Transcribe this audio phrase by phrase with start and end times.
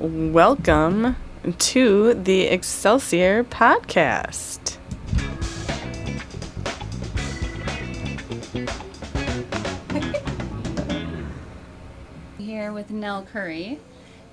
[0.00, 1.16] welcome
[1.58, 4.76] to the Excelsior podcast.
[12.38, 13.78] Here with Nell Currey,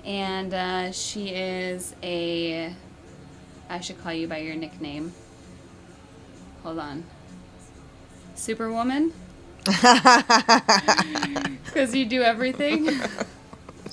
[0.04, 2.74] and uh, she is a.
[3.70, 5.14] I should call you by your nickname.
[6.62, 7.04] Hold on.
[8.34, 9.12] Superwoman?
[11.64, 12.88] Because you do everything?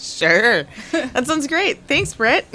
[0.01, 0.63] Sure.
[0.91, 1.79] that sounds great.
[1.87, 2.45] Thanks, Britt.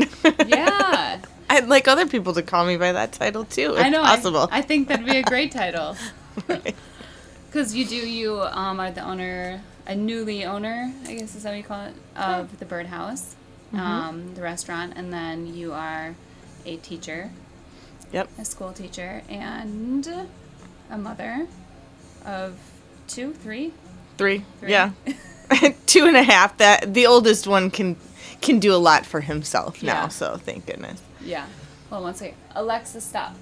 [0.47, 1.21] Yeah.
[1.49, 4.03] I'd like other people to call me by that title too, if I know.
[4.03, 4.49] Possible.
[4.51, 5.97] I, think that'd be a great title.
[6.49, 6.75] Right.
[7.47, 11.53] Because you do, you um, are the owner, a newly owner, I guess is how
[11.53, 13.35] you call it, of the Bird House,
[13.73, 13.81] Mm-hmm.
[13.81, 16.15] um, the restaurant, and then you are
[16.67, 17.31] a teacher,
[18.13, 18.29] Yep.
[18.39, 20.07] a school teacher, and
[20.91, 21.47] a mother
[22.27, 22.59] of
[23.09, 23.73] two, three.
[24.19, 24.45] Three.
[24.61, 24.71] Three.
[24.71, 24.91] Yeah.
[25.87, 26.57] Two and a half.
[26.59, 27.97] That the oldest one can
[28.41, 30.09] can do a lot for himself now.
[30.09, 31.03] So thank goodness.
[31.23, 31.47] Yeah.
[31.91, 32.37] Well, on one second.
[32.55, 33.35] Alexa, stop.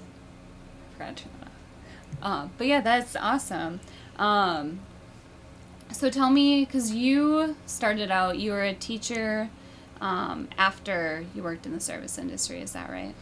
[0.93, 2.45] Forgot to turn that off.
[2.45, 3.79] Uh, but yeah, that's awesome.
[4.17, 4.79] Um,
[5.91, 9.49] so tell me, because you started out, you were a teacher
[10.01, 12.61] um, after you worked in the service industry.
[12.61, 13.15] Is that right?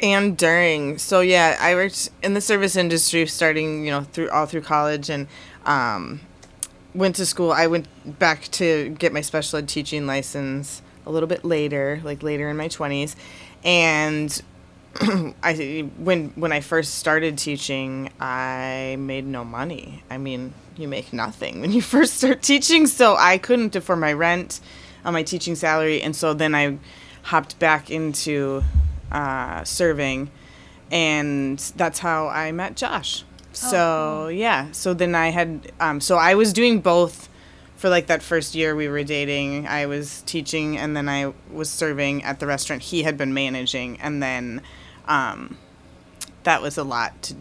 [0.00, 4.44] and during so yeah i worked in the service industry starting you know through all
[4.44, 5.28] through college and
[5.66, 6.20] um,
[6.94, 7.86] went to school i went
[8.18, 12.56] back to get my special ed teaching license a little bit later like later in
[12.56, 13.14] my 20s
[13.64, 14.42] and
[15.42, 20.04] i when when i first started teaching i made no money.
[20.08, 22.86] I mean you make nothing when you first start teaching.
[22.86, 24.60] So i couldn't afford my rent
[25.04, 26.00] on my teaching salary.
[26.00, 26.78] And so then i
[27.22, 28.62] hopped back into
[29.10, 30.30] uh, serving,
[30.90, 33.24] and that's how I met Josh.
[33.56, 34.30] So cool.
[34.32, 37.28] yeah, so then I had um, so I was doing both
[37.76, 39.66] for like that first year we were dating.
[39.66, 44.00] I was teaching, and then I was serving at the restaurant he had been managing,
[44.00, 44.62] and then
[45.06, 45.58] um,
[46.44, 47.36] that was a lot to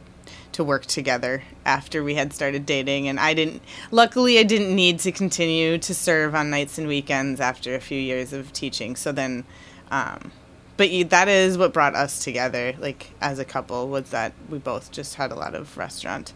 [0.53, 4.99] to work together after we had started dating and I didn't luckily I didn't need
[4.99, 9.11] to continue to serve on nights and weekends after a few years of teaching so
[9.11, 9.45] then
[9.91, 10.31] um,
[10.77, 14.57] but you, that is what brought us together like as a couple was that we
[14.57, 16.33] both just had a lot of restaurant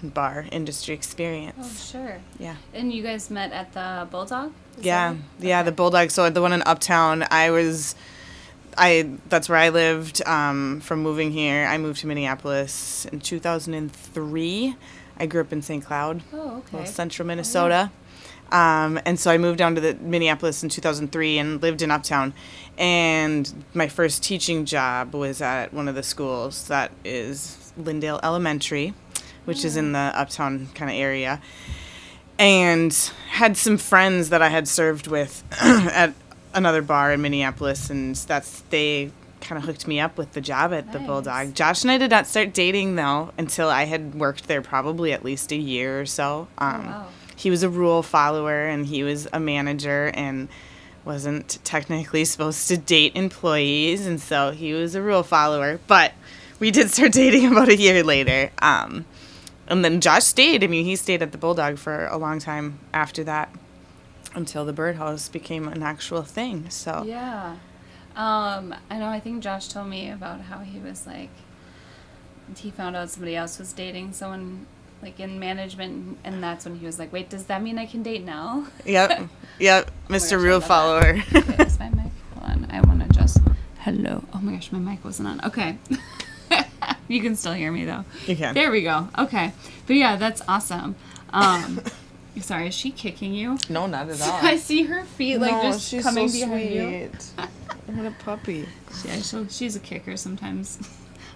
[0.00, 1.56] and bar industry experience.
[1.60, 2.18] Oh, sure.
[2.38, 4.52] yeah And you guys met at the Bulldog?
[4.78, 5.66] Is yeah yeah Okay.
[5.66, 7.94] the bulldog so the one in uptown i was
[8.78, 14.74] i that's where i lived um, from moving here i moved to minneapolis in 2003
[15.18, 16.84] i grew up in st cloud Oh, okay.
[16.86, 17.90] central Minnesota.
[18.52, 22.34] Um, and so I moved down to the Minneapolis in 2003 and lived in Uptown.
[22.76, 28.92] And my first teaching job was at one of the schools that is Lyndale Elementary,
[29.46, 31.40] which is in the Uptown kind of area.
[32.38, 32.92] And
[33.30, 36.12] had some friends that I had served with at
[36.54, 40.72] another bar in Minneapolis, and that's they kind of hooked me up with the job
[40.72, 41.54] at the Bulldog.
[41.54, 45.24] Josh and I did not start dating though until I had worked there probably at
[45.24, 46.48] least a year or so.
[46.58, 47.08] Um, wow.
[47.36, 50.48] He was a rule follower and he was a manager and
[51.04, 55.80] wasn't technically supposed to date employees, and so he was a rule follower.
[55.86, 56.12] But
[56.58, 58.50] we did start dating about a year later.
[58.60, 59.04] Um,
[59.66, 60.62] and then Josh stayed.
[60.62, 63.52] I mean, he stayed at the Bulldog for a long time after that
[64.34, 66.70] until the Bird House became an actual thing.
[66.70, 67.56] So Yeah.
[68.14, 71.30] Um, I know, I think Josh told me about how he was like,
[72.56, 74.66] he found out somebody else was dating someone
[75.02, 78.02] like in management, and that's when he was like, wait, does that mean I can
[78.02, 78.66] date now?
[78.84, 79.28] Yep.
[79.58, 79.90] Yep.
[80.08, 80.30] my Mr.
[80.32, 80.60] gosh, Rule.
[80.60, 81.22] Follower.
[81.34, 82.10] okay, is my mic?
[82.34, 83.38] Hold on, I want to just.
[83.80, 84.24] Hello.
[84.32, 85.44] Oh my gosh, my mic wasn't on.
[85.44, 85.76] Okay.
[87.08, 88.04] you can still hear me though.
[88.26, 88.54] You can.
[88.54, 89.08] There we go.
[89.18, 89.52] Okay.
[89.86, 90.96] But yeah, that's awesome.
[91.32, 91.80] Um,
[92.40, 93.58] sorry, is she kicking you?
[93.68, 94.38] No, not at all.
[94.42, 97.10] I see her feet like just coming behind you.
[97.86, 98.66] what a puppy.
[99.04, 100.78] Yeah, so she's a kicker sometimes.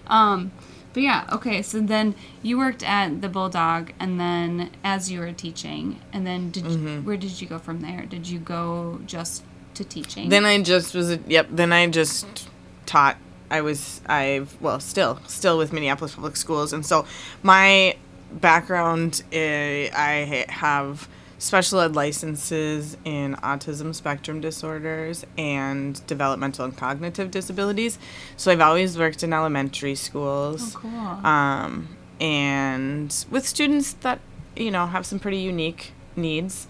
[0.07, 0.51] um,
[0.97, 1.61] but yeah, okay.
[1.61, 6.49] So then you worked at the Bulldog, and then as you were teaching, and then
[6.49, 6.87] did Mm-hmm.
[6.87, 8.07] you, where did you go from there?
[8.07, 9.43] Did you go just
[9.75, 10.29] to teaching?
[10.29, 12.49] Then I just was, a, yep, then I just
[12.87, 13.17] taught.
[13.51, 16.73] I was, I've, well, still, still with Minneapolis Public Schools.
[16.73, 17.05] And so
[17.43, 17.95] my
[18.31, 21.07] background, uh, I have
[21.39, 27.99] special ed licenses in autism spectrum disorders and developmental and cognitive disabilities.
[28.37, 30.75] So I've always worked in elementary schools.
[30.75, 30.91] oh, cool.
[31.25, 31.89] um,
[32.19, 34.19] and with students that
[34.55, 36.65] you know have some pretty unique needs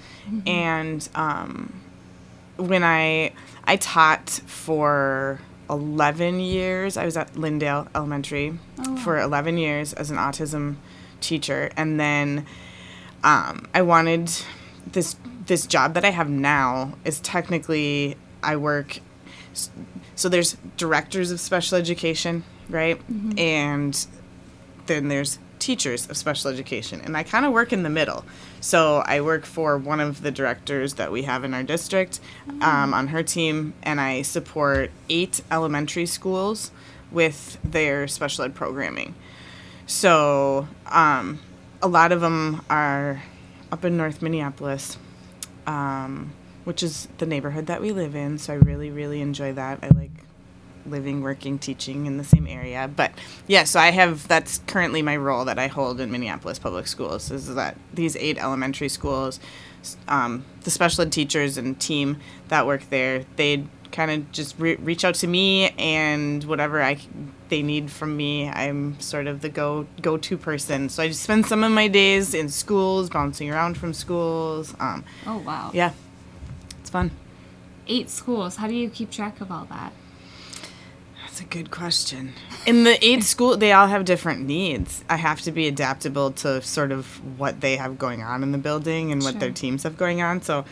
[0.45, 1.73] and um,
[2.57, 3.31] when i
[3.63, 10.11] i taught for 11 years i was at lyndale elementary Oh, for 11 years as
[10.11, 10.75] an autism
[11.21, 12.45] teacher and then
[13.27, 14.31] um, i wanted
[14.91, 15.15] this
[15.45, 18.99] this job that i have now is technically i work
[20.15, 22.99] so there's directors of special education, right?
[23.37, 24.07] And
[24.87, 27.01] then there's teachers of special education.
[27.01, 28.25] And I kind of work in the middle.
[28.59, 32.19] So I work for one of the directors that we have in our district
[32.61, 36.71] um, on her team, and I support eight elementary schools
[37.11, 39.13] with their special ed programming.
[39.85, 41.39] So um,
[41.81, 43.21] a lot of them are
[43.71, 44.97] up in North Minneapolis,
[45.65, 46.33] um,
[46.63, 48.37] which is the neighborhood that we live in.
[48.37, 49.79] So I really, really enjoy that.
[49.81, 50.11] I like
[50.85, 52.89] living, working, teaching in the same area.
[52.93, 53.11] But
[53.45, 57.29] yeah, so I have that's currently my role that I hold in Minneapolis Public Schools
[57.31, 59.39] is that these eight elementary schools,
[60.07, 64.75] um, the special ed teachers and team that work there, they kind of just re-
[64.77, 66.97] reach out to me and whatever I
[67.49, 70.89] they need from me, I'm sort of the go go to person.
[70.89, 74.73] So I just spend some of my days in schools, bouncing around from schools.
[74.79, 75.71] Um, Oh wow.
[75.73, 75.93] yeah,
[76.79, 77.11] it's fun.
[77.87, 78.57] Eight schools.
[78.57, 79.93] How do you keep track of all that?
[81.23, 82.33] That's a good question.
[82.65, 85.03] In the eight school, they all have different needs.
[85.09, 87.05] I have to be adaptable to sort of
[87.39, 90.41] what they have going on in the building and what their teams have going on.
[90.41, 90.65] So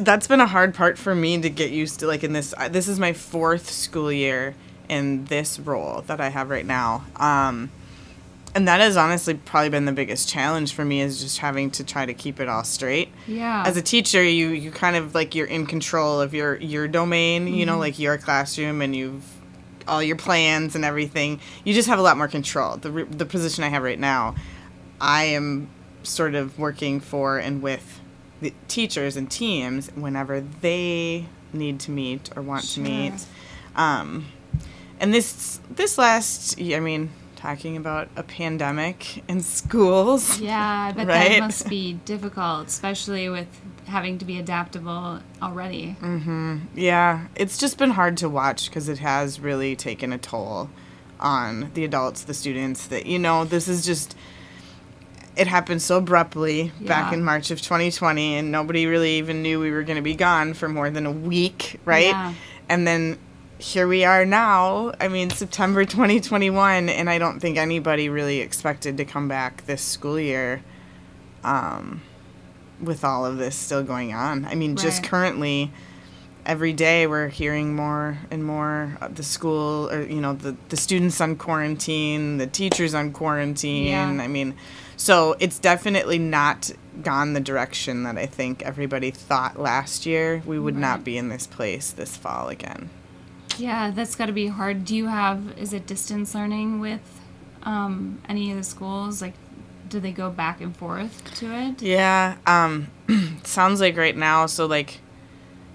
[0.00, 2.06] that's been a hard part for me to get used to.
[2.06, 4.54] Like in this, uh, this is my fourth school year
[4.88, 7.04] in this role that I have right now.
[7.16, 7.70] Um,
[8.54, 11.84] and that has honestly probably been the biggest challenge for me is just having to
[11.84, 13.64] try to keep it all straight Yeah.
[13.66, 17.46] as a teacher you you kind of like you're in control of your your domain
[17.48, 19.24] you know like your classroom and you've
[19.88, 23.64] all your plans and everything you just have a lot more control the the position
[23.64, 24.34] i have right now
[25.00, 25.66] i am
[26.02, 28.00] sort of working for and with
[28.42, 31.24] the teachers and teams whenever they
[31.54, 32.84] need to meet or want Sure.
[32.84, 33.26] to meet
[33.76, 34.26] um,
[35.00, 41.06] and this this last i mean talking about a pandemic in schools yeah, I bet
[41.08, 41.28] Right?
[41.30, 43.48] that must be difficult, especially with
[43.86, 45.96] having to be adaptable already.
[46.00, 46.58] Mm-hmm.
[46.76, 50.70] Yeah, it's just been hard to watch because it has really taken a toll
[51.18, 52.86] on the adults, the students.
[52.86, 54.14] That you know, this is just
[55.36, 59.70] it happened so abruptly back in March of 2020, and nobody really even knew we
[59.70, 62.06] were going to be gone for more than a week, right?
[62.06, 62.34] Yeah.
[62.68, 63.18] And then
[63.58, 64.92] here we are now.
[65.00, 69.82] I mean, September 2021, and I don't think anybody really expected to come back this
[69.82, 70.62] school year.
[71.44, 72.02] Um,
[72.82, 74.44] with all of this still going on.
[74.44, 75.70] I mean, just currently,
[76.44, 80.76] every day we're hearing more and more of the school or you know the the
[80.76, 83.86] students on quarantine, the teachers on quarantine.
[83.86, 84.22] Yeah.
[84.22, 84.54] I mean,
[85.02, 86.70] so it's definitely not
[87.02, 90.42] gone the direction that I think everybody thought last year.
[90.46, 90.80] We would Right.
[90.80, 92.88] not be in this place this fall again.
[93.58, 94.84] Yeah, that's got to be hard.
[94.84, 97.00] Do you have, is it distance learning with
[97.64, 99.20] um, any of the schools?
[99.20, 99.34] Like,
[99.88, 101.82] do they go back and forth to it?
[101.82, 102.88] Yeah, um,
[103.42, 104.46] sounds like right now.
[104.46, 105.00] So like,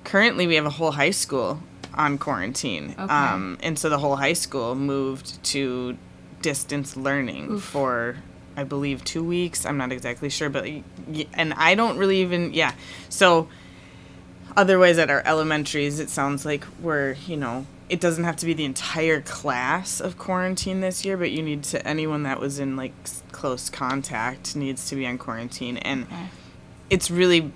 [0.06, 1.62] currently we have a whole high school
[1.94, 3.12] on quarantine, Okay.
[3.14, 5.98] um, and so the whole high school moved to
[6.44, 7.64] distance learning Oof.
[7.64, 8.18] for,
[8.58, 9.66] I believe, two weeks.
[9.66, 10.68] I'm not exactly sure, but
[11.34, 12.74] and I don't really even yeah.
[13.08, 13.48] So
[14.58, 17.66] otherwise at our elementaries, it sounds like we're you know.
[17.88, 21.64] It doesn't have to be the entire class of quarantine this year, but you need
[21.66, 22.92] to anyone that was in like
[23.32, 26.28] close contact needs to be on quarantine and Okay.
[26.90, 27.52] it's really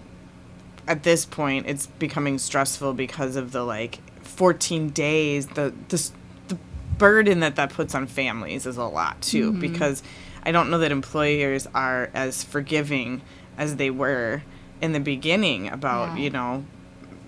[0.88, 6.12] at this point it's becoming stressful because of the like 14 days the the,
[6.50, 6.58] the
[7.00, 9.60] burden that that puts on families is a lot too mm-hmm.
[9.60, 10.04] because
[10.44, 13.22] i don't know that employers are as forgiving
[13.58, 14.42] as they were
[14.82, 16.24] in the beginning about Yeah.
[16.24, 16.66] you know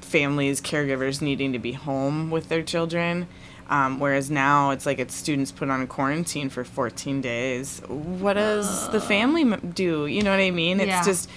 [0.01, 3.27] families caregivers needing to be home with their children.
[3.70, 7.82] Um, whereas now it's like it's students put on a quarantine for 14 days.
[7.88, 10.05] What does the family do?
[10.05, 10.79] You know what i mean?
[10.82, 11.03] It's Yeah.
[11.03, 11.29] just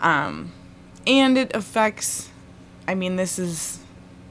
[0.00, 0.52] um,
[1.06, 2.28] and it affects
[2.88, 3.78] i mean this is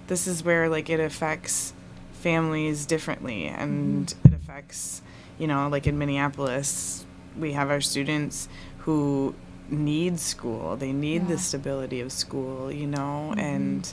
[0.08, 1.74] this is where like it affects
[2.14, 5.02] families differently and it affects
[5.40, 7.06] you know like in minneapolis
[7.40, 8.48] we have our students
[8.80, 9.34] who
[9.70, 11.28] need school they need Yeah.
[11.30, 13.92] the stability of school you know and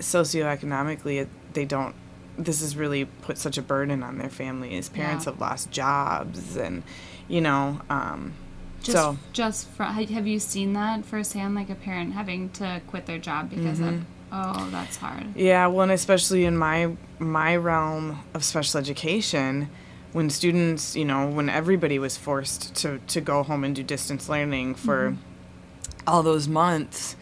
[0.00, 1.94] socioeconomically it, they don't
[2.36, 5.32] this has really put such a burden on their families parents Yeah.
[5.32, 6.82] have lost jobs and
[7.28, 8.32] you know um,
[8.82, 11.54] Just, so just fr- have you seen that firsthand?
[11.54, 15.34] Like a parent having to quit their job because of, oh, that's hard.
[15.36, 19.70] Yeah, well, and especially in my my realm of special education,
[20.14, 24.28] when students, you know, when everybody was forced to to go home and do distance
[24.28, 25.20] learning for mm-hmm.
[26.06, 27.16] all those months,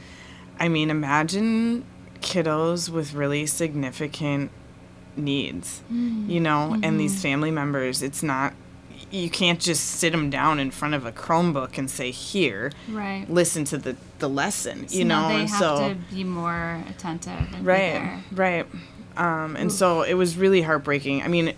[0.60, 1.84] I mean, imagine
[2.20, 4.50] kiddos with really significant
[5.16, 6.28] needs, mm-hmm.
[6.30, 7.22] you know, and these mm-hmm.
[7.22, 8.02] family members.
[8.02, 8.52] It's not
[9.10, 13.24] you can't just sit them down in front of a Chromebook and say, "Here, Right.
[13.28, 17.64] listen to the the lesson," So you know, they have so to be more attentive.
[17.64, 18.66] Right right
[19.16, 21.22] Um, and so it was really heartbreaking.
[21.22, 21.54] I mean,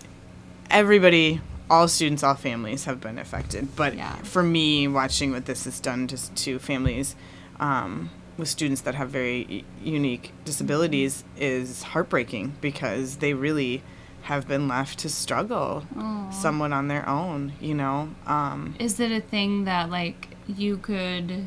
[0.69, 3.75] everybody, all students, all families have been affected.
[3.75, 4.15] But Yeah.
[4.17, 7.15] for me, watching what this has done to, to families
[7.59, 13.81] um, with students that have very unique disabilities is heartbreaking because they really
[14.23, 16.31] have been left to struggle Aw.
[16.31, 18.09] somewhat on their own, you know?
[18.25, 21.45] Um, Is it a thing that like you could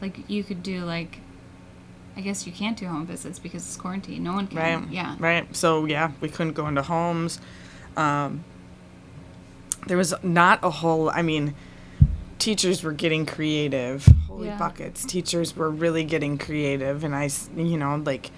[0.00, 1.18] like you could do like
[2.16, 4.22] I guess you can't do home visits because it's quarantine.
[4.22, 4.58] No one can.
[4.82, 4.90] Right.
[4.92, 5.16] Yeah.
[5.18, 5.54] Right.
[5.56, 7.40] So yeah, we couldn't go into homes.
[7.96, 8.44] Um,
[9.86, 11.10] there was not a whole.
[11.10, 11.54] I mean,
[12.38, 14.06] teachers were getting creative.
[14.28, 14.56] Holy Yeah.
[14.56, 15.04] buckets!
[15.04, 18.30] Teachers were really getting creative, and I, you know, like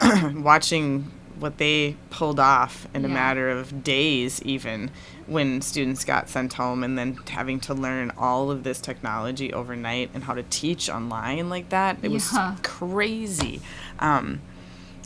[0.34, 4.90] watching what they pulled off in a matter of days, even
[5.26, 10.10] when students got sent home, and then having to learn all of this technology overnight
[10.14, 11.98] and how to teach online like that.
[12.02, 13.60] It was crazy.
[13.98, 14.40] Um,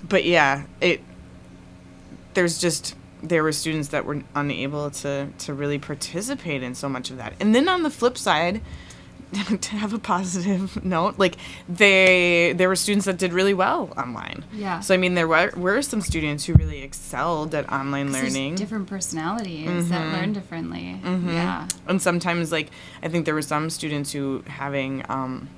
[0.07, 1.01] but yeah, it
[2.35, 7.11] there's just there were students that were unable to to really participate in so much
[7.11, 7.35] of that.
[7.41, 8.61] And then on the flip side,
[9.61, 11.37] to have a positive note, like
[11.69, 14.45] they there were students that did really well online.
[14.53, 14.81] Yeah.
[14.81, 18.55] So I mean, there were were some students who really excelled at online learning.
[18.55, 20.99] different personalities that learn differently.
[21.05, 21.29] Mm-hmm.
[21.29, 21.69] Yeah.
[21.87, 22.71] and sometimes like
[23.03, 25.49] i think there were some students who having um,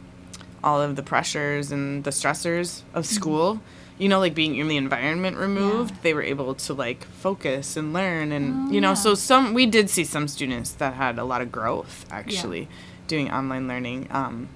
[0.65, 3.61] all of the pressures and the stressors of school
[4.01, 5.97] you know like being in the environment removed Yeah.
[6.03, 8.95] they were able to like focus and learn and Oh, you know yeah.
[9.05, 12.67] so some we did see some students that had a lot of growth actually
[13.07, 14.49] doing online learning um,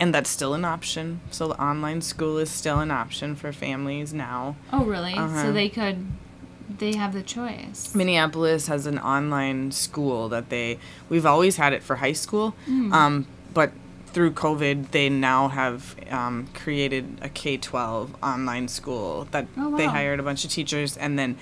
[0.00, 4.12] and that's still an option so the online school is still an option for families
[4.14, 5.12] now Oh, really?
[5.14, 5.42] Uh-huh.
[5.42, 6.06] So they could,
[6.78, 7.94] they have the choice.
[7.94, 10.78] Minneapolis has an online school that they
[11.10, 12.92] we've always had it for high school, Hmm.
[12.92, 13.72] um, but
[14.12, 19.86] through COVID they now have um, created a K twelve online school that Oh, they
[19.86, 21.36] hired a bunch of teachers and then.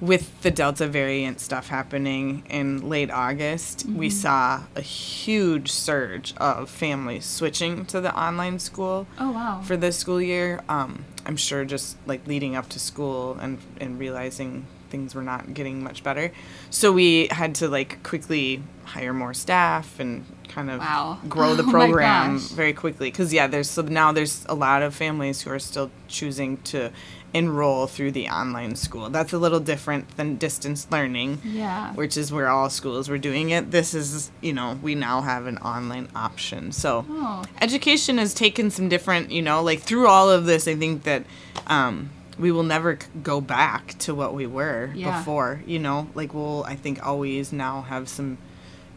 [0.00, 4.16] With the Delta variant stuff happening in late August, we Mm-hmm.
[4.18, 9.60] saw a huge surge of families switching to the online school Oh, wow.
[9.62, 10.60] for this school year.
[10.68, 15.54] Um, I'm sure just like leading up to school and and realizing things were not
[15.54, 16.32] getting much better,
[16.68, 20.24] so we had to like quickly hire more staff and
[20.54, 21.18] kind of Wow.
[21.28, 22.48] grow the Oh program gosh.
[22.48, 23.10] very quickly.
[23.10, 26.90] Because yeah, there's so now there's a lot of families who are still choosing to
[27.34, 29.08] enroll through the online school.
[29.08, 31.94] That's a little different than distance learning yeah.
[31.94, 33.70] which is where all schools were doing it.
[33.70, 36.72] This is, you know, we now have an online option.
[36.72, 37.42] So Oh.
[37.62, 41.24] education has taken some different, you know, like through all of this, I think that
[41.68, 45.16] um, we will never go back to what we were Yeah.
[45.18, 48.36] before, you know, like we'll, I think, always now have some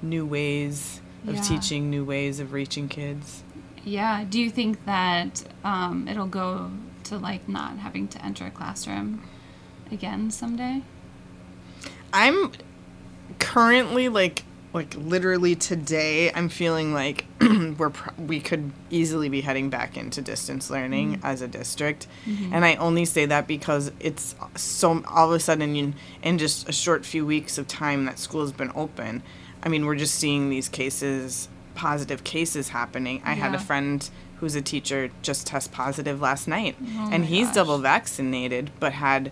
[0.02, 1.42] new ways of Yeah.
[1.42, 3.44] teaching, new ways of reaching kids.
[3.84, 4.26] Yeah.
[4.30, 6.72] Do you think that um, it'll go
[7.06, 9.22] to like not having to enter a classroom
[9.92, 10.82] again someday?
[12.14, 12.52] I'm
[13.40, 19.70] currently like like literally today I'm feeling like we're pro- we could easily be heading
[19.70, 22.08] back into distance learning as a district.
[22.52, 26.68] And I only say that because it's so all of a sudden in, in just
[26.68, 29.24] a short few weeks of time that school's been open.
[29.66, 33.22] I mean, we're just seeing these cases positive cases happening.
[33.26, 34.08] I had a friend
[34.38, 37.56] who's a teacher just test positive last night Oh and he's gosh.
[37.56, 39.32] double vaccinated but had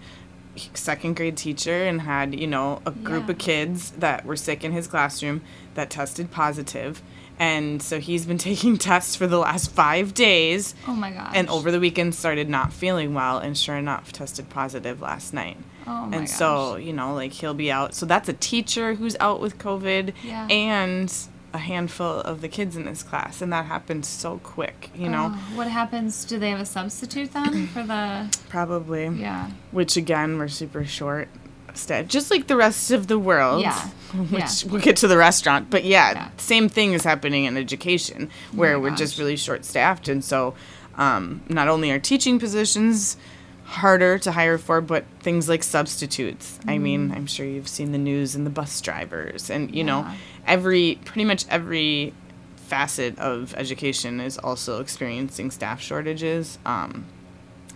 [0.73, 3.31] second grade teacher and had you know a group Yeah.
[3.31, 5.41] of kids that were sick in his classroom
[5.75, 7.01] that tested positive
[7.39, 11.49] and so he's been taking tests for the last five days Oh my god and
[11.49, 16.05] over the weekend started not feeling well and sure enough tested positive last night Oh
[16.07, 16.29] my and gosh.
[16.37, 20.13] so you know like he'll be out so that's a teacher who's out with covid
[20.23, 20.47] Yeah.
[20.49, 21.13] and
[21.53, 25.31] a handful of the kids in this class and that happened so quick you know
[25.33, 26.25] Oh, what happens?
[26.25, 28.35] Do they have a substitute then for the?
[28.49, 29.51] probably Yeah.
[29.71, 31.27] which again we're super short
[31.75, 33.79] staffed just like the rest of the world Yeah.
[34.31, 34.71] which Yeah.
[34.71, 36.29] we'll get to the restaurant but yeah, Yeah.
[36.37, 40.55] same thing is happening in education where we're just really short staffed and so
[40.95, 43.17] um, not only are teaching positions
[43.63, 46.59] harder to hire for but things like substitutes.
[46.67, 50.05] I mean i'm sure you've seen the news and the bus drivers and you know
[50.45, 52.13] every pretty much every
[52.55, 57.05] facet of education is also experiencing staff shortages um,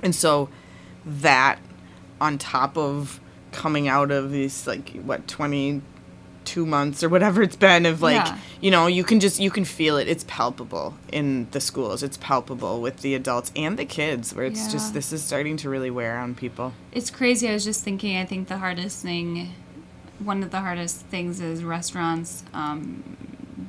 [0.01, 0.49] and so
[1.05, 1.59] that
[2.19, 3.19] on top of
[3.51, 5.27] coming out of these like what
[6.47, 8.37] 22 months or whatever it's been of like Yeah.
[8.61, 12.17] you know you can just you can feel it it's palpable in the schools it's
[12.17, 14.71] palpable with the adults and the kids where it's Yeah.
[14.71, 17.47] just this is starting to really wear on people It's crazy.
[17.49, 18.17] I was just thinking.
[18.17, 19.53] I think the hardest thing,
[20.19, 22.43] one of the hardest things, is restaurants.
[22.53, 23.03] Um,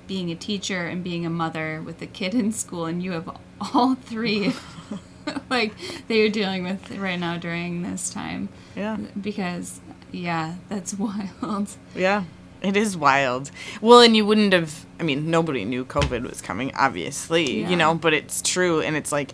[0.06, 3.28] being a teacher and being a mother with a kid in school, and you have
[3.74, 4.54] all three
[5.50, 5.74] like
[6.06, 8.48] that you're dealing with right now during this time.
[8.74, 8.96] Yeah.
[9.20, 9.80] Because
[10.10, 11.68] yeah, that's wild.
[11.94, 12.24] Yeah.
[12.62, 13.50] It is wild.
[13.80, 17.70] Well, and you wouldn't have I mean, nobody knew COVID was coming, obviously, Yeah.
[17.70, 19.32] you know, but it's true and it's like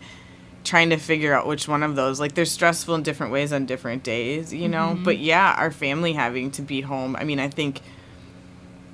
[0.63, 3.67] trying to figure out which one of those like they're stressful in different ways on
[3.67, 4.93] different days, you know.
[4.95, 5.05] Mm-hmm.
[5.05, 7.17] But yeah, our family having to be home.
[7.17, 7.81] I mean, I think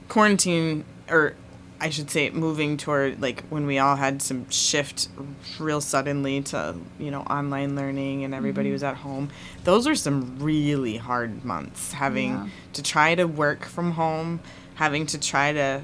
[0.08, 1.34] quarantine or
[1.80, 5.08] I should say moving toward like when we all had some shift
[5.58, 8.74] real suddenly to, you know, online learning and everybody mm-hmm.
[8.74, 9.30] was at home.
[9.64, 12.48] Those were some really hard months having Yeah.
[12.74, 14.40] to try to work from home,
[14.74, 15.82] having to try to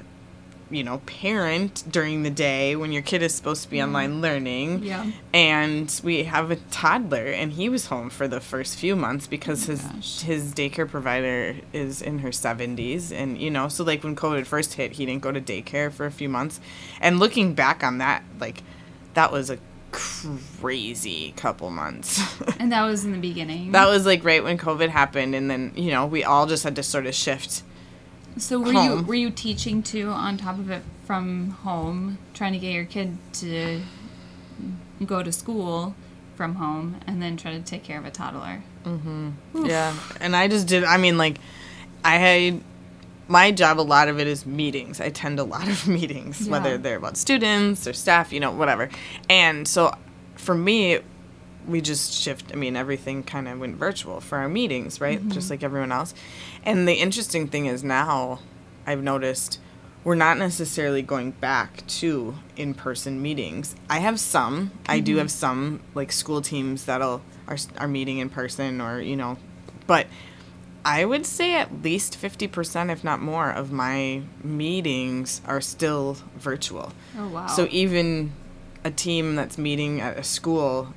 [0.70, 4.82] you know, parent during the day when your kid is supposed to be online learning.
[4.82, 5.11] Yeah.
[5.32, 9.68] And we have a toddler and he was home for the first few months because
[9.68, 10.20] oh his gosh.
[10.23, 14.75] his daycare provider is in her 70s and you know, so like when COVID first
[14.75, 16.61] hit, he didn't go to daycare for a few months.
[17.00, 18.62] And looking back on that, like
[19.14, 19.58] that was a
[19.92, 22.20] crazy couple months.
[22.58, 23.73] And that was in the beginning.
[23.73, 26.76] that was like right when COVID happened and then, you know, we all just had
[26.76, 27.62] to sort of shift
[28.38, 32.58] so were you were you teaching too on top of it from home, trying to
[32.58, 33.80] get your kid to
[35.04, 35.94] go to school
[36.34, 38.62] from home and then try to take care of a toddler?
[38.84, 39.66] Mm-hmm.
[39.66, 40.84] Yeah, and I just did.
[40.84, 41.38] I mean, like,
[42.04, 42.60] I had
[43.28, 43.80] my job.
[43.80, 45.00] A lot of it is meetings.
[45.00, 46.52] I attend a lot of meetings, Yeah.
[46.52, 48.88] whether they're about students or staff, you know, whatever.
[49.28, 49.92] And so,
[50.36, 51.00] for me,
[51.66, 52.52] we just shift.
[52.52, 55.26] I mean, everything kind of went virtual for our meetings, right?
[55.28, 56.14] Just like everyone else.
[56.66, 58.40] And the interesting thing is now,
[58.87, 59.61] I've noticed.
[60.02, 63.75] We're not necessarily going back to in-person meetings.
[63.88, 64.73] I have some.
[64.87, 65.18] I do mm-hmm.
[65.20, 69.38] have some like school teams that'll are are meeting in person or you know,
[69.87, 70.06] but
[70.85, 76.92] I would say at least 50%, if not more, of my meetings are still virtual.
[77.18, 77.46] Oh wow.
[77.49, 78.32] So even
[78.85, 80.94] a team that's meeting at a school,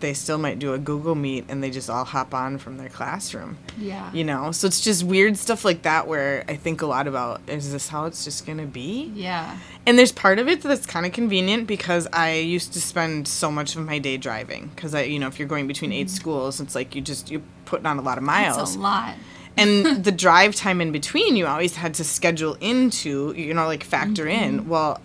[0.00, 2.88] they still might do a Google Meet and they just all hop on from their
[2.88, 3.58] classroom.
[3.78, 4.12] yeah.
[4.12, 7.40] You know, so it's just weird stuff like that where I think a lot about
[7.46, 9.10] is this how it's just going to be?
[9.14, 9.58] Yeah.
[9.86, 13.50] And there's part of it that's kind of convenient because I used to spend so
[13.50, 16.60] much of my day driving because I, you know, if you're going between eight schools,
[16.60, 19.14] it's like you just you're putting on a lot of miles That's a lot.
[19.56, 23.82] and the drive time in between you always had to schedule into you know like
[23.82, 24.44] factor Mm-hmm.
[24.44, 25.00] in well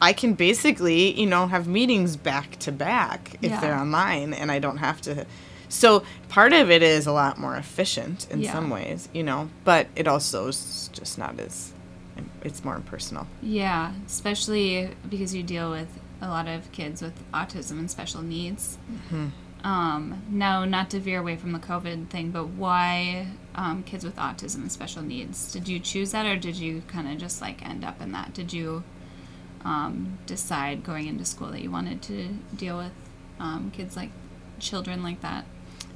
[0.00, 3.60] i can basically you know have meetings back to back if Yeah.
[3.60, 5.26] they're online and i don't have to
[5.68, 8.52] so part of it is a lot more efficient in Yeah.
[8.52, 11.72] some ways you know but it also is just not as
[12.42, 15.88] it's more impersonal Yeah, especially because you deal with
[16.20, 18.76] a lot of kids with autism and special needs.
[19.64, 24.16] Um, now, not to veer away from the COVID thing, but why um, kids with
[24.16, 25.52] autism and special needs?
[25.52, 28.34] Did you choose that, or did you kind of just like end up in that?
[28.34, 28.82] Did you
[29.64, 32.92] um, decide going into school that you wanted to deal with
[33.40, 34.10] um, kids like
[34.58, 35.44] children like that?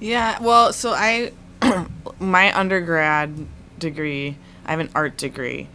[0.01, 1.33] Yeah, well, so I,
[2.19, 3.47] my undergrad
[3.79, 5.69] degree, I have an art degree.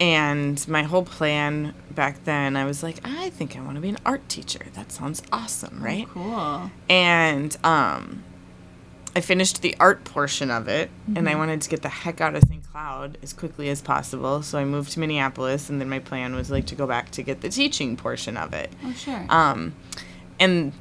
[0.00, 3.88] And my whole plan back then, I was like, I think I want to be
[3.90, 4.66] an art teacher.
[4.74, 6.08] That sounds awesome, right?
[6.08, 6.70] Cool.
[6.88, 8.24] And um,
[9.16, 12.34] I finished the art portion of it, and I wanted to get the heck out
[12.34, 12.68] of St.
[12.70, 14.42] Cloud as quickly as possible.
[14.42, 17.22] So I moved to Minneapolis, and then my plan was like to go back to
[17.22, 18.72] get the teaching portion of it.
[18.84, 19.24] Oh, sure.
[19.28, 19.74] Um,
[20.40, 20.72] and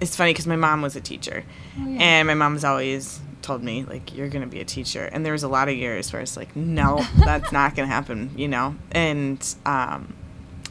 [0.00, 1.44] it's funny because my mom was a teacher,
[1.80, 1.98] Oh, yeah.
[2.00, 5.04] and my mom's always told me like you're gonna be a teacher.
[5.12, 8.32] And there was a lot of years where it's like, no, that's not gonna happen,
[8.36, 8.74] you know.
[8.90, 10.12] And um,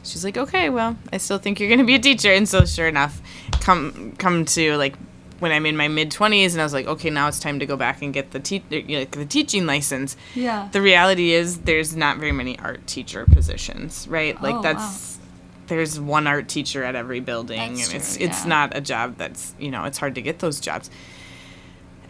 [0.02, 2.30] she's like, okay, well, I still think you're gonna be a teacher.
[2.30, 3.22] And so sure enough,
[3.60, 4.94] come come to like
[5.38, 7.66] when I'm in my mid twenties, and I was like, okay, now it's time to
[7.66, 10.68] go back and get the te- like the teaching license yeah.
[10.72, 14.40] the reality is there's not very many art teacher positions, right?
[14.40, 15.18] Like Oh, that's
[15.66, 18.48] there's one art teacher at every building That's and it's true, it's yeah.
[18.48, 20.90] not a job that's, you know, it's hard to get those jobs.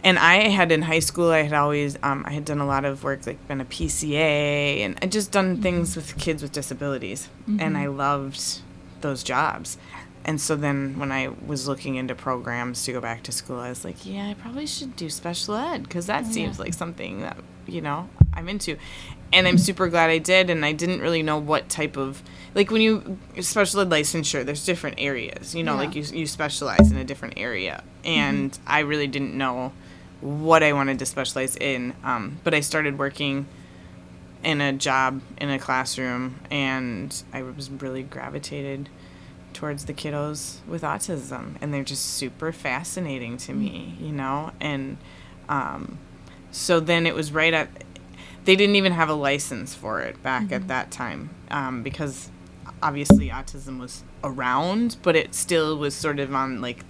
[0.03, 2.85] And I had in high school I had always um, I had done a lot
[2.85, 7.29] of work like been a PCA and I just done things with kids with disabilities
[7.59, 8.61] and I loved
[9.01, 9.77] those jobs.
[10.27, 13.69] And so then when I was looking into programs to go back to school, I
[13.69, 17.21] was like, yeah, I probably should do special ed because that Oh, seems like something
[17.21, 18.77] that, you know, I'm into.
[19.31, 20.49] And I'm super glad I did.
[20.49, 22.21] And I didn't really know what type of,
[22.55, 25.79] like when you, special ed licensure, there's different areas, you know, Yeah.
[25.79, 27.81] like you, you specialize in a different area.
[28.03, 29.71] And I really didn't know
[30.19, 31.93] what I wanted to specialize in.
[32.03, 33.45] Um, but I started working
[34.43, 38.89] in a job in a classroom and I was really gravitated
[39.57, 44.97] towards the kiddos with autism and they're just super fascinating to me you know and
[45.49, 45.97] um,
[46.51, 47.67] so then it was right at
[48.45, 52.29] they didn't even have a license for it back at that time um, because
[52.83, 56.83] obviously autism was around but it still was sort of on like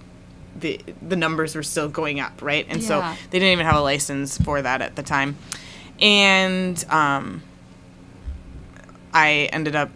[0.60, 2.66] the the numbers were still going up, right?
[2.68, 3.00] And so
[3.30, 5.36] they didn't even have a license for that at the time.
[6.00, 7.42] And um,
[9.12, 9.90] I ended up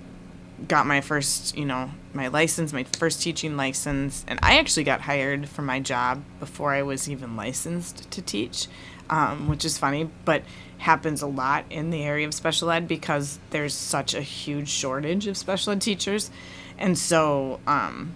[0.68, 5.02] got my first, you know, my license, my first teaching license, and I actually got
[5.02, 8.66] hired for my job before I was even licensed to teach,
[9.10, 10.42] um, which is funny, but
[10.78, 15.26] happens a lot in the area of special ed because there's such a huge shortage
[15.26, 16.30] of special ed teachers,
[16.78, 18.14] and so um,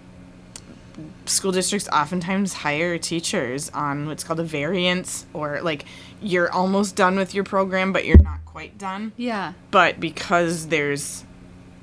[1.25, 5.85] school districts oftentimes hire teachers on what's called a variance, or like
[6.21, 9.53] you're almost done with your program, but you're not quite done Yeah.
[9.71, 11.23] but because there's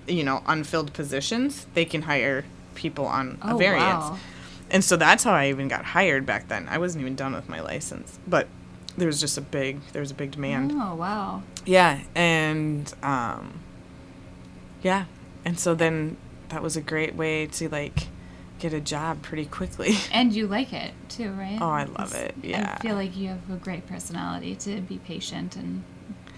[0.06, 4.18] you know unfilled positions they can hire people on a Oh, variance wow.
[4.70, 7.48] and so that's how i even got hired back then i wasn't even done with
[7.48, 8.48] my license but
[8.96, 11.42] there was just a big there was a big demand Oh wow.
[11.64, 13.60] yeah and um
[14.82, 15.04] yeah
[15.44, 16.16] and so then
[16.48, 18.08] that was a great way to like
[18.58, 21.58] get a job pretty quickly And you like it too, right?
[21.60, 22.76] Oh, I love it, yeah.
[22.78, 25.82] I feel like you have a great personality to be patient and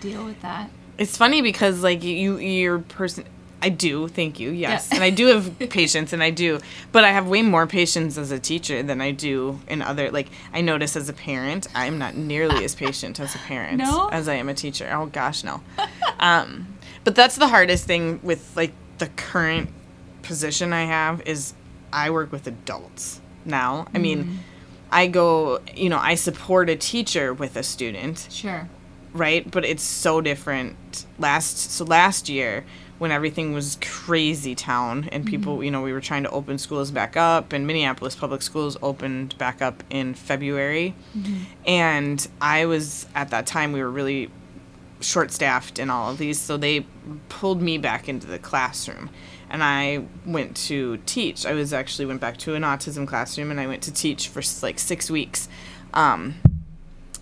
[0.01, 0.71] deal with that.
[0.99, 3.25] It's funny because like you your person
[3.67, 4.51] I do, thank you.
[4.51, 4.89] Yes.
[4.89, 4.97] Yeah.
[4.97, 6.61] And I do have patience and I do,
[6.93, 10.29] but I have way more patience as a teacher than I do in other like
[10.53, 14.09] I notice as a parent, I'm not nearly as patient as a parent No?
[14.13, 14.89] as I am a teacher.
[14.97, 15.61] Oh gosh, no.
[16.21, 16.49] um
[17.05, 19.69] but that's the hardest thing with like the current
[20.23, 21.55] position I have is
[21.93, 23.87] I work with adults now.
[23.95, 24.41] I mean,
[24.91, 28.69] I go, you know, I support a teacher with a student Sure.
[29.13, 29.49] right?
[29.51, 30.77] But it's so different.
[31.19, 32.65] Last so last year
[32.99, 36.91] when everything was crazy town and people, you know, we were trying to open schools
[36.91, 40.95] back up and Minneapolis public schools opened back up in February.
[41.67, 44.31] And I was at that time we were really
[45.01, 46.87] short staffed in all of these, so they
[47.29, 49.11] pulled me back into the classroom.
[49.51, 51.45] And I went to teach.
[51.47, 54.43] I was actually went back to an autism classroom and I went to teach for
[54.63, 55.49] like 6 weeks.
[55.95, 56.37] Um,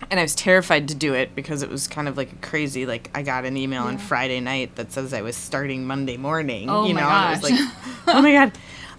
[0.09, 2.85] and I was terrified to do it because it was kind of like a crazy.
[2.85, 6.69] Like I got an email on Friday night that says I was starting Monday morning.
[6.69, 7.59] Oh you my know, and it was like,
[8.15, 8.51] oh my god.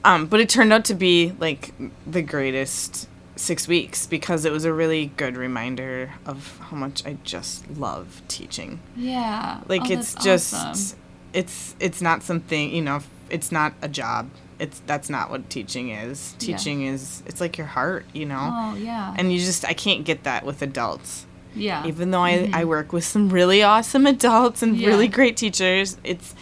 [0.05, 1.73] Um, but it turned out to be like
[2.07, 7.19] the greatest six weeks because it was a really good reminder of how much I
[7.25, 8.81] just love teaching.
[8.97, 9.61] Yeah.
[9.69, 10.99] Like Oh, it's just, awesome.
[11.33, 13.01] it's it's not something you know.
[13.29, 14.31] It's not a job.
[14.59, 16.35] It's that's not what teaching is.
[16.41, 16.57] Yeah.
[16.57, 18.51] Teaching is it's like your heart, you know.
[18.53, 19.15] Oh yeah.
[19.19, 21.87] And you just I can't get that with adults yeah.
[21.87, 24.89] even though I, I work with some really awesome adults and Yeah.
[24.89, 26.35] really great teachers it's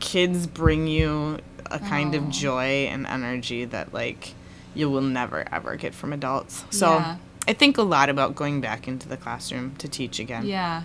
[0.00, 1.38] kids bring you
[1.70, 2.18] a kind Oh.
[2.18, 4.34] of joy and energy that like
[4.74, 7.16] you will never ever get from adults so Yeah.
[7.46, 10.82] i think a lot about going back into the classroom to teach again Yeah,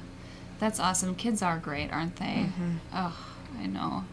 [0.59, 1.15] that's awesome.
[1.15, 2.45] Kids are great, aren't they?
[2.49, 2.75] Mm-hmm.
[2.93, 3.17] Oh,
[3.59, 4.03] I know.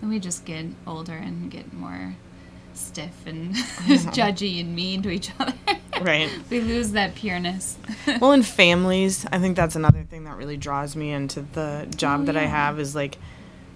[0.00, 2.14] And we just get older and get more
[2.74, 3.54] stiff and
[4.14, 5.52] judgy and mean to each other.
[6.00, 7.76] right we lose that pureness.
[8.20, 12.20] well in families i think that's another thing that really draws me into the job
[12.20, 13.18] Oh, that i have is like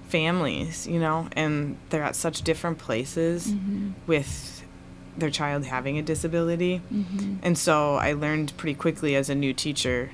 [0.08, 3.90] families you know and they're at such different places Mm-hmm.
[4.06, 4.62] with
[5.18, 9.52] their child having a disability hmm and so i learned pretty quickly as a new
[9.52, 10.10] teacher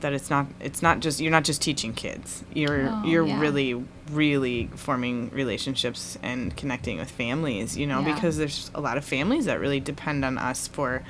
[0.00, 3.40] that it's not it's not just you're not just teaching kids you're Oh, you're yeah.
[3.40, 8.14] really really forming relationships and connecting with families you know Yeah.
[8.14, 11.02] because there's a lot of families that really depend on us for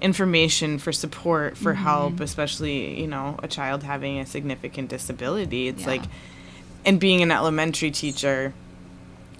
[0.00, 1.82] information for support for Mm-hmm.
[1.82, 5.88] help especially you know a child having a significant disability it's Yeah.
[5.88, 6.02] like
[6.86, 8.54] and being an elementary teacher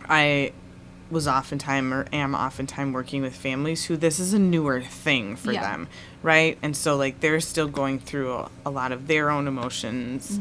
[0.08, 0.52] i
[1.10, 5.52] was oftentimes or am oftentimes working with families who this is a newer thing for
[5.52, 5.62] Yeah.
[5.62, 5.88] them
[6.22, 10.38] right and so like they're still going through a, a lot of their own emotions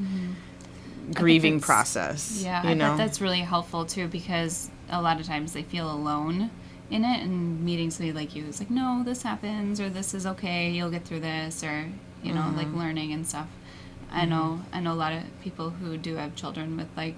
[1.14, 5.54] grieving process Yeah, you I know that's really helpful too because a lot of times
[5.54, 6.50] they feel alone
[6.90, 10.26] in it and meeting somebody like you is like, no, this happens or this is
[10.26, 11.86] okay, you'll get through this or
[12.24, 12.80] you know, like Mm-hmm.
[12.80, 13.48] learning and stuff.
[14.12, 17.16] I know I know a lot of people who do have children with like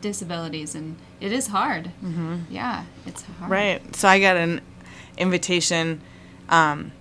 [0.00, 1.92] disabilities and it is hard.
[2.04, 2.36] Mm-hmm.
[2.50, 3.50] Yeah, it's hard.
[3.50, 3.96] Right.
[3.96, 4.60] So I got an
[5.16, 6.00] invitation.
[6.48, 6.92] Um,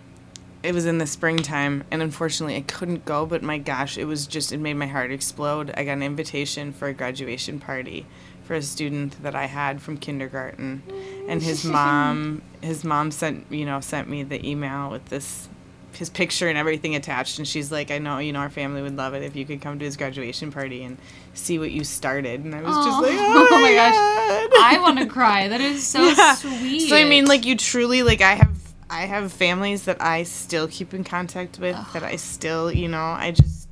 [0.63, 3.25] it was in the springtime, and unfortunately, I couldn't go.
[3.25, 5.71] But my gosh, it was just it made my heart explode.
[5.75, 8.05] I got an invitation for a graduation party
[8.43, 10.83] for a student that I had from kindergarten,
[11.27, 15.47] and his mom, his mom sent you know sent me the email with this
[15.93, 18.95] his picture and everything attached and she's like i know you know our family would
[18.95, 20.97] love it if you could come to his graduation party and
[21.33, 23.93] see what you started and i was just like oh, Oh my my gosh.
[23.93, 24.49] God.
[24.63, 25.49] I want to cry.
[25.49, 26.35] That is so Yeah.
[26.35, 26.87] sweet.
[26.87, 28.55] So I mean, like you truly like I have
[28.91, 33.01] I have families that I still keep in contact with that I still you know
[33.03, 33.67] I just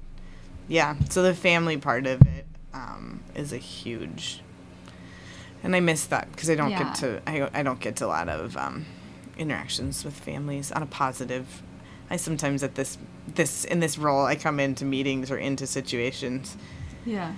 [0.67, 0.95] yeah.
[1.09, 4.41] So the family part of it um, is a huge,
[5.63, 6.83] and I miss that because I don't Yeah.
[6.83, 8.85] get to I I don't get to a lot of um,
[9.37, 11.61] interactions with families on a positive.
[12.09, 12.97] I sometimes at this
[13.35, 16.55] this in this role I come into meetings or into situations
[17.05, 17.33] Yeah.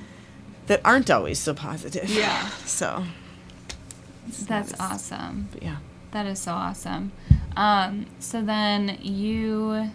[0.67, 2.09] that aren't always so positive.
[2.09, 2.49] Yeah.
[2.65, 3.03] So,
[4.47, 5.49] That's is- awesome.
[5.61, 5.77] yeah.
[6.11, 7.11] That is so awesome.
[7.55, 9.91] Um, so then you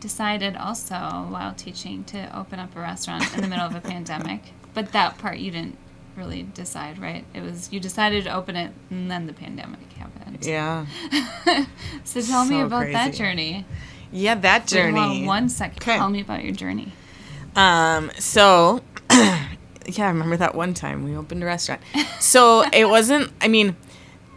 [0.00, 4.52] decided also while teaching to open up a restaurant in the middle of a pandemic.
[4.74, 5.76] But that part you didn't
[6.16, 7.24] really decide, right?
[7.34, 10.44] It was you decided to open it and then the pandemic happened.
[10.44, 10.86] Yeah.
[12.04, 13.66] so tell me So about that journey.
[14.12, 15.26] Yeah, that Wait, hold on journey.
[15.26, 15.80] one second.
[15.80, 15.96] 'Kay.
[15.96, 16.92] Tell me about your journey.
[17.56, 19.46] Um, so yeah,
[19.98, 21.80] I remember that one time we opened a restaurant.
[22.20, 23.76] So it wasn't I mean,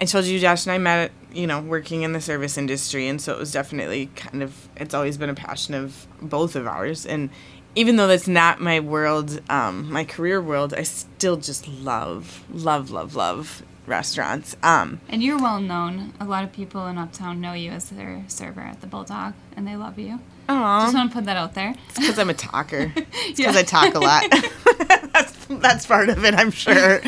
[0.02, 3.20] I told you Josh and I met you know, working in the service industry and
[3.22, 7.06] so it was definitely kind of it's always been a passion of both of ours
[7.06, 7.30] and
[7.76, 12.92] even though that's not my world, um, my career world, I still just love, love,
[12.92, 14.56] love, love restaurants.
[14.62, 16.14] Um, And you're well known.
[16.20, 19.68] A lot of people in Uptown know you as their server at the Bulldog, and
[19.68, 20.20] they love you.
[20.48, 20.84] aw.
[20.84, 21.74] Just want to put that out there.
[21.90, 22.94] It's because I'm a talker.
[22.96, 23.52] It's Yeah.
[23.52, 24.24] because I talk a lot.
[25.14, 27.02] that's that's part of it, I'm sure.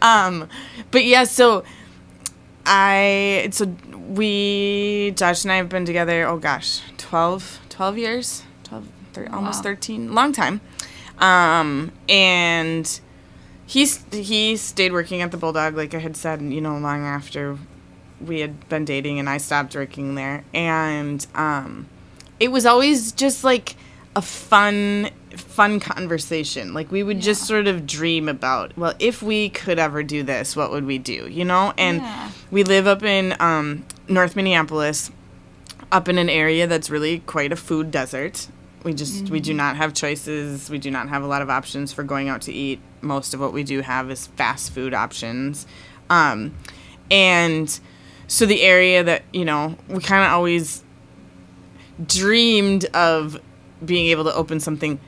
[0.00, 0.48] Um,
[0.90, 1.64] but yeah, so
[2.68, 3.64] I so
[4.08, 6.26] we Josh and I have been together.
[6.26, 10.60] Oh gosh, 12, 12 years, 12, thir- almost thirteen, long time.
[11.18, 13.00] Um, and
[13.66, 17.58] he's he stayed working at the Bulldog, like I had said, you know, long after
[18.20, 21.86] we had been dating, and I stopped working there, and um
[22.38, 23.76] it was always just like
[24.14, 26.74] a fun fun conversation.
[26.74, 30.54] Like we would just sort of dream about well if we could ever do this
[30.56, 31.72] what would we do you know?
[31.78, 32.30] And Yeah.
[32.50, 35.10] we live up in um, north minneapolis
[35.90, 38.48] up in an area that's really quite a food desert.
[38.84, 40.70] We just we do not have choices.
[40.70, 42.78] We do not have a lot of options for going out to eat.
[43.00, 45.66] Most of what we do have is fast food options.
[46.10, 46.54] Um,
[47.10, 47.80] and
[48.28, 50.84] so the area that you know we kind of always
[52.06, 53.40] dreamed of
[53.84, 54.98] being able to open something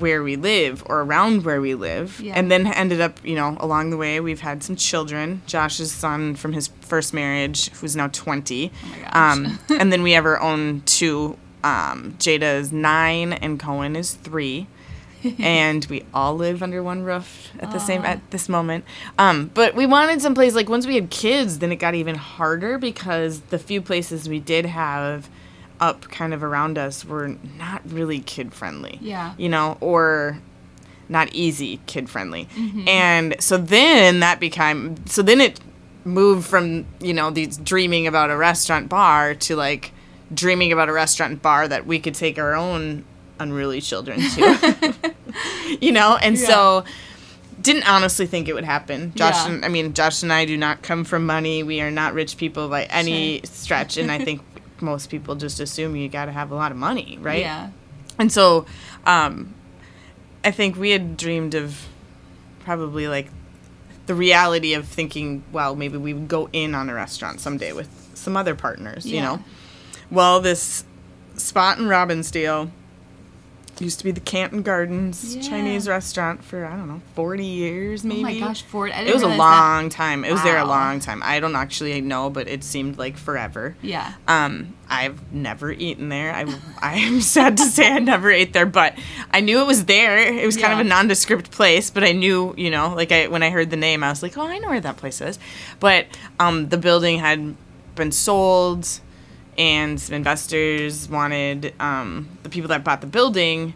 [0.00, 2.20] where we live or around where we live.
[2.20, 2.34] Yeah.
[2.36, 5.42] and then ended up you know along the way we've had some children.
[5.46, 8.70] Josh's son from his first marriage who's now 20
[9.14, 13.96] Oh um, and then we have our own two um, jada is nine and cohen
[13.96, 14.66] is three.
[15.38, 18.84] And we all live under one roof at the same at this moment.
[19.18, 22.16] Um, but we wanted some place like once we had kids, then it got even
[22.16, 25.28] harder because the few places we did have
[25.82, 28.98] up kind of around us were not really kid friendly.
[29.02, 29.34] Yeah.
[29.36, 30.38] You know, or
[31.08, 32.46] not easy kid friendly.
[32.56, 32.88] Mm-hmm.
[32.88, 35.60] And so then that became so then it
[36.04, 39.92] moved from, you know, these dreaming about a restaurant bar to like
[40.32, 43.04] dreaming about a restaurant bar that we could take our own
[43.40, 44.94] unruly children to.
[45.80, 46.84] you know, and so
[47.60, 49.12] didn't honestly think it would happen.
[49.16, 49.52] Josh Yeah.
[49.52, 51.64] and I mean Josh and I do not come from money.
[51.64, 53.46] We are not rich people by any Sure.
[53.46, 54.40] stretch and I think
[54.82, 57.40] most people just assume you got to have a lot of money, right?
[57.40, 57.70] Yeah.
[58.18, 58.66] And so,
[59.06, 59.54] um,
[60.44, 61.86] I think we had dreamed of
[62.60, 63.28] probably like
[64.06, 67.88] the reality of thinking, well, maybe we would go in on a restaurant someday with
[68.14, 69.44] some other partners, you know?
[70.10, 70.84] Well, this
[71.36, 72.70] spot in Robbinsdale
[73.82, 75.42] used to be the Canton Gardens Yeah.
[75.42, 78.20] Chinese restaurant for, I don't know, 40 years maybe.
[78.20, 80.24] Oh my gosh, didn't It was a long time.
[80.24, 81.22] It was there a long time.
[81.24, 83.76] I don't actually know, but it seemed like forever.
[83.82, 84.14] Yeah.
[84.28, 86.32] Um, I've never eaten there.
[86.34, 86.44] I
[86.82, 88.94] I am sad to say I never ate there, but
[89.30, 90.18] I knew it was there.
[90.18, 93.42] It was kind of a nondescript place, but I knew, you know, like I when
[93.42, 95.38] I heard the name, I was like, oh, I know where that place is.
[95.80, 96.06] But
[96.38, 97.54] um, the building had
[97.94, 98.88] been sold,
[99.58, 103.74] and some investors wanted um, the people that bought the building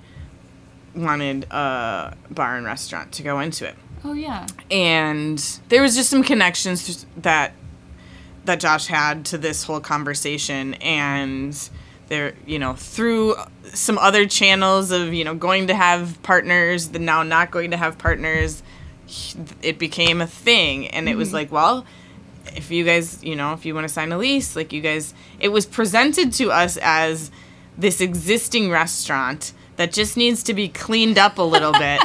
[0.94, 3.74] wanted a bar and restaurant to go into it.
[4.04, 4.46] Oh yeah.
[4.70, 7.52] and there was just some connections that
[8.44, 10.74] that Josh had to this whole conversation.
[10.74, 11.68] And
[12.08, 13.34] there you know through
[13.74, 17.76] some other channels of you know going to have partners the now not going to
[17.76, 18.62] have partners
[19.62, 20.86] it became a thing.
[20.88, 21.84] And it was like well
[22.57, 25.14] if you guys you know if you want to sign a lease like you guys
[25.38, 27.31] it was presented to us as
[27.79, 32.01] this existing restaurant that just needs to be cleaned up a little bit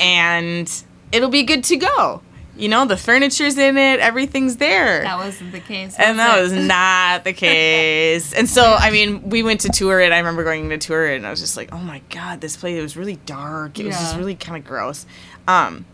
[0.00, 2.22] and it'll be good to go
[2.56, 5.96] you know the furniture's in it everything's there That wasn't the case.
[5.98, 8.34] and that was was not the case.
[8.34, 10.12] And so, I mean, we went to tour it.
[10.12, 12.56] I remember going to tour it, and I was just like, "Oh my god, this
[12.56, 12.78] place!
[12.78, 13.78] It was really dark.
[13.78, 15.06] It was just really kind of gross."
[15.48, 15.86] Um,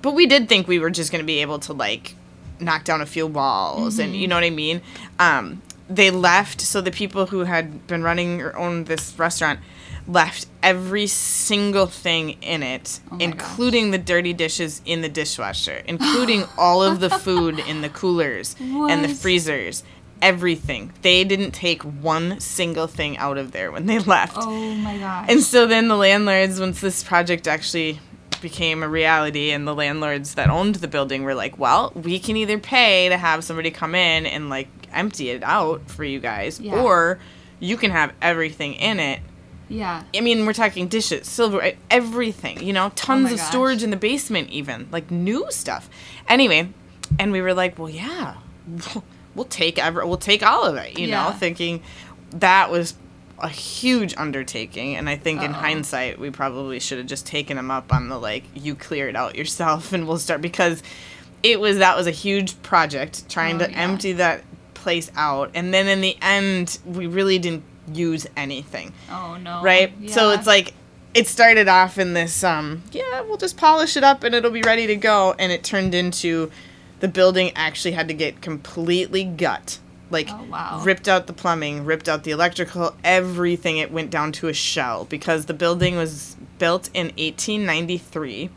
[0.00, 2.14] but we did think we were just going to be able to like
[2.60, 4.20] knock down a few walls, and Mm-hmm.
[4.20, 4.80] you know what I mean.
[5.18, 9.60] Um, they left, so the people who had been running or owned this restaurant
[10.06, 16.44] left every single thing in it, Oh including the dirty dishes in the dishwasher, including
[16.56, 19.82] all of the food in the coolers and the freezers.
[20.20, 20.92] everything.
[21.02, 24.36] They didn't take one single thing out of there when they left.
[24.38, 25.26] Oh my gosh.
[25.28, 28.00] And so then the landlords, once this project actually
[28.40, 32.36] became a reality, and the landlords that owned the building were like, well, we can
[32.36, 36.60] either pay to have somebody come in and like empty it out for you guys,
[36.60, 36.80] Yeah.
[36.82, 37.18] or
[37.60, 39.20] you can have everything in it.
[39.68, 40.02] yeah.
[40.16, 43.48] I mean, we're talking dishes, silver, everything, you know, oh tons my of gosh.
[43.48, 45.90] storage in the basement, even like new stuff.
[46.28, 46.70] Anyway,
[47.18, 48.36] and we were like, well, yeah,
[49.34, 51.24] we'll take ever, we'll take all of it, you Yeah.
[51.24, 51.82] know, thinking
[52.30, 52.94] that was
[53.40, 54.96] a huge undertaking.
[54.96, 55.58] And I think in Uh-oh.
[55.60, 59.16] hindsight, we probably should have just taken them up on the like, you clear it
[59.16, 60.82] out yourself, and we'll start because
[61.42, 63.80] it was that was a huge project trying Oh, to yeah.
[63.80, 64.42] empty that
[64.74, 69.62] place out, and then in the end, we really didn't use anything Oh no.
[69.62, 69.92] right?
[70.10, 70.74] So it's like
[71.14, 74.60] it started off in this um yeah, we'll just polish it up and it'll be
[74.60, 76.50] ready to go and it turned into
[77.00, 79.78] the building actually had to get completely gut.
[80.10, 80.80] Like Oh, wow.
[80.84, 85.04] ripped out the plumbing, ripped out the electrical, everything it went down to a shell
[85.04, 88.50] because the building was built in 1893.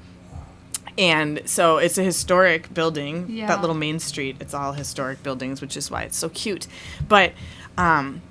[0.97, 3.27] And so it's a historic building.
[3.29, 3.47] Yeah.
[3.47, 6.67] That little main street, it's all historic buildings, which is why it's so cute.
[7.07, 7.33] But
[7.77, 8.21] um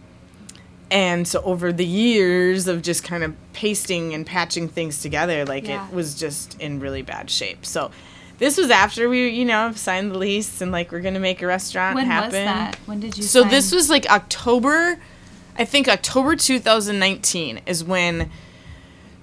[0.90, 5.66] and so over the years of just kind of pasting and patching things together, like
[5.68, 5.86] Yeah.
[5.88, 7.64] it was just in really bad shape.
[7.64, 7.90] So
[8.40, 11.46] this was after we, you know, signed the lease and like we're gonna make a
[11.46, 12.24] restaurant when happen.
[12.24, 12.76] was that?
[12.86, 13.22] When did you?
[13.22, 13.50] So sign?
[13.50, 14.98] this was like October,
[15.56, 18.30] I think October 2019 is when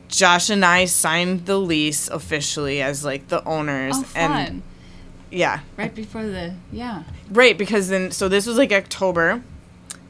[0.08, 3.96] Josh and I signed the lease officially as like the owners.
[3.98, 4.32] Oh, fun.
[4.32, 4.62] And
[5.32, 7.04] yeah, right before the yeah.
[7.32, 9.42] right because then so this was like October,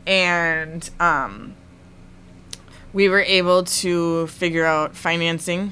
[0.06, 1.56] and um,
[2.92, 5.72] we were able to figure out financing.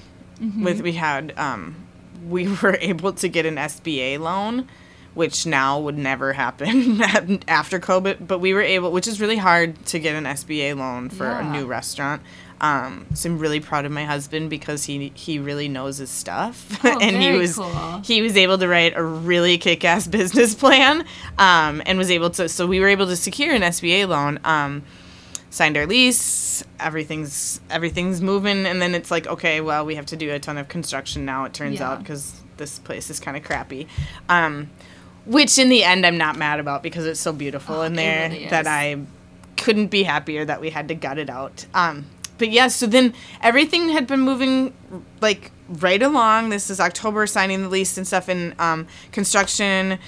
[0.61, 1.84] With we had um,
[2.27, 4.67] we were able to get an SBA loan,
[5.13, 7.01] which now would never happen
[7.47, 8.27] after COVID.
[8.27, 11.39] But we were able, which is really hard to get an SBA loan for Yeah.
[11.47, 12.21] a new restaurant.
[12.61, 16.79] Um, so I'm really proud of my husband because he he really knows his stuff,
[16.85, 18.01] Oh, and he was cool.
[18.05, 21.03] he was able to write a really kick-ass business plan,
[21.37, 22.47] um, and was able to.
[22.47, 24.39] So we were able to secure an SBA loan.
[24.45, 24.83] Um,
[25.55, 30.17] signed our lease everything's everything's moving and then it's like okay well we have to
[30.17, 31.91] do a ton of construction now it turns Yeah.
[31.91, 33.87] out because this place is kind of crappy.
[34.29, 34.69] Um,
[35.25, 38.29] which in the end i'm not mad about because it's so beautiful Oh, in there
[38.29, 38.99] really that i
[39.55, 41.65] couldn't be happier that we had to gut it out.
[41.73, 42.05] Um,
[42.37, 44.73] but yeah so then everything had been moving
[45.21, 46.49] like right along.
[46.49, 49.99] This is october signing the lease and stuff and um, construction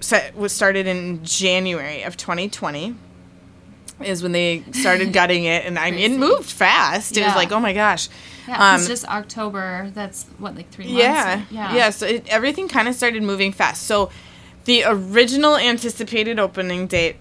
[0.00, 2.94] set, was started in january of 2020
[4.04, 7.16] is when they started gutting it and i mean it moved fast.
[7.16, 8.08] It was like oh my gosh.
[8.48, 9.90] Yeah, Um, just October.
[9.94, 10.98] That's what like three months.
[10.98, 11.74] yeah.
[11.74, 13.84] Yeah, so it, everything kind of started moving fast.
[13.84, 14.10] So
[14.64, 17.16] the original anticipated opening date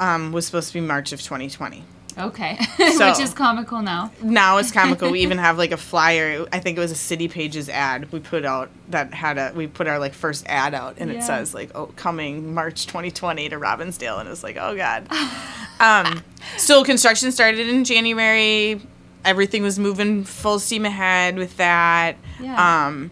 [0.00, 1.84] um, was supposed to be march of 2020
[2.18, 2.58] Okay.
[2.92, 4.10] So- Which is comical now.
[4.22, 7.28] now it's comical we even have like a flyer i think it was a city
[7.28, 10.96] pages ad we put out that had a we put our like first ad out
[10.98, 11.18] and Yeah.
[11.18, 15.06] it says like oh coming march 2020 to robbinsdale and it's like oh god
[15.80, 16.22] um
[16.58, 18.80] so construction started in january
[19.24, 22.86] everything was moving full steam ahead with that Yeah.
[22.86, 23.10] um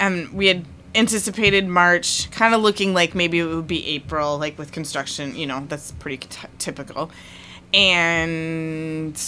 [0.00, 4.56] and we had anticipated march kind of looking like maybe it would be april like
[4.58, 7.10] with construction you know that's pretty t- typical
[7.74, 9.20] and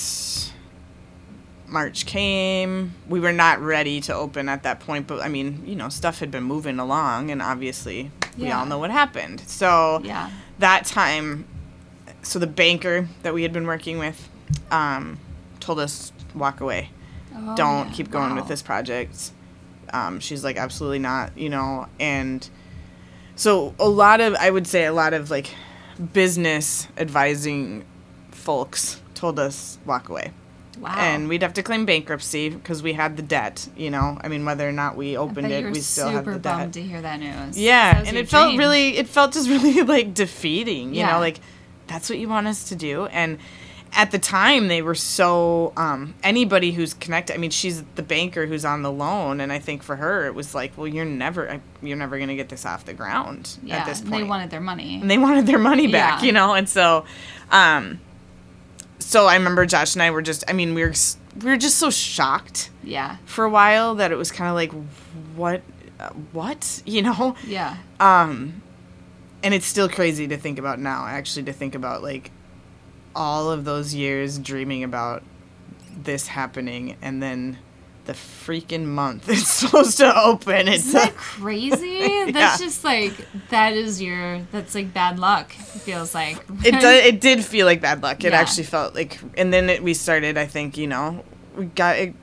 [1.67, 2.95] March came.
[3.09, 6.21] We were not ready to open at that point, but I mean, you know, stuff
[6.21, 9.41] had been moving along, and obviously, we all know what happened.
[9.47, 10.31] So Yeah.
[10.59, 11.47] that time,
[12.23, 14.29] so the banker that we had been working with
[14.71, 15.19] um,
[15.61, 16.91] told us walk away.
[17.35, 17.93] Oh, Don't yeah.
[17.95, 19.33] keep going with this project.
[19.93, 22.49] Um, she's like, absolutely not, you know, and
[23.37, 25.55] so a lot of, I would say, a lot of like
[26.13, 27.85] business advising
[28.47, 30.31] folks told us walk away
[30.79, 30.95] Wow.
[30.99, 33.67] and we'd have to claim bankruptcy because we had the debt.
[33.77, 36.43] You know, I mean, whether or not we opened it, we still had the bummed
[36.43, 36.73] debt.
[36.75, 37.59] to hear that news.
[37.59, 40.95] Yeah, That and it felt really, it felt just really like defeating.
[40.95, 41.13] You Yeah.
[41.13, 41.41] know, like
[41.87, 43.39] that's what you want us to do, and
[43.95, 47.33] at the time they were so um, anybody who's connected.
[47.35, 50.35] I mean, she's the banker who's on the loan, and I think for her it
[50.35, 53.77] was like, well, you're never, you're never gonna get this off the ground Yeah.
[53.79, 54.99] at this and point They wanted their money.
[55.01, 56.27] and they wanted their money back, Yeah.
[56.27, 56.53] you know.
[56.53, 57.07] And so,
[57.51, 58.01] um,
[58.99, 60.95] so I remember Josh and I were just, I mean, we were
[61.43, 63.17] we were just so shocked yeah.
[63.27, 64.73] for a while that it was kind of like,
[65.35, 65.63] what,
[66.01, 67.37] uh, what, you know.
[67.47, 67.77] Yeah.
[68.01, 68.63] Um,
[69.43, 71.07] and it's still crazy to think about now.
[71.07, 72.31] Actually, to think about like
[73.15, 75.23] all of those years dreaming about
[75.97, 77.59] this happening and then
[78.07, 80.69] the freaking month it's supposed to open.
[80.69, 82.31] It's Isn't that crazy?
[82.33, 82.67] That's Yeah.
[82.67, 83.13] just like
[83.51, 85.51] that is your that's like bad luck.
[85.59, 88.25] It feels like it did, it did feel like bad luck.
[88.25, 88.41] It Yeah.
[88.41, 90.39] actually felt like, and then it, we started.
[90.39, 91.25] I think you know,
[91.57, 92.15] we got it.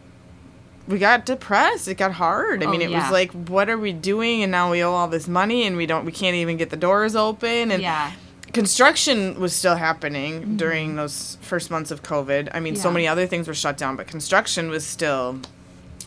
[0.87, 1.87] We got depressed.
[1.87, 2.61] It got hard.
[2.61, 3.01] I Oh, mean, it yeah.
[3.01, 4.43] was like, what are we doing?
[4.43, 6.03] And now we owe all this money, and we don't.
[6.03, 7.71] We can't even get the doors open.
[7.71, 8.11] And yeah,
[8.51, 10.97] construction was still happening during mm-hmm.
[10.97, 12.49] those first months of COVID.
[12.53, 15.39] I mean, so many other things were shut down, but construction was still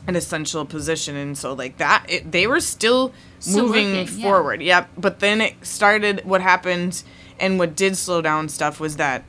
[0.06, 4.22] an essential position, and so like that, it, they were still Still moving working, yeah.
[4.28, 4.62] forward.
[4.62, 4.88] Yep.
[4.96, 6.22] But then it started.
[6.24, 7.02] What happened,
[7.40, 9.24] and what did slow down stuff was that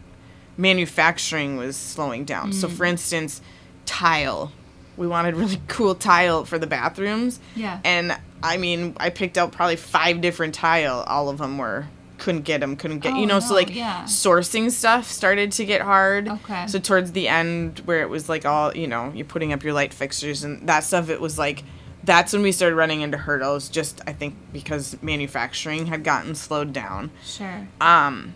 [0.58, 2.52] manufacturing was slowing down.
[2.54, 2.72] So, Mm.
[2.72, 3.42] for instance,
[3.86, 4.52] tile.
[4.96, 7.40] We wanted really cool tile for the bathrooms.
[7.56, 7.80] Yeah.
[7.84, 11.04] And I mean, I picked out probably five different tile.
[11.08, 11.86] All of them were
[12.18, 13.40] couldn't get them, couldn't get Oh, you know.
[13.40, 14.04] so like yeah.
[14.04, 16.28] sourcing stuff started to get hard.
[16.28, 16.66] Okay.
[16.68, 19.74] So towards the end, where it was like all you know, you're putting up your
[19.74, 21.10] light fixtures and that stuff.
[21.10, 21.64] It was like
[22.04, 23.70] that's when we started running into hurdles.
[23.70, 27.12] Just I think because manufacturing had gotten slowed down.
[27.24, 27.68] sure.
[27.82, 28.34] Um,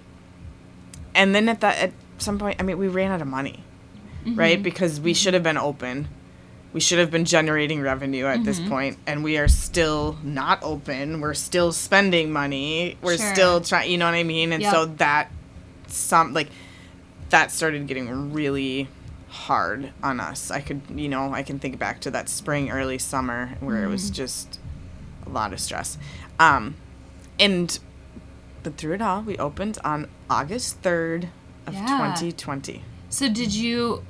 [1.15, 3.63] and then at that at some point, I mean, we ran out of money,
[4.25, 4.35] Mm-hmm.
[4.37, 4.61] right?
[4.61, 6.07] Because we should have been open.
[6.73, 8.45] We should have been generating revenue at Mm-hmm.
[8.45, 11.19] this point, and we are still not open.
[11.19, 12.97] We're still spending money.
[13.01, 13.33] We're Sure.
[13.33, 13.91] still trying.
[13.91, 14.53] You know what I mean?
[14.53, 14.73] And Yep.
[14.73, 15.29] so that
[15.87, 16.47] some like
[17.29, 18.87] that started getting really
[19.29, 20.51] hard on us.
[20.51, 23.87] I could, you know, I can think back to that spring, early summer where it
[23.87, 24.13] was Mm-hmm.
[24.15, 24.59] just
[25.25, 25.97] a lot of stress.
[26.39, 26.75] Um,
[27.39, 27.77] and
[28.63, 31.29] but through it all, we opened on August 3rd
[31.67, 31.85] of Yeah.
[31.87, 32.83] 2020.
[33.09, 34.03] So did you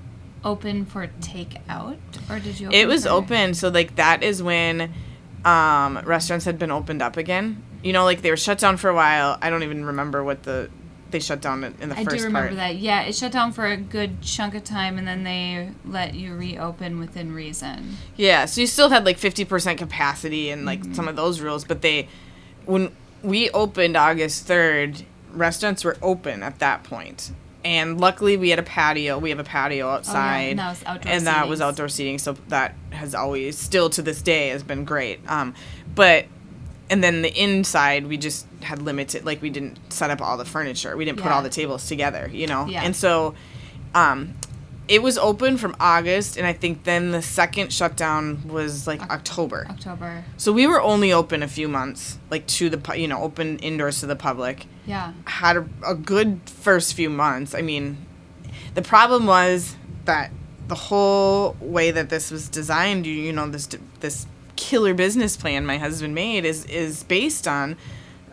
[0.43, 1.97] open for takeout
[2.29, 2.67] or did you?
[2.67, 4.93] Open It was for- open, so like that is when
[5.45, 7.63] um, restaurants had been opened up again.
[7.83, 9.37] You know, like they were shut down for a while.
[9.41, 10.69] I don't even remember what the
[11.09, 12.55] they shut down in the I first do remember part.
[12.57, 12.75] that.
[12.77, 16.33] Yeah, it shut down for a good chunk of time, and then they let you
[16.35, 17.97] reopen within reason.
[18.15, 20.93] Yeah, so you still had like 50% capacity and like Mm-hmm.
[20.93, 22.07] some of those rules, but they
[22.65, 27.31] when we opened August 3rd, restaurants were open at that point.
[27.63, 29.17] And luckily we had a patio.
[29.19, 30.51] We have a patio outside.
[30.51, 34.01] and that was outdoor And that was outdoor seating, so that has always still to
[34.01, 35.19] this day has been great.
[35.27, 35.53] Um
[35.93, 36.25] but
[36.89, 40.45] and then the inside we just had limited like we didn't set up all the
[40.45, 40.95] furniture.
[40.97, 42.65] We didn't put all the tables together, you know.
[42.65, 42.83] Yeah.
[42.83, 43.35] And so
[43.95, 44.33] um
[44.87, 49.67] it was open from August, and I think then the second shutdown was like October.
[49.69, 50.23] October.
[50.37, 53.59] So we were only open a few months, like to the pu- you know open
[53.59, 54.65] indoors to the public.
[54.85, 55.13] Yeah.
[55.25, 57.53] Had a, a good first few months.
[57.55, 58.05] I mean,
[58.73, 59.75] the problem was
[60.05, 60.31] that
[60.67, 63.67] the whole way that this was designed, you, you know, this
[63.99, 64.25] this
[64.55, 67.77] killer business plan my husband made is is based on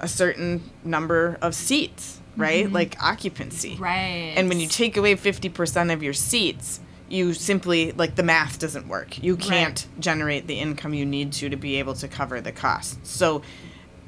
[0.01, 2.65] a certain number of seats, right?
[2.65, 2.75] Mm-hmm.
[2.75, 3.77] Like occupancy.
[3.79, 4.35] Right.
[4.37, 6.81] And when you take away 50% of your seats,
[7.11, 9.23] you simply, like, the math doesn't work.
[9.23, 12.99] You can't generate the income you need to to be able to cover the costs.
[13.03, 13.43] So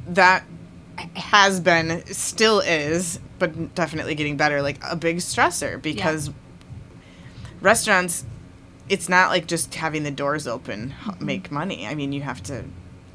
[0.07, 0.45] that
[1.14, 6.31] has been, still is, but definitely getting better, like a big stressor because
[7.62, 8.26] restaurants,
[8.91, 11.24] it's not like just having the doors open h- mm-hmm.
[11.24, 11.87] make money.
[11.87, 12.64] I mean, you have to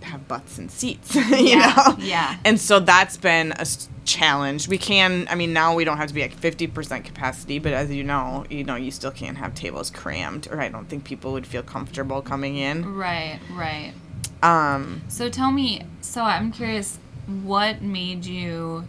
[0.06, 1.95] have butts and seats, you Yeah, know?
[1.99, 2.38] yeah.
[2.45, 3.66] And so that's been a
[4.06, 4.68] challenge.
[4.68, 7.91] We can, I mean, now we don't have to be at 50% capacity, but as
[7.91, 11.34] you know, you know, you still can't have tables crammed, or I don't think people
[11.34, 12.95] would feel comfortable coming in.
[12.95, 13.39] Right.
[13.51, 13.93] Right.
[14.43, 15.84] Um, So tell me.
[16.01, 16.99] So I'm curious.
[17.28, 18.88] What made you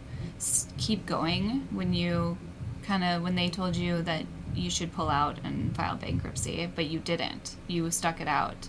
[0.76, 2.36] keep going when you
[2.82, 6.86] kind of when they told you that you should pull out and file bankruptcy, but
[6.86, 7.56] you didn't.
[7.66, 8.68] You stuck it out,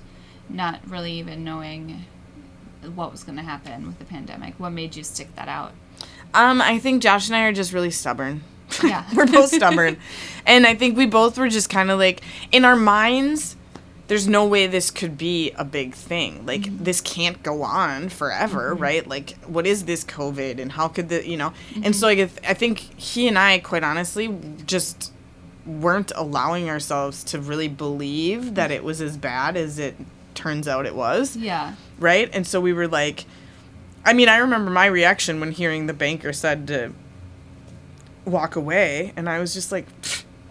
[0.50, 2.06] not really even knowing
[2.96, 4.54] what was going to happen with the pandemic.
[4.60, 5.72] What made you stick that out?
[6.34, 8.44] um, I think Josh and I are just really stubborn.
[8.84, 9.06] Yeah.
[9.16, 9.98] we're both stubborn.
[10.46, 12.22] And I think we both were just kind of like,
[12.52, 13.56] in our minds,
[14.08, 16.46] there's no way this could be a big thing.
[16.46, 16.84] Like, Mm-hmm.
[16.84, 19.08] this can't go on forever, right?
[19.08, 21.54] Like, what is this COVID and how could the, you know?
[21.84, 25.12] And so, like, I think he and I, quite honestly, just
[25.66, 29.96] weren't allowing ourselves to really believe that it was as bad as it
[30.36, 31.74] turns out it was Yeah.
[32.00, 32.30] Right?
[32.34, 33.26] And so we were like,
[34.06, 36.94] I mean, I remember my reaction when hearing the banker said to
[38.26, 39.86] walk away, and I was just like,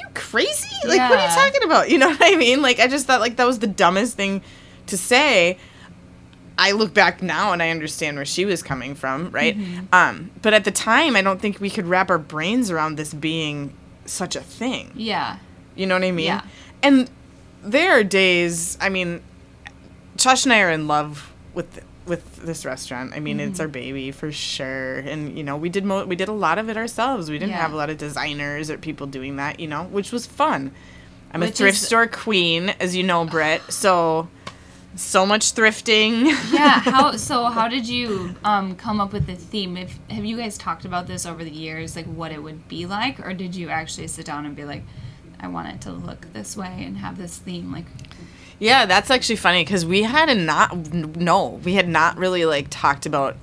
[0.00, 0.68] "You crazy?
[0.84, 2.60] Like, what are you talking about?" You know what I mean?
[2.62, 4.42] Like, I just thought like that was the dumbest thing
[4.86, 5.58] to say.
[6.58, 9.54] I look back now and I understand where she was coming from, right?
[9.92, 13.12] Um, but at the time, I don't think we could wrap our brains around this
[13.12, 13.74] being
[14.06, 14.90] such a thing.
[14.94, 15.36] Yeah.
[15.74, 16.24] You know what I mean?
[16.24, 16.40] Yeah.
[16.82, 17.10] And
[17.62, 18.78] there are days.
[18.80, 19.20] I mean,
[20.16, 23.14] Josh and I are in love with with this restaurant.
[23.16, 23.50] I mean, Mm-hmm.
[23.50, 24.98] it's our baby for sure.
[24.98, 27.28] And you know, we did mo- we did a lot of it ourselves.
[27.28, 27.62] We didn't Yeah.
[27.62, 29.58] have a lot of designers or people doing that.
[29.58, 30.70] You know, which was fun.
[31.32, 33.60] I'm a thrift is- store queen, as you know, Britt.
[33.72, 34.28] So,
[34.94, 36.26] so much thrifting.
[36.52, 36.78] yeah.
[36.80, 37.46] How so?
[37.46, 39.76] How did you um, come up with the theme?
[39.76, 42.86] If have you guys talked about this over the years, like what it would be
[42.86, 44.84] like, or did you actually sit down and be like,
[45.40, 47.72] I want it to look this way and have this theme?
[47.72, 47.86] Like,
[48.58, 53.04] Yeah, that's actually funny because we had not no, we had not really like talked
[53.06, 53.36] about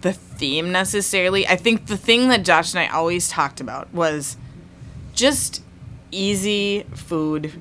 [0.00, 1.46] the theme necessarily.
[1.46, 4.36] I think the thing that Josh and I always talked about was
[5.14, 5.62] just
[6.10, 7.52] easy food,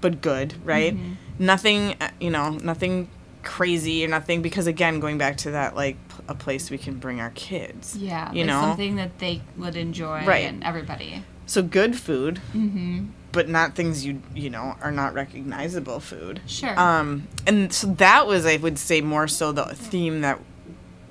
[0.00, 0.96] but good, right?
[1.38, 3.08] Nothing, uh, you know, nothing
[3.42, 5.96] crazy or nothing because again, going back to that, like
[6.26, 7.96] a place we can bring our kids.
[7.96, 10.44] yeah, you like know, something that they would enjoy, Right.
[10.46, 11.22] And everybody.
[11.46, 13.06] so good food, Mm-hmm.
[13.32, 16.40] But not things you you know are not recognizable food.
[16.46, 16.78] Sure.
[16.78, 20.40] Um, and so that was, I would say, more so the theme that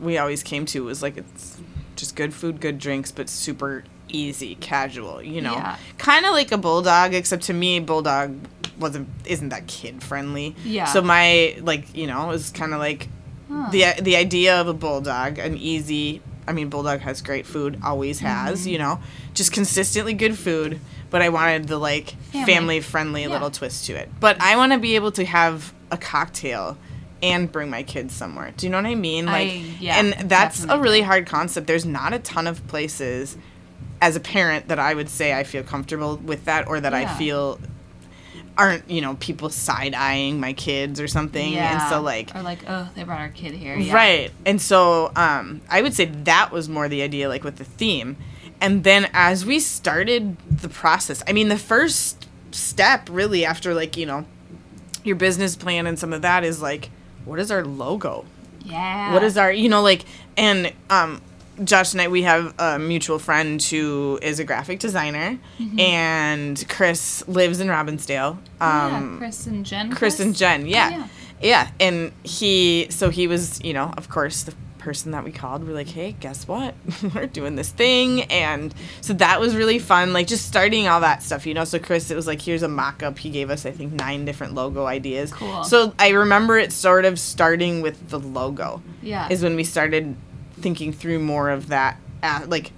[0.02, 1.58] we always came to was like it's
[1.96, 5.22] just good food, good drinks, but super easy, casual.
[5.22, 5.78] You know, Yeah.
[5.98, 8.36] kind of like a bulldog, except to me, bulldog
[8.80, 10.56] wasn't isn't that kid friendly.
[10.64, 10.86] Yeah.
[10.86, 13.10] So my like you know it was kind of like
[13.50, 13.70] Huh.
[13.72, 16.22] the the idea of a bulldog, an easy.
[16.50, 18.62] I mean, bulldog has great food, always has.
[18.62, 18.70] Mm-hmm.
[18.70, 19.00] You know,
[19.34, 20.80] just consistently good food.
[21.10, 22.82] But I wanted the like Family.
[22.82, 23.30] friendly Yeah.
[23.30, 24.10] little twist to it.
[24.20, 26.78] But I want to be able to have a cocktail
[27.24, 28.52] and bring my kids somewhere.
[28.56, 29.28] Do you know what I mean?
[29.28, 31.66] I- Like, yeah, and that's a really hard concept.
[31.68, 33.38] There's not a ton of places
[34.02, 37.06] as a parent that I would say I feel comfortable with that, or that I
[37.18, 37.60] feel
[38.58, 41.54] aren't you know people side eyeing my kids or something.
[41.54, 41.82] yeah.
[41.84, 43.76] And so like or like, oh, they brought our kid here.
[43.78, 43.94] Yeah.
[43.94, 44.32] Right.
[44.46, 48.18] And so um, I would say that was more the idea, like with the theme.
[48.60, 53.98] And then as we started the process, I mean, the first step really after, like,
[53.98, 54.26] you know,
[55.04, 56.90] your business plan and some of that is like,
[57.26, 58.26] what is our logo?
[58.64, 59.14] Yeah.
[59.14, 60.06] What is our, you know, like,
[60.36, 61.22] and um,
[61.64, 65.40] Josh and I, we have a mutual friend who is a graphic designer,
[65.78, 68.38] and Chris lives in Robbinsdale.
[68.60, 69.92] yeah, Um, Chris and Jen.
[69.92, 70.90] Chris and Jen, yeah.
[70.90, 71.08] yeah.
[71.42, 71.70] yeah.
[71.80, 74.54] and he so he was, you know, of course the
[74.88, 75.68] person that we called.
[75.68, 76.74] We're like, "Hey, guess what?
[77.14, 81.22] We're doing this thing." And so that was really fun, like just starting all that
[81.22, 81.66] stuff, you know.
[81.66, 84.54] So Chris it was like, "Here's a mock-up." He gave us I think 9 different
[84.54, 85.34] logo ideas.
[85.34, 85.66] Cool.
[85.66, 88.82] So I remember it sort of starting with the logo.
[89.02, 89.28] Yeah.
[89.30, 90.16] Is when we started
[90.62, 92.72] thinking through more of that uh, like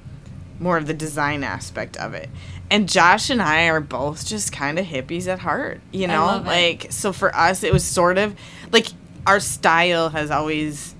[0.60, 2.28] more of the design aspect of it.
[2.72, 6.42] And Josh and I are both just kind of hippies at heart, you know?
[6.44, 8.36] Like so for us it was sort of
[8.72, 8.88] like
[9.28, 10.96] our style has always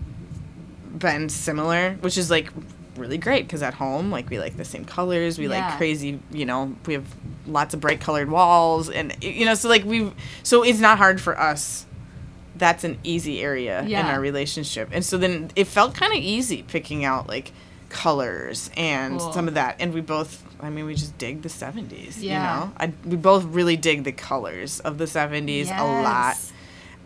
[0.98, 2.50] been similar, which is like
[2.98, 5.68] really great because at home like we like the same colors, we Yeah.
[5.70, 7.06] like crazy, you know, we have
[7.48, 10.12] lots of bright colored walls and you know so like we
[10.44, 11.86] so it's not hard for us
[12.56, 14.90] that's an easy area in our relationship.
[14.92, 17.54] And so then it felt kind of easy picking out like
[17.88, 19.32] colors and Cool.
[19.32, 19.78] some of that.
[19.80, 22.34] And we both, I mean, we just dig the 70s, Yeah.
[22.34, 22.74] you know?
[22.78, 26.36] I, we both really dig the colors of the 70s a lot.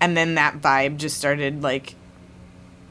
[0.01, 1.93] And then that vibe just started like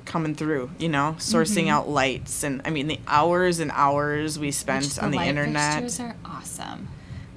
[0.05, 1.71] coming through, you know, sourcing mm-hmm.
[1.71, 2.43] out lights.
[2.43, 5.83] And I mean, the hours and hours we spent Which on the light internet.
[5.83, 6.89] Fixtures are awesome.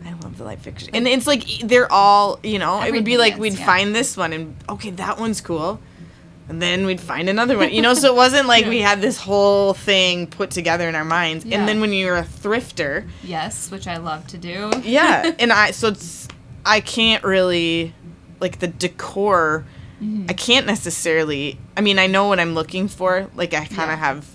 [0.05, 0.91] I love the light fixtures.
[0.93, 3.65] And it's like they're all, you know, it would be like is, we'd yeah.
[3.65, 5.79] find this one and okay, that one's cool.
[6.47, 7.73] And then we'd find another one.
[7.73, 11.05] You know, so it wasn't like we had this whole thing put together in our
[11.05, 11.43] minds.
[11.43, 11.57] Yeah.
[11.57, 14.71] And then when you're a thrifter, Yes, which I love to do.
[14.83, 16.27] yeah, and I so it's
[16.63, 17.93] I can't really
[18.39, 19.65] like the decor
[20.01, 20.25] Mm-hmm.
[20.29, 23.29] I can't necessarily I mean, I know what I'm looking for.
[23.35, 23.93] Like I kind Yeah.
[23.93, 24.34] of have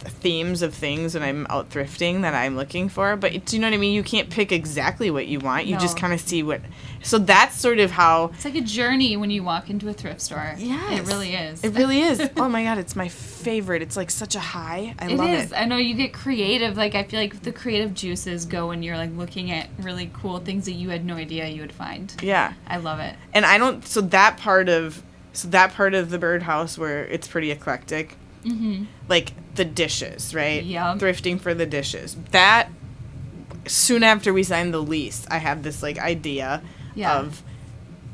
[0.00, 3.68] themes of things when I'm out thrifting that I'm looking for, but do you know
[3.68, 3.92] what I mean?
[3.92, 5.66] You can't pick exactly what you want.
[5.66, 6.60] You just kind of see what
[7.02, 10.20] So that's sort of how It's like a journey when you walk into a thrift
[10.20, 10.54] store.
[10.58, 11.62] Yeah, It really is.
[11.64, 12.20] it really is.
[12.36, 13.82] oh my god, it's my favorite.
[13.82, 14.94] It's like such a high.
[14.98, 15.52] I It love is.
[15.52, 15.54] it.
[15.54, 16.76] I know you get creative.
[16.76, 20.38] Like I feel like the creative juices go when you're like looking at really cool
[20.38, 22.14] things that you had no idea you would find.
[22.22, 22.52] Yeah.
[22.66, 23.14] I love it.
[23.32, 23.86] and I don't.
[23.86, 28.16] So that part of so that part of the Bird House where it's pretty eclectic,
[28.44, 28.84] Mm-hmm.
[29.08, 30.62] like the dishes, right?
[30.62, 30.96] Yep.
[30.98, 32.16] Thrifting for the dishes.
[32.30, 32.68] That
[33.66, 36.62] soon after we signed the lease, I had this like idea
[36.94, 37.18] Yeah.
[37.18, 37.42] of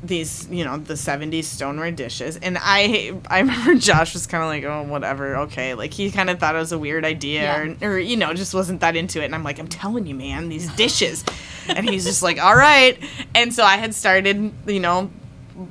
[0.03, 4.49] these, you know, the '70s stoneware dishes, and I I remember Josh was kind of
[4.49, 7.75] like, oh, whatever, okay, like he kind of thought it was a weird idea, Yeah.
[7.81, 10.13] or, or you know, just wasn't that into it, and I'm like, I'm telling you,
[10.13, 11.23] man, these dishes,
[11.67, 12.99] and he's just like, all right,
[13.33, 15.09] and so I had started, you know.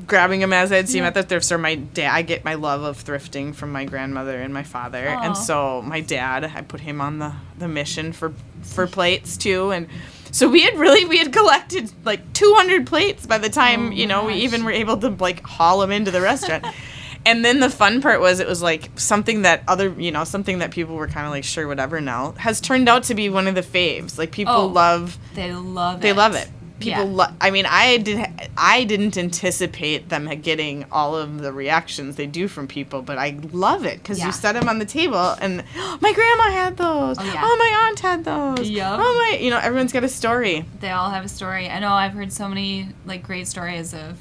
[0.07, 1.59] Grabbing them as I'd see them at the thrift store.
[1.59, 5.23] My dad, I get my love of thrifting from my grandmother and my father, Aw.
[5.23, 8.33] and so my dad, I put him on the the mission for
[8.63, 9.87] for plates too, and
[10.33, 14.07] so we had really we had collected like 200 plates by the time Oh you
[14.09, 16.67] know we even were able to like haul them into the restaurant.
[17.25, 20.59] and then the fun part was it was like something that other you know something
[20.59, 23.47] that people were kind of like sure whatever now has turned out to be one
[23.47, 24.19] of the faves.
[24.19, 24.67] Like people Oh.
[24.67, 26.03] love They love it.
[26.03, 26.49] they love it.
[26.81, 27.11] People Yeah.
[27.11, 32.27] lo- i mean i did i didn't anticipate them getting all of the reactions they
[32.27, 34.27] do from people but i love it because Yeah.
[34.27, 35.65] you set them on the table and
[36.01, 37.41] my grandma had those Oh, yeah.
[37.43, 39.01] oh my aunt had those Yup.
[39.03, 41.69] oh my you know everyone's got a story They all have a story.
[41.69, 44.19] I know I've heard so many like great stories of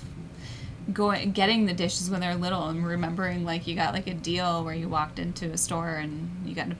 [0.93, 4.63] going getting the dishes when they're little and remembering like you got like a deal
[4.63, 6.75] where you walked into a store and you got a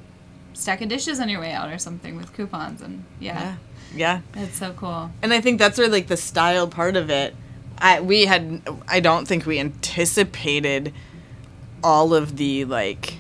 [0.54, 3.56] stack of dishes on your way out or something with coupons and yeah,
[3.96, 5.10] yeah yeah it's so cool.
[5.22, 7.36] and i think that's where like the style part of it
[7.80, 10.94] i we had i don't think we anticipated
[11.84, 13.16] all of the like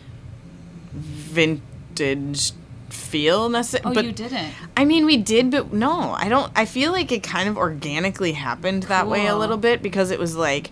[0.93, 2.51] vintage
[2.89, 4.53] feel necessarily Oh, but you didn't.
[4.77, 6.51] I mean, we did, but no, I don't.
[6.55, 10.19] I feel like it kind of organically happened that way a little bit because it
[10.19, 10.71] was like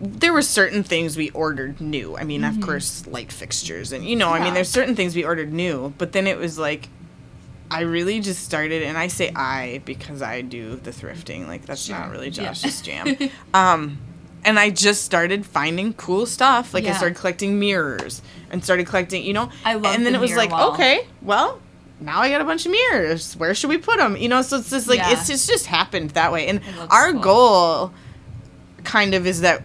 [0.00, 2.16] there were certain things we ordered new.
[2.16, 4.44] I mean, of course, light fixtures and you know, I Mm-hmm.
[4.44, 6.88] Mean, there's certain things we ordered new, but then it was like
[7.70, 11.46] I really just started, and I say I because I do the thrifting.
[11.48, 11.96] Like that's Sure.
[11.98, 12.48] not really Yeah.
[12.52, 13.16] Josh's jam.
[13.54, 13.98] Um,
[14.44, 16.74] and I just started finding cool stuff.
[16.74, 19.48] Like I started collecting mirrors and started collecting, you know.
[19.64, 20.72] I love And then the it was like, wall.
[20.74, 21.60] okay, well,
[22.00, 23.34] now I got a bunch of mirrors.
[23.36, 24.16] Where should we put them?
[24.18, 25.12] You know, so it's just like Yeah.
[25.12, 26.46] it's just just happened that way.
[26.48, 26.60] And
[26.90, 27.20] our cool.
[27.22, 27.92] goal,
[28.84, 29.62] kind of, is that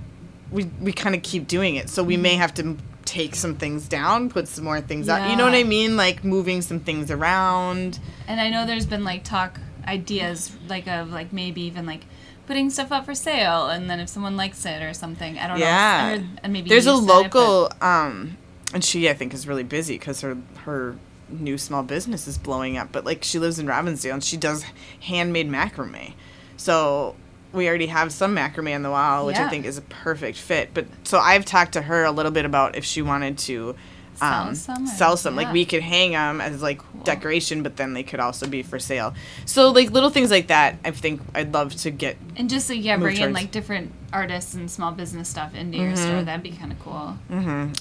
[0.52, 1.90] we we kind of keep doing it.
[1.90, 2.42] So we may Mm-hmm.
[2.42, 2.78] have to
[3.10, 5.32] take some things down, put some more things out.
[5.32, 5.98] You know what I mean?
[5.98, 8.00] Like moving some things around.
[8.28, 12.02] And I know there's been like talk ideas like of like maybe even like
[12.46, 15.40] putting stuff up for sale and then if someone likes it or something.
[15.40, 15.66] I don't know.
[15.66, 16.22] Yeah.
[16.44, 18.38] And maybe There's a said it, local, um,
[18.74, 20.96] and she I think is really busy because her her
[21.30, 22.92] new small business is blowing up.
[22.92, 24.64] But like she lives in Robbinsdale and she does
[25.02, 26.14] handmade macrame,
[26.58, 27.16] so
[27.54, 30.72] we already have some macrame in the wall, which I think is a perfect fit.
[30.74, 33.76] But so I've talked to her a little bit about if she wanted to.
[34.16, 35.36] Sell Um, some sell some.
[35.40, 35.44] yeah.
[35.46, 38.78] Like we could hang them as like decoration, but then they could also be for
[38.78, 39.14] sale.
[39.46, 42.84] So like little things like that, I think I'd love to get And just like
[42.84, 45.88] yeah, bring in like different artists and small business stuff into Mm-hmm.
[45.88, 46.22] your store.
[46.24, 47.18] That'd be kind of cool.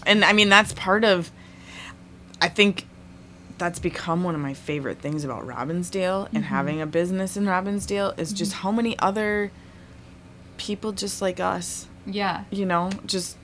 [0.07, 1.31] and I mean that's part of.
[2.41, 2.87] I think
[3.59, 6.43] that's become one of my favorite things about Robbinsdale and mm-hmm.
[6.43, 8.63] having a business in Robbinsdale is just mm-hmm.
[8.63, 9.51] how many other
[10.57, 13.37] people just like us, Yeah, you know, just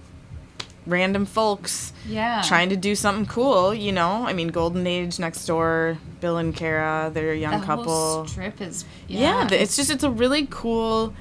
[0.86, 2.42] random folks yeah.
[2.44, 4.26] trying to do something cool, you know.
[4.26, 7.84] I mean, Golden Age next door, Bill and Kara, they're a young that couple.
[7.84, 9.56] whole strip is yeah, yeah.
[9.56, 11.14] it's just it's a really cool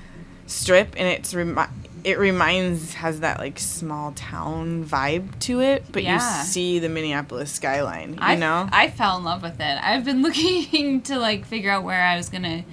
[0.47, 1.61] strip and it's remi-
[2.03, 6.15] it reminds has that like small town vibe to it but Yeah.
[6.39, 9.79] you see the minneapolis skyline you I, know I fell in love with it.
[9.81, 12.63] I've been looking to like figure out where I was gonna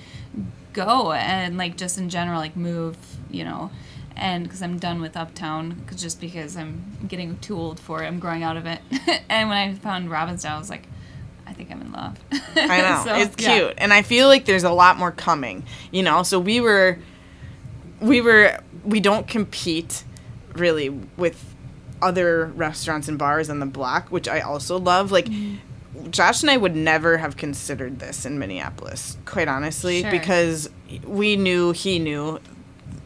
[0.72, 2.96] go and like just in general like move,
[3.30, 3.70] you know,
[4.16, 8.06] and because I'm done with Uptown, 'cause- just because I'm getting too old for it.
[8.06, 8.80] I'm growing out of it.
[9.28, 10.86] and when I found Robbinsdale, I was like,
[11.46, 12.18] I think I'm in love.
[12.56, 13.58] i know So, it's yeah.
[13.58, 16.98] cute and i feel like there's a lot more coming you know so we were
[18.00, 20.04] we were we don't compete
[20.54, 21.54] really with
[22.02, 25.56] other restaurants and bars on the block which i also love like Mm-hmm.
[26.12, 30.10] Josh and I would never have considered this in Minneapolis, quite honestly, Sure.
[30.12, 30.70] because
[31.04, 32.38] we knew he knew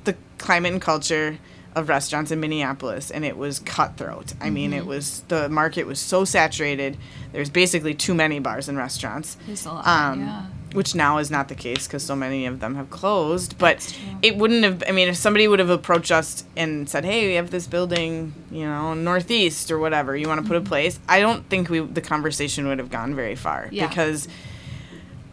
[0.04, 1.38] the climate and culture
[1.74, 4.34] of restaurants in Minneapolis, and it was cutthroat.
[4.40, 4.78] I mean, Mm-hmm.
[4.80, 6.96] it was the market was so saturated.
[7.32, 10.46] There's basically too many bars and restaurants, There's a lot, um, yeah.
[10.72, 13.58] which now is not the case because so many of them have closed.
[13.58, 13.78] But
[14.22, 14.84] it wouldn't have.
[14.88, 18.32] I mean, if somebody would have approached us and said, "Hey, we have this building,
[18.52, 20.16] you know, northeast or whatever.
[20.16, 23.14] You want to put a place?" I don't think we the conversation would have gone
[23.16, 23.88] very far Yeah.
[23.88, 24.28] because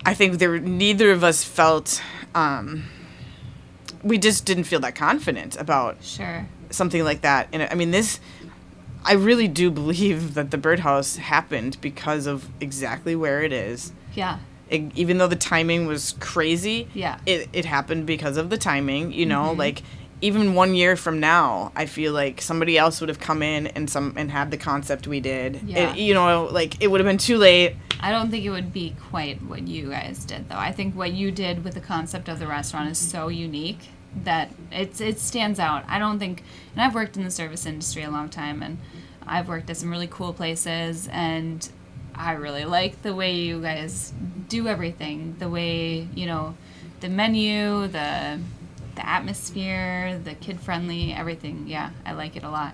[0.04, 2.02] I think there neither of us felt.
[2.34, 2.86] Um,
[4.04, 6.47] we just didn't feel that confident about Sure.
[6.70, 7.47] something like that.
[7.54, 8.20] And I mean, this,
[9.06, 13.91] I really do believe that the Bird House happened because of exactly where it is.
[14.14, 14.39] Yeah.
[14.70, 17.18] It, even though the timing was crazy, Yeah.
[17.26, 19.12] it, it happened because of the timing.
[19.12, 19.58] You know, Mhm.
[19.58, 19.82] like
[20.22, 23.89] even one year from now, I feel like somebody else would have come in and
[23.89, 25.61] some and had the concept we did.
[25.65, 25.91] Yeah.
[25.91, 27.76] It- you know, like it would have been too late.
[27.99, 30.57] I don't think it would be quite what you guys did, though.
[30.57, 33.89] I think what you did with the concept of the restaurant is so unique
[34.24, 35.84] that it's it stands out.
[35.88, 36.43] I don't think,
[36.74, 38.78] and I've worked in the service industry a long time, and
[39.26, 41.67] I've worked at some really cool places, and
[42.15, 44.13] I really like the way you guys
[44.49, 45.36] do everything.
[45.39, 46.55] The way you know,
[47.01, 48.39] the menu, the
[48.96, 51.66] the atmosphere, the kid friendly, everything.
[51.68, 52.74] Yeah, I like it a lot.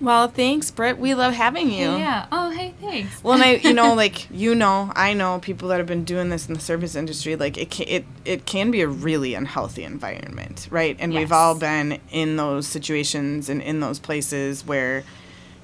[0.00, 0.98] Well, thanks, Britt.
[0.98, 1.90] We love having you.
[1.90, 2.26] Yeah.
[2.32, 3.22] Oh, hey, thanks.
[3.22, 6.30] Well, and I, you know, like you know, I know people that have been doing
[6.30, 7.36] this in the service industry.
[7.36, 10.96] Like it, can, it, it can be a really unhealthy environment, right?
[10.98, 15.04] And we've all been in those situations and in those places where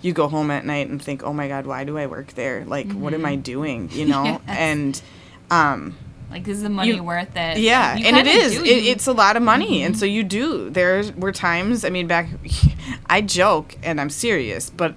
[0.02, 2.64] you go home at night and think, "Oh my God, why do I work there?
[2.66, 4.42] Like, what am I doing?" You know, Yes.
[4.46, 5.02] and
[5.50, 5.96] um,
[6.30, 7.58] Like, is the money You- worth it?
[7.58, 8.58] Yeah, and it is.
[8.60, 10.00] It, it's a lot of money, and mm-hmm.
[10.00, 10.68] so you do.
[10.70, 11.84] There were times.
[11.84, 12.28] I mean, back.
[13.06, 14.94] I joke and I'm serious, but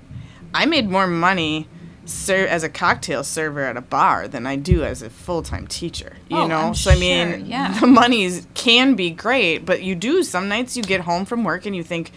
[0.53, 1.67] I made more money
[2.05, 5.67] ser- as a cocktail server at a bar than I do as a full time
[5.67, 6.17] teacher.
[6.29, 7.79] You Oh, know, I'm so I mean, sure, yeah.
[7.79, 10.23] the monies can be great, but you do.
[10.23, 12.11] Some nights you get home from work and you think,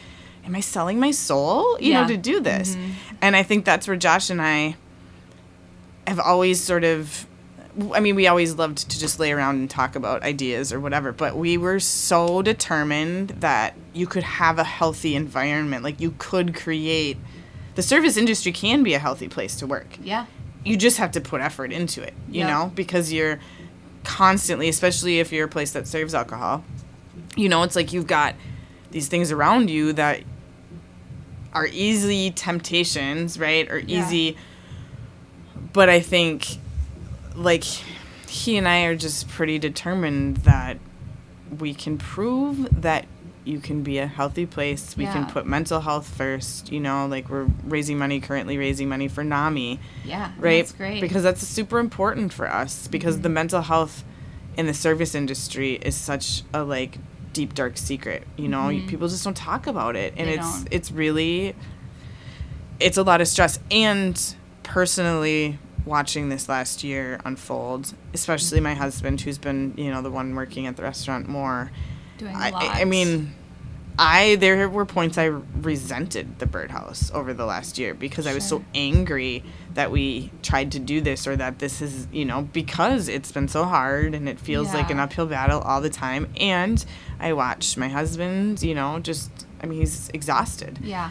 [0.46, 2.02] "Am I selling my soul?" You Yeah.
[2.02, 2.92] know, to do this, mm-hmm.
[3.20, 4.76] and I think that's where Josh and I
[6.06, 7.26] have always sort of
[7.93, 11.11] I mean, we always loved to just lay around and talk about ideas or whatever,
[11.11, 15.83] but we were so determined that you could have a healthy environment.
[15.83, 17.16] Like, you could create.
[17.75, 19.87] The service industry can be a healthy place to work.
[20.03, 20.27] yeah.
[20.64, 22.49] You just have to put effort into it, you Yep.
[22.49, 23.41] know, because you're
[24.05, 26.62] constantly, especially if you're a place that serves alcohol,
[27.37, 28.37] you know, it's like you've got
[28.93, 30.20] these things around you that
[31.53, 33.68] are easy temptations, right?
[33.73, 34.07] Or Yeah.
[34.07, 34.37] easy.
[35.73, 36.59] But I think,
[37.37, 37.64] like,
[38.28, 40.78] he and I are just pretty determined that
[41.59, 43.07] we can prove that
[43.45, 44.97] you can be a healthy place.
[44.97, 46.70] We can put mental health first.
[46.70, 50.30] You know, like we're raising money, currently raising money for NAMI Yeah.
[50.39, 50.59] right?
[50.62, 51.01] That's great.
[51.01, 53.35] Because that's super important for us because the mm-hmm.
[53.35, 54.05] mental health
[54.57, 56.99] in the service industry is such a like
[57.33, 58.26] deep dark secret.
[58.37, 58.89] You know, You- mm-hmm.
[58.89, 60.68] people just don't talk about it, and They it's don't.
[60.70, 61.55] it's really
[62.78, 63.59] it's a lot of stress.
[63.70, 64.20] And
[64.62, 70.35] personally, watching this last year unfold, especially my husband, who's been you know the one
[70.35, 71.70] working at the restaurant more.
[72.18, 72.62] Doing a I, lot.
[72.62, 73.35] I I mean,
[73.99, 78.35] I there were points I resented the Bird House over the last year because I
[78.35, 82.43] was so angry that we tried to do this or that this is you know
[82.43, 86.33] because it's been so hard and it feels like an uphill battle all the time
[86.39, 86.85] and
[87.20, 89.30] I watched my husband you know just
[89.62, 91.11] I mean he's exhausted Yeah.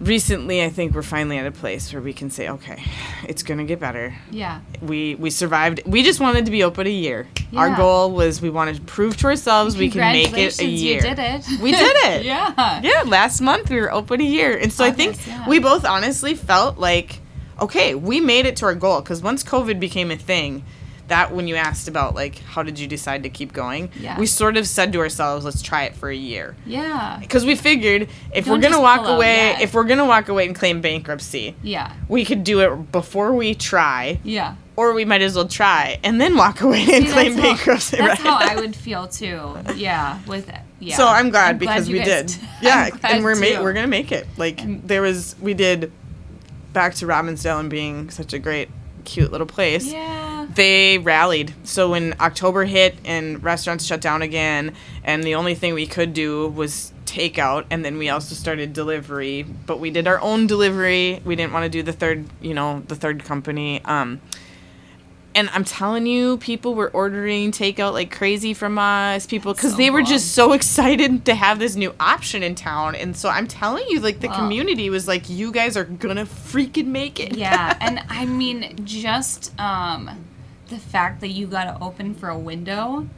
[0.00, 2.82] Recently I think we're finally at a place where we can say okay
[3.24, 4.60] it's gonna get better Yeah.
[4.82, 7.26] we we survived we just wanted to be open a year
[7.56, 10.96] our goal was we wanted to prove to ourselves we can make it a year
[10.96, 11.46] You did it.
[11.60, 12.80] we did it yeah.
[12.82, 15.48] yeah last month we were open a year and so i think yeah.
[15.48, 17.20] we both honestly felt like
[17.60, 20.62] okay we made it to our goal because once covid became a thing
[21.08, 24.18] that when you asked about like how did you decide to keep going Yeah.
[24.18, 27.18] we sort of said to ourselves let's try it for a year Yeah.
[27.20, 29.60] because we figured if Don't we're gonna walk away yet.
[29.62, 31.92] if we're gonna walk away and claim bankruptcy Yeah.
[32.08, 34.56] we could do it before we try Yeah.
[34.74, 37.54] or we might as well try and then walk away and See, claim that's how-
[37.56, 39.56] bankruptcy That's right how I would feel too.
[39.76, 40.18] Yeah.
[40.26, 40.60] With it.
[40.80, 40.96] yeah.
[40.96, 42.34] So I'm glad because you we did.
[42.62, 44.26] Yeah, I'm glad and we're ma- we're gonna make it.
[44.36, 45.92] Like there was, we did
[46.72, 48.68] back to Robbinsdale and being such a great,
[49.04, 49.86] cute little place.
[49.92, 50.25] Yeah.
[50.54, 51.54] They rallied.
[51.64, 54.74] So when October hit and restaurants shut down again,
[55.04, 59.42] and the only thing we could do was takeout, and then we also started delivery.
[59.42, 61.20] But we did our own delivery.
[61.24, 63.82] We didn't want to do the third, you know, the third company.
[63.84, 64.20] Um,
[65.34, 69.26] and I'm telling you, people were ordering takeout like crazy from us.
[69.26, 72.94] People, because so they were just so excited to have this new option in town.
[72.94, 74.36] And so I'm telling you, like the Wow.
[74.36, 79.52] community was like, "You guys are gonna freaking make it." Yeah, and I mean, just
[79.60, 80.25] um,
[80.68, 83.08] the fact that you got to open for a window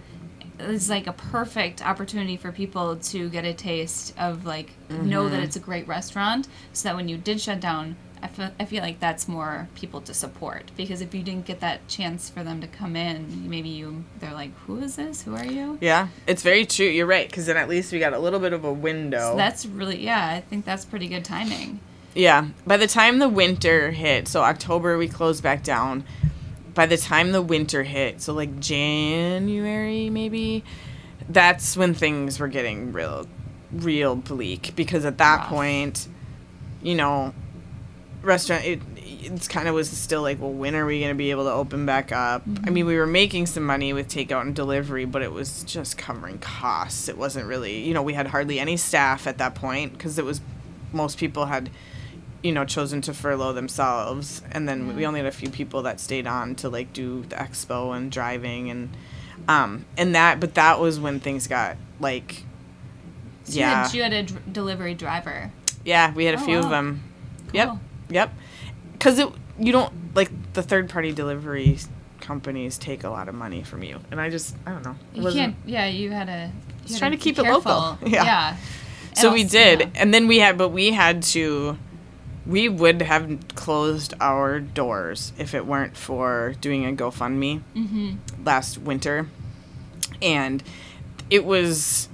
[0.59, 5.33] is like a perfect opportunity for people to get a taste of like know Mm-hmm.
[5.33, 7.97] that it's a great restaurant, so that when you did shut down.
[8.21, 11.61] I feel, I feel like that's more people to support because if you didn't get
[11.61, 15.23] that chance for them to come in, maybe you they're like, "Who is this?
[15.23, 16.87] Who are you?" Yeah, it's very true.
[16.87, 19.31] You're right, because then at least we got a little bit of a window.
[19.31, 20.31] So that's really yeah.
[20.31, 21.79] I think that's pretty good timing.
[22.13, 22.49] Yeah.
[22.67, 26.03] By the time the winter hit, so October we closed back down.
[26.75, 30.65] By the time the winter hit, so like January maybe,
[31.29, 33.27] that's when things were getting real
[33.73, 35.49] real bleak because at that Rough.
[35.49, 36.09] point,
[36.83, 37.35] you know,
[38.23, 38.81] restaurant it
[39.21, 41.51] it's kind of was still like, well, when are we going to be able to
[41.51, 42.43] open back up?
[42.47, 42.87] I mean, mm-hmm.
[42.87, 47.09] we were making some money with takeout and delivery, but it was just covering costs.
[47.09, 50.25] It wasn't really, you know, we had hardly any staff at that point because it
[50.25, 50.41] was
[50.93, 51.71] most people had
[52.43, 55.99] you know chosen to furlough themselves and then we only had a few people that
[55.99, 58.89] stayed on to like do the expo and driving and
[59.49, 62.45] um and that but that was when things got like
[63.45, 65.51] So yeah you had, you had a delivery driver.
[65.85, 67.03] yeah we had a Oh, few of them
[67.53, 67.81] yep Cool.
[68.11, 68.33] yep
[68.93, 69.29] because it
[69.59, 71.77] you don't like the third party delivery
[72.21, 75.31] companies take a lot of money from you and i just i don't know You
[75.33, 75.57] can't.
[75.67, 76.51] Yeah, you had to.
[76.83, 77.99] Just you trying had to keep be it local.
[78.07, 78.25] Yeah.
[78.25, 78.57] Yeah.
[79.15, 79.87] so And we did yeah.
[79.97, 81.77] and then we had but we had to
[82.49, 88.45] we would have closed our doors if it weren't for doing a gofundme Mm-hmm.
[88.45, 89.29] last winter
[90.23, 90.63] and
[91.31, 92.09] it was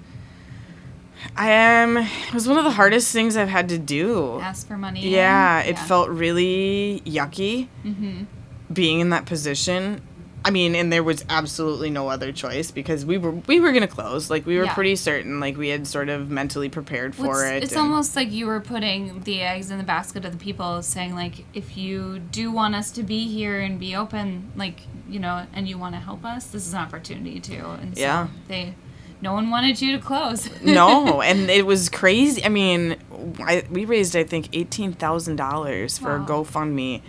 [1.37, 4.77] i am it was one of the hardest things i've had to do Ask for
[4.77, 5.09] money.
[5.09, 8.25] yeah it felt really yucky Mm-hmm.
[8.73, 10.03] being in that position
[10.47, 13.87] I mean, and there was absolutely no other choice because we were we were gonna
[13.89, 14.29] close.
[14.29, 14.75] Like we were Yeah.
[14.75, 15.41] pretty certain.
[15.41, 17.63] Like we had sort of mentally prepared Well, for it's, it.
[17.65, 21.15] It's almost like you were putting the eggs in the basket of the people, saying
[21.15, 25.47] like, if you do want us to be here and be open, like you know,
[25.55, 27.71] and you want to help us, this is an opportunity to.
[27.71, 28.27] And so Yeah.
[28.49, 28.75] they,
[29.23, 30.51] no one wanted you to close.
[30.63, 32.45] no, and it was crazy.
[32.45, 32.97] I mean,
[33.41, 36.25] I, we raised I think eighteen thousand dollars for Wow.
[36.25, 37.01] a GoFundMe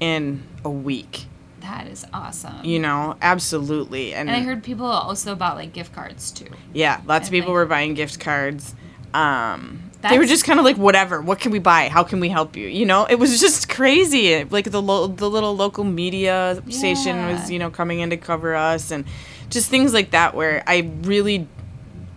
[0.00, 1.26] in a week.
[1.70, 2.64] That is awesome.
[2.64, 4.12] You know, absolutely.
[4.14, 6.46] And, and I heard people also bought like gift cards too.
[6.72, 8.74] yeah, lots of people think- were buying gift cards.
[9.14, 11.20] Um, they were just kind of like, whatever.
[11.20, 11.88] What can we buy?
[11.88, 12.66] How can we help you?
[12.68, 14.44] You know, it was just crazy.
[14.44, 18.54] Like the lo- the little local media station was, you know, coming in to cover
[18.54, 19.04] us, and
[19.50, 20.34] just things like that.
[20.34, 21.46] Where I really,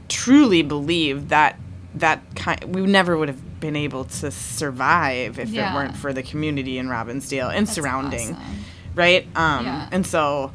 [0.07, 1.59] truly believe that
[1.95, 5.71] that kind we never would have been able to survive if Yeah.
[5.71, 8.63] it weren't for the community in Robbinsdale and That's surrounding, awesome.
[8.95, 9.25] Right?
[9.35, 9.89] Um, Yeah.
[9.91, 10.51] and so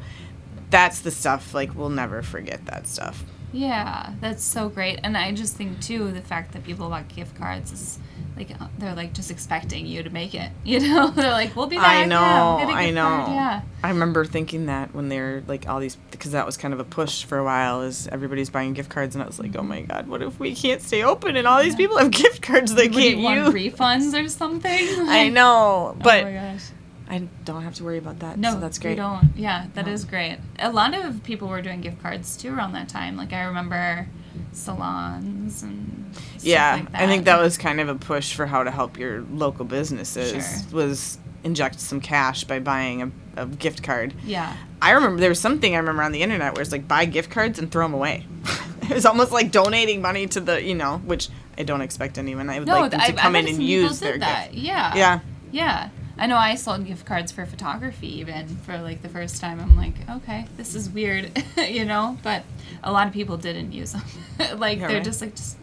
[0.69, 1.53] that's the stuff.
[1.53, 3.23] Like we'll never forget that stuff.
[3.51, 4.99] Yeah, that's so great.
[5.03, 7.97] And I just think too the fact that people bought gift cards is
[8.37, 10.51] like uh, they're like just expecting you to make it.
[10.63, 13.01] You know, they're like, "We'll be back." I know, a I know.
[13.01, 13.61] card, Yeah.
[13.83, 16.83] I remember thinking that when they're like all these, because that was kind of a
[16.83, 19.81] push for a while, is everybody's buying gift cards, and I was like, oh my
[19.81, 22.87] god, what if we can't stay open and all these people have gift cards they
[22.87, 23.49] can't you use?
[23.73, 24.69] refunds or something?
[25.09, 26.65] I know, but oh my gosh.
[27.09, 28.37] I don't have to worry about that.
[28.37, 28.97] No, so that's You great.
[28.97, 29.29] don't.
[29.35, 29.91] Yeah, that No.
[29.91, 30.37] is great.
[30.59, 33.17] A lot of people were doing gift cards too around that time.
[33.17, 34.07] Like I remember
[34.51, 38.63] salons and stuff Yeah, like I think that was kind of a push for how
[38.63, 40.31] to help your local businesses
[40.69, 40.75] Sure.
[40.77, 43.11] was inject some cash by buying a,
[43.43, 44.13] a gift card.
[44.25, 44.55] yeah.
[44.81, 47.29] I remember there was something I remember on the internet where it's like buy gift
[47.31, 48.25] cards and throw them away.
[48.83, 52.49] it was almost like donating money to the you know, which I don't expect anyone.
[52.49, 54.51] I would No, like them I, to come I in and use their that.
[54.51, 54.63] gift.
[54.63, 54.95] Yeah.
[54.95, 55.19] Yeah,
[55.51, 55.89] Yeah.
[56.19, 59.59] I know I sold gift cards for photography even for like the first time.
[59.59, 62.43] I'm like, okay, this is weird, you know, but
[62.83, 64.03] a lot of people didn't use them.
[64.59, 65.03] like Yeah, they're right.
[65.03, 65.57] just like just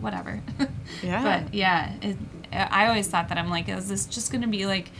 [0.00, 0.42] whatever.
[1.02, 1.22] Yeah.
[1.22, 2.16] But yeah, it,
[2.52, 4.90] I always thought that I'm like, is this just going to be like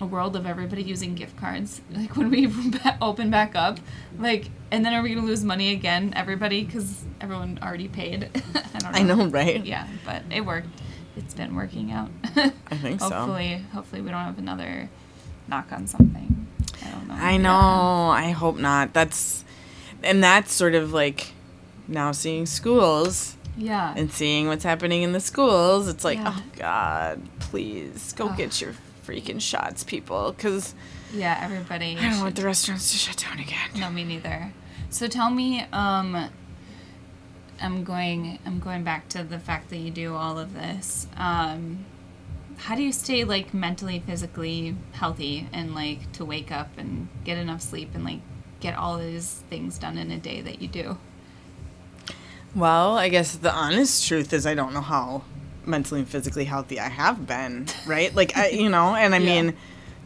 [0.00, 1.80] a world of everybody using gift cards?
[1.90, 2.52] Like when we
[3.00, 3.78] open back up,
[4.18, 8.24] like, and then are we going to lose money again, everybody, because everyone already paid?
[8.34, 8.90] I don't know.
[8.98, 9.64] I know, right?
[9.64, 10.68] Yeah, but it worked.
[11.18, 12.10] It's been working out.
[12.36, 13.10] I think so.
[13.10, 14.88] hopefully, Hopefully, we don't have another
[15.48, 16.46] knock on something.
[16.84, 17.14] I don't know.
[17.14, 18.10] I know.
[18.10, 18.92] I hope not.
[18.92, 19.44] That's
[20.02, 21.32] and that's sort of like
[21.88, 23.94] now seeing schools Yeah.
[23.96, 25.88] and seeing what's happening in the schools.
[25.88, 26.34] It's like, Yeah.
[26.36, 28.36] oh God, please go Ugh.
[28.36, 28.74] get your
[29.06, 30.74] freaking shots, people, because
[31.12, 31.40] yeah.
[31.42, 31.96] Everybody.
[31.98, 33.70] I don't want the restaurants to shut down again.
[33.76, 34.52] No, me neither.
[34.90, 36.28] So tell me, um,
[37.60, 38.38] I'm going.
[38.46, 41.06] I'm going back to the fact that you do all of this.
[41.16, 41.84] Um,
[42.56, 47.38] how do you stay like mentally, physically healthy, and like to wake up and get
[47.38, 48.20] enough sleep and like
[48.60, 50.98] get all these things done in a day that you do?
[52.54, 55.22] Well, I guess the honest truth is I don't know how
[55.64, 58.14] mentally and physically healthy I have been, right?
[58.14, 59.42] Like I, you know, and I Yeah.
[59.42, 59.56] mean,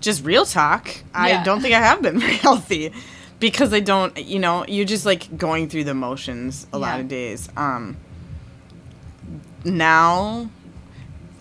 [0.00, 1.42] just real talk, I Yeah.
[1.44, 2.92] don't think I have been very healthy
[3.42, 7.08] because I don't, you know, you're just like going through the motions a lot of
[7.08, 7.48] days.
[7.56, 7.98] Um
[9.64, 10.48] now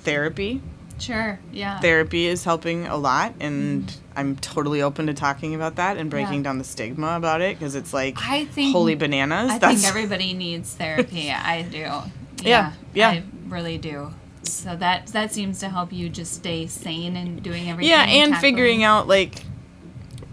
[0.04, 0.62] therapy
[1.00, 1.40] Sure.
[1.52, 1.80] Yeah.
[1.80, 6.36] therapy is helping a lot and i'm totally open to talking about that and breaking.
[6.40, 6.44] Yeah.
[6.44, 10.34] down the stigma about it because it's like I think holy bananas I think everybody
[10.34, 11.32] needs therapy.
[11.32, 11.90] I do.
[12.44, 13.10] Yeah, yeah.
[13.10, 14.12] I really do.
[14.44, 17.90] So that that seems to help you just stay sane and doing everything.
[17.92, 19.44] yeah and tackling- figuring out like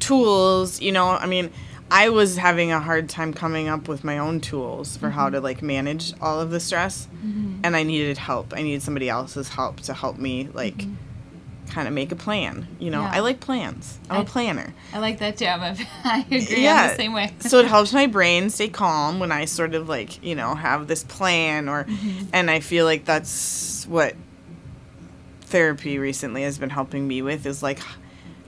[0.09, 1.51] tools you know i mean
[1.91, 5.19] i was having a hard time coming up with my own tools for Mm-hmm.
[5.19, 7.07] how to like manage all of the stress
[7.65, 10.85] and i needed help i needed somebody else's help to help me like
[11.71, 13.13] kind of make a plan you know Mm-hmm.
[13.13, 13.19] Yeah.
[13.19, 15.45] i like plans i'm a I- planner I like that too.
[15.45, 16.63] A, I agree.
[16.63, 16.89] Yeah.
[16.89, 17.35] the same way.
[17.41, 20.87] so it helps my brain stay calm when I sort of like you know have
[20.89, 22.31] this plan or Mm-hmm.
[22.33, 24.15] and I feel like that's what
[25.43, 27.79] therapy recently has been helping me with is like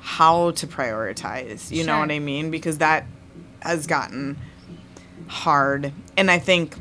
[0.00, 2.50] how to prioritize you know what I mean?
[2.50, 3.06] Because that
[3.60, 4.36] has gotten
[5.26, 5.92] hard.
[6.16, 6.76] And I think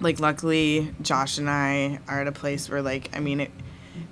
[0.00, 3.50] like luckily Josh and I are at a place where like I mean it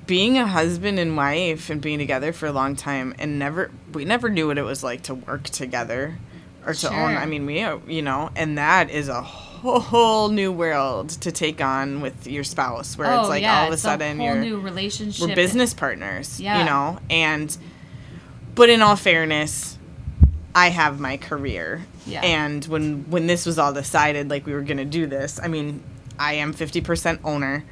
[0.06, 4.04] being a husband and wife and being together for a long time and never we
[4.04, 6.18] never knew what it was like to work together
[6.66, 11.08] or to own i mean we you know and that is a whole new world
[11.08, 14.18] to take on with your spouse where oh it's like yeah, all of a sudden
[14.18, 15.26] whole you're new relationship.
[15.28, 16.58] we're business partners Yeah.
[16.58, 16.98] you know?
[17.08, 17.56] And
[18.54, 19.78] but in all fairness
[20.54, 22.22] i have my career Yeah.
[22.22, 25.48] and when when this was all decided like we were going to do this i
[25.48, 25.82] mean
[26.18, 27.64] i am 50% owner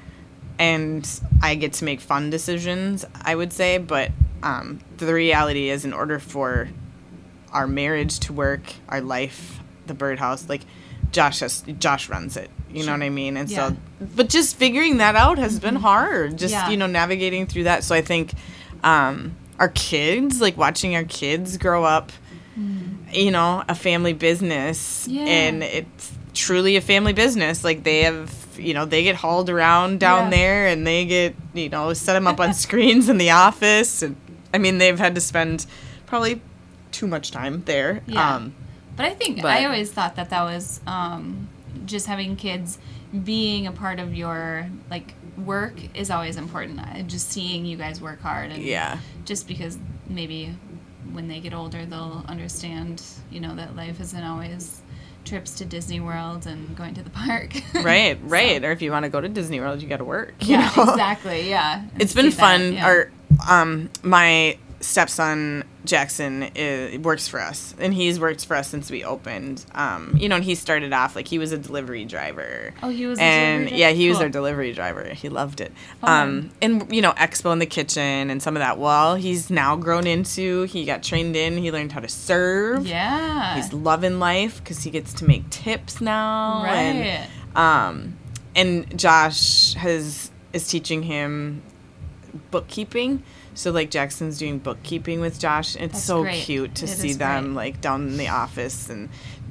[0.58, 1.08] and
[1.42, 4.10] i get to make fun decisions i would say but
[4.42, 6.68] um, the reality is in order for
[7.52, 10.62] our marriage to work, our life, the Bird House, like
[11.12, 12.50] Josh has Josh runs it.
[12.68, 13.36] You know what I mean?
[13.36, 13.68] And Yeah.
[13.68, 13.76] so
[14.16, 16.38] but just figuring that out has been hard.
[16.38, 16.70] Just, Yeah.
[16.70, 17.84] you know, navigating through that.
[17.84, 18.32] So I think
[18.82, 22.10] um our kids, like watching our kids grow up,
[23.12, 25.22] you know, a family business Yeah.
[25.22, 27.62] and it's truly a family business.
[27.62, 30.30] Like they have, you know, they get hauled around down Yeah.
[30.30, 34.16] there and they get, you know, set them up on screens in the office and
[34.52, 35.64] I mean, they've had to spend
[36.06, 36.42] probably
[36.90, 38.02] too much time there.
[38.08, 38.34] Yeah.
[38.36, 38.54] Um
[38.96, 41.48] But I think But- I always thought that that was um,
[41.86, 42.78] just having kids
[43.24, 46.80] being a part of your like work is always important.
[46.80, 48.98] I- Just seeing you guys work hard and yeah.
[49.24, 49.78] just because
[50.08, 50.54] maybe
[51.12, 54.80] when they get older they'll understand, you know, that life isn't always
[55.24, 57.52] trips to Disney World and going to the park.
[57.74, 58.64] Right, So- right.
[58.64, 60.34] Or if you want to go to Disney World, you got to work.
[60.40, 60.82] yeah, know?
[60.90, 61.48] exactly.
[61.48, 61.82] Yeah.
[61.92, 62.72] And it's been that, fun.
[62.74, 62.86] yeah.
[62.86, 63.10] Our
[63.50, 69.02] um my stepson Jackson is, works for us, and he's worked for us since we
[69.02, 69.64] opened.
[69.74, 72.72] Um, you know, and he started off like he was a delivery driver.
[72.82, 74.24] Oh, he was a and yeah, he was Cool.
[74.24, 75.04] our delivery driver.
[75.08, 75.72] He loved it.
[76.00, 76.28] Fun.
[76.28, 78.78] Um, and you know, expo in the kitchen and some of that.
[78.78, 80.64] Well, he's now grown into.
[80.64, 81.56] He got trained in.
[81.56, 82.86] He learned how to serve.
[82.86, 83.54] yeah.
[83.56, 86.64] He's loving life because he gets to make tips now.
[86.64, 87.86] And, right.
[87.86, 88.18] um,
[88.54, 91.62] and Josh has is teaching him
[92.50, 93.22] bookkeeping.
[93.54, 95.76] So like Jackson's doing bookkeeping with Josh.
[95.76, 96.42] It's That's so great.
[96.44, 97.54] cute to It see them great.
[97.56, 99.08] like down in the office and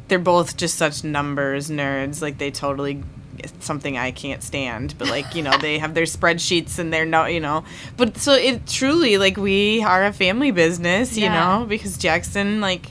[0.08, 2.22] they're both just such numbers nerds.
[2.22, 3.04] Like they totally
[3.38, 7.06] it's something I can't stand, but like, you know, they have their spreadsheets and they're
[7.06, 7.64] no, you know.
[7.98, 11.60] But so it truly like we are a family business, you Yeah.
[11.60, 12.88] know, because Jackson like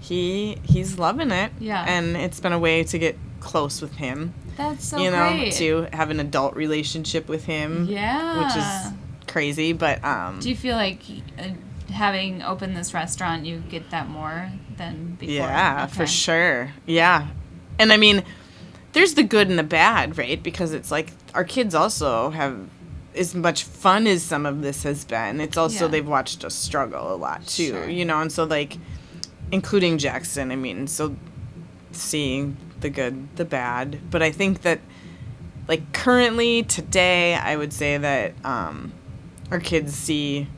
[0.00, 1.52] he he's loving it.
[1.58, 1.84] Yeah.
[1.88, 5.52] And it's been a way to get close with him That's so you know, great.
[5.54, 8.44] to have an adult relationship with him, Yeah.
[8.44, 8.92] which is
[9.32, 9.72] crazy.
[9.72, 11.00] But um, Do you feel like
[11.38, 11.48] uh,
[11.92, 15.34] having opened this restaurant, you get that more than before?
[15.34, 17.28] yeah, for sure, yeah.
[17.78, 18.22] And I mean,
[18.92, 20.40] there's the good and the bad, right?
[20.42, 22.68] Because it's like our kids also have
[23.14, 25.40] as much fun as some of this has been.
[25.40, 25.90] It's also Yeah.
[25.90, 27.88] they've watched us struggle a lot too, Sure.
[27.88, 28.78] you know, and so like,
[29.50, 30.50] including Jackson.
[30.50, 31.14] I mean, so
[31.92, 34.80] seeing the good, the bad, but I think that
[35.68, 38.92] like currently today i would say that um,
[39.52, 40.48] our kids see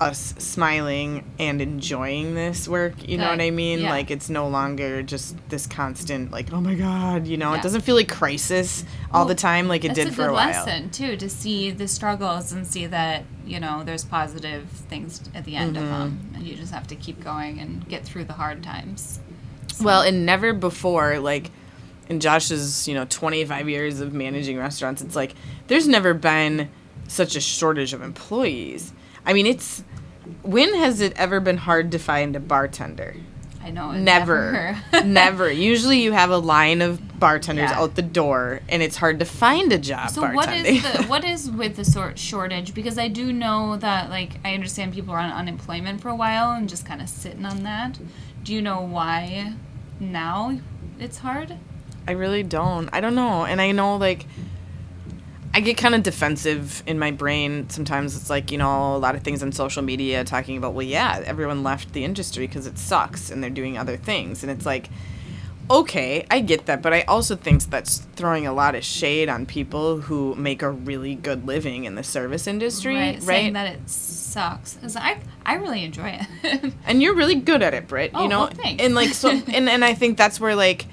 [0.00, 3.90] us smiling and enjoying this work you know what i mean Yeah.
[3.90, 7.60] like it's no longer just this constant like oh my god you know Yeah.
[7.60, 10.32] it doesn't feel like crisis all Well, the time like it did a for a
[10.32, 15.20] while lesson too to see the struggles and see that you know there's positive things
[15.32, 15.84] at the end Mm-hmm.
[15.84, 19.20] of them, and you just have to keep going and get through the hard times.
[19.82, 21.50] Well, and never before, like
[22.08, 25.34] in Josh's, you know, 25 years of managing restaurants, it's like
[25.68, 26.68] there's never been
[27.14, 28.92] such a shortage of employees.
[29.24, 29.82] I mean, it's
[30.42, 33.16] when has it ever been hard to find a bartender?
[33.62, 34.78] I know Never.
[35.04, 35.50] Never.
[35.50, 37.80] Usually you have a line of bartenders Yeah.
[37.80, 41.24] out the door and it's hard to find a job So what is the what
[41.24, 42.74] is with the sort shortage?
[42.74, 46.50] Because I do know that like I understand people are on unemployment for a while
[46.52, 47.98] and just kind of sitting on that.
[48.42, 49.54] Do you know why
[49.98, 50.58] now
[50.98, 51.56] it's hard?
[52.06, 52.90] I really don't.
[52.92, 53.46] I don't know.
[53.46, 54.26] And I know like
[55.54, 57.70] I get kind of defensive in my brain.
[57.70, 60.84] Sometimes it's like, you know, a lot of things on social media talking about, well,
[60.84, 64.42] yeah, everyone left the industry because it sucks and they're doing other things.
[64.42, 64.90] And it's like,
[65.70, 66.82] okay, I get that.
[66.82, 70.70] But I also think that's throwing a lot of shade on people who make a
[70.70, 72.96] really good living in the service industry.
[72.96, 73.22] Right.
[73.22, 74.76] Saying that it sucks.
[74.96, 76.74] I I really enjoy it.
[76.84, 78.10] and you're really good at it, Britt.
[78.12, 78.82] Oh, you know, well, thanks.
[78.82, 80.86] and like so, and and I think that's where like,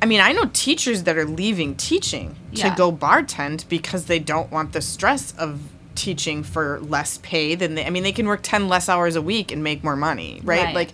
[0.00, 2.70] I mean, I know teachers that are leaving teaching Yeah.
[2.70, 5.60] to go bartend because they don't want the stress of
[5.94, 7.84] teaching for less pay than they.
[7.84, 10.66] I mean, they can work ten less hours a week and make more money, right?
[10.66, 10.74] Right.
[10.74, 10.90] Like,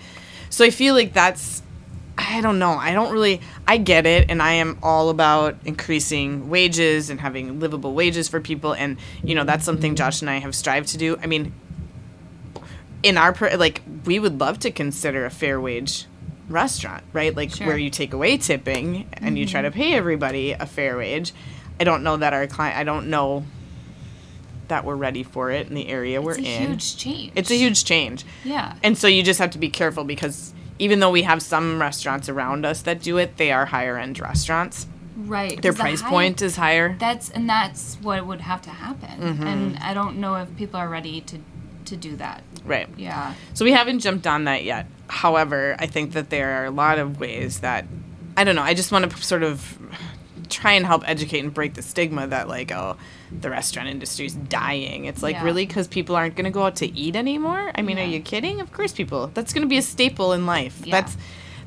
[0.51, 1.63] so I feel like that's.
[2.19, 2.73] I don't know.
[2.73, 3.41] I don't really.
[3.67, 8.41] I get it, and I am all about increasing wages and having livable wages for
[8.41, 11.19] people, and you know that's something Josh and I have strived to do.
[11.23, 11.53] I mean,
[13.03, 16.07] in our like we would love to consider a fair wage
[16.53, 17.67] restaurant right like Sure.
[17.67, 21.33] where you take away tipping and you try to pay everybody a fair wage
[21.81, 23.45] i don't know that our client i don't know
[24.69, 27.33] that we're ready for it in the area we're it's a in huge change.
[27.35, 28.75] it's a huge change yeah.
[28.83, 32.29] and so you just have to be careful because even though we have some restaurants
[32.29, 35.61] around us that do it they are higher end restaurants Right.
[35.61, 38.71] their 'cause the price high- point is higher That's and that's what would have to
[38.71, 39.21] happen.
[39.21, 39.47] Mm-hmm.
[39.47, 41.37] And I don't know if people are ready to
[41.93, 42.43] to do that.
[42.65, 43.35] right Yeah.
[43.55, 44.87] So we haven't jumped on that yet.
[45.09, 47.85] However, I think that there are a lot of ways that
[48.37, 48.63] I don't know.
[48.63, 49.79] I just want to sort of
[50.49, 52.97] try and help educate and break the stigma that like oh
[53.31, 55.45] the restaurant industry is dying it's like Yeah.
[55.45, 58.05] really because people aren't going to go out to eat anymore i mean Yeah.
[58.05, 61.01] are you kidding of course people that's going to be a staple in life Yeah.
[61.01, 61.17] that's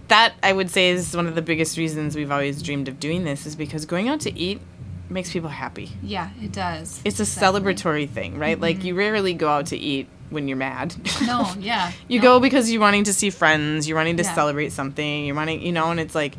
[0.09, 3.23] that i would say is one of the biggest reasons we've always dreamed of doing
[3.23, 4.61] this is because going out to eat
[5.09, 7.01] makes people happy Yeah, it does.
[7.05, 7.61] it's a Exactly.
[7.61, 8.87] celebratory thing right like mm-hmm.
[8.87, 10.95] you rarely go out to eat when you're mad
[11.25, 11.91] No, yeah.
[12.07, 12.23] you no.
[12.23, 14.33] go because you're wanting to see friends, you're wanting to Yeah.
[14.33, 16.35] celebrate something, you're wanting, you know, and it's like,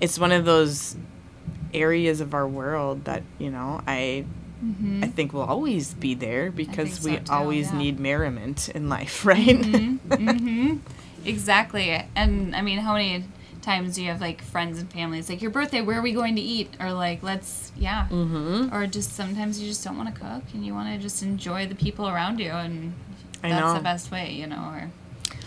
[0.00, 0.96] it's one of those
[1.72, 4.24] areas of our world that you know I
[4.64, 5.04] mm-hmm.
[5.04, 7.78] I think will always be there because so we too, always yeah.
[7.78, 9.38] need merriment in life, right?
[9.58, 10.76] Mm-hmm, mm-hmm.
[11.26, 11.90] Exactly.
[12.14, 13.24] And I mean, how many
[13.64, 15.80] times you have like friends and families like your birthday?
[15.80, 16.74] Where are we going to eat?
[16.78, 18.06] Or like let's yeah.
[18.10, 18.74] Mm-hmm.
[18.74, 21.66] Or just sometimes you just don't want to cook and you want to just enjoy
[21.66, 22.92] the people around you and
[23.42, 24.70] that's the best way, you know.
[24.72, 24.90] Or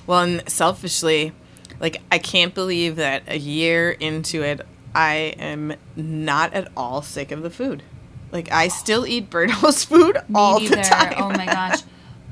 [0.06, 1.32] Well, and selfishly,
[1.80, 4.62] like I can't believe that a year into it,
[4.94, 7.84] I am not at all sick of the food.
[8.32, 10.78] Like I still eat Birdhouse food me all neither.
[10.78, 11.14] the time.
[11.18, 11.82] Oh my gosh,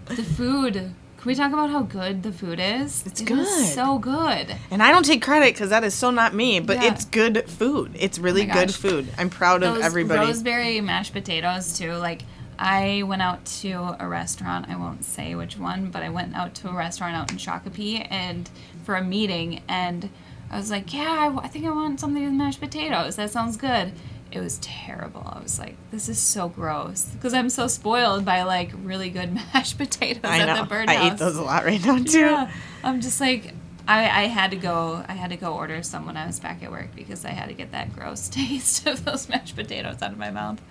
[0.07, 0.93] the food.
[1.25, 3.01] Can we talk about how good the food is?
[3.07, 3.73] It's It is good.
[3.73, 4.55] so good.
[4.69, 6.91] And I don't take credit because that is so not me, but Yeah.
[6.93, 7.93] it's good food.
[7.95, 9.07] It's really Oh good food.
[9.17, 10.19] I'm proud of everybody.
[10.19, 11.93] rosemary mashed potatoes too.
[11.93, 12.25] Like
[12.59, 14.67] I went out to a restaurant.
[14.69, 18.05] I won't say which one, but I went out to a restaurant out in Shakopee
[18.11, 18.47] and
[18.83, 20.09] for a meeting, and
[20.51, 23.15] I was like, "Yeah, I, w- I think I want something with mashed potatoes.
[23.15, 23.93] That sounds good."
[24.35, 25.23] It was terrible.
[25.25, 29.33] I was like, "This is so gross," because I'm so spoiled by like really good
[29.53, 30.61] mashed potatoes I at know.
[30.63, 30.97] the birdhouse.
[30.97, 32.19] I eat those a lot right now too.
[32.19, 32.51] Yeah,
[32.83, 33.53] I'm just like
[33.87, 36.63] I, I had to go I had to go order some when I was back
[36.63, 40.11] at work because I had to get that gross taste of those mashed potatoes out
[40.11, 40.61] of my mouth.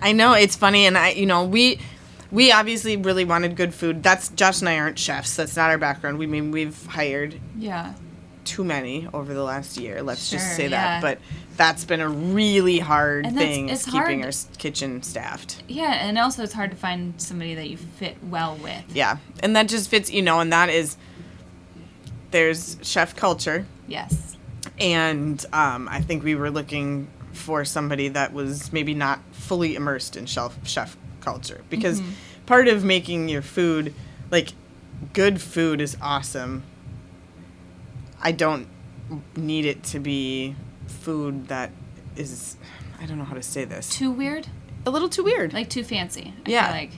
[0.00, 1.78] I know it's funny, and I, you know, we,
[2.30, 4.02] we obviously really wanted good food.
[4.02, 5.36] That's Josh and I aren't chefs.
[5.36, 6.18] That's not our background.
[6.18, 7.94] We mean we've hired Yeah.
[8.44, 10.02] too many over the last year.
[10.02, 11.00] Let's Sure, just say yeah.
[11.00, 11.02] that.
[11.02, 11.18] But
[11.60, 15.62] that's been a really hard thing is it's keeping hard- our kitchen staffed.
[15.68, 18.82] Yeah, and also it's hard to find somebody that you fit well with.
[18.94, 20.96] Yeah, and that just fits, you know, and that is
[22.30, 24.36] there's chef culture, Yes.
[24.78, 30.16] and um, I think we were looking for somebody that was maybe not fully immersed
[30.16, 32.12] in chef chef culture because Mm-hmm.
[32.46, 33.92] part of making your food
[34.30, 34.54] like
[35.12, 36.62] good food is awesome.
[38.22, 38.66] I don't
[39.36, 40.54] need it to be
[41.00, 41.70] food that
[42.16, 42.56] is
[43.00, 43.88] I don't know how to say this.
[43.88, 44.46] Too weird?
[44.86, 45.52] A little too weird.
[45.52, 46.34] Like too fancy.
[46.46, 46.66] I Yeah.
[46.66, 46.90] feel like.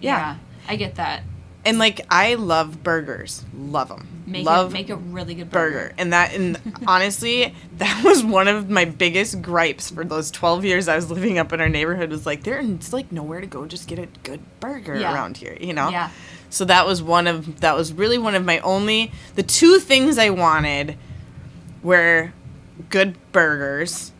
[0.00, 0.18] Yeah.
[0.18, 0.36] Yeah.
[0.68, 1.22] I get that.
[1.66, 3.44] and like I love burgers.
[3.56, 4.08] Love them.
[4.26, 5.78] Make love it make a really good burger.
[5.78, 5.94] burger.
[5.98, 10.88] And that and honestly, that was one of my biggest gripes for those 12 years
[10.88, 13.86] I was living up in our neighborhood was like there's like nowhere to go just
[13.88, 15.14] get a good burger Yeah.
[15.14, 15.90] around here, you know?
[15.90, 16.10] Yeah.
[16.50, 20.18] So that was one of that was really one of my only the two things
[20.18, 20.96] I wanted
[21.82, 22.32] were
[22.90, 24.12] good burgers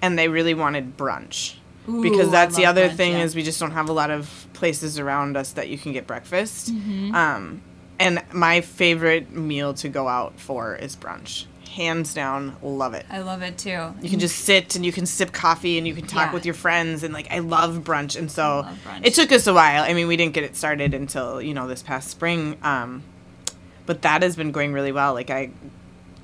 [0.00, 1.54] and they really wanted brunch.
[1.86, 3.22] because that's the other brunch, thing yeah.
[3.22, 6.06] is we just don't have a lot of places around us that you can get
[6.06, 6.72] breakfast.
[6.72, 7.14] Mm-hmm.
[7.14, 7.62] Um,
[7.98, 11.46] and my favorite meal to go out for is brunch.
[11.70, 13.06] Hands down, love it.
[13.08, 13.94] I love it too.
[14.02, 16.34] You can just sit and you can sip coffee and you can talk Yeah.
[16.34, 19.06] with your friends and like I love brunch and so brunch.
[19.06, 19.82] it took us a while.
[19.82, 22.58] I mean, we didn't get it started until, you know, this past spring.
[22.62, 23.02] Um,
[23.86, 25.14] but that has been going really well.
[25.14, 25.50] Like I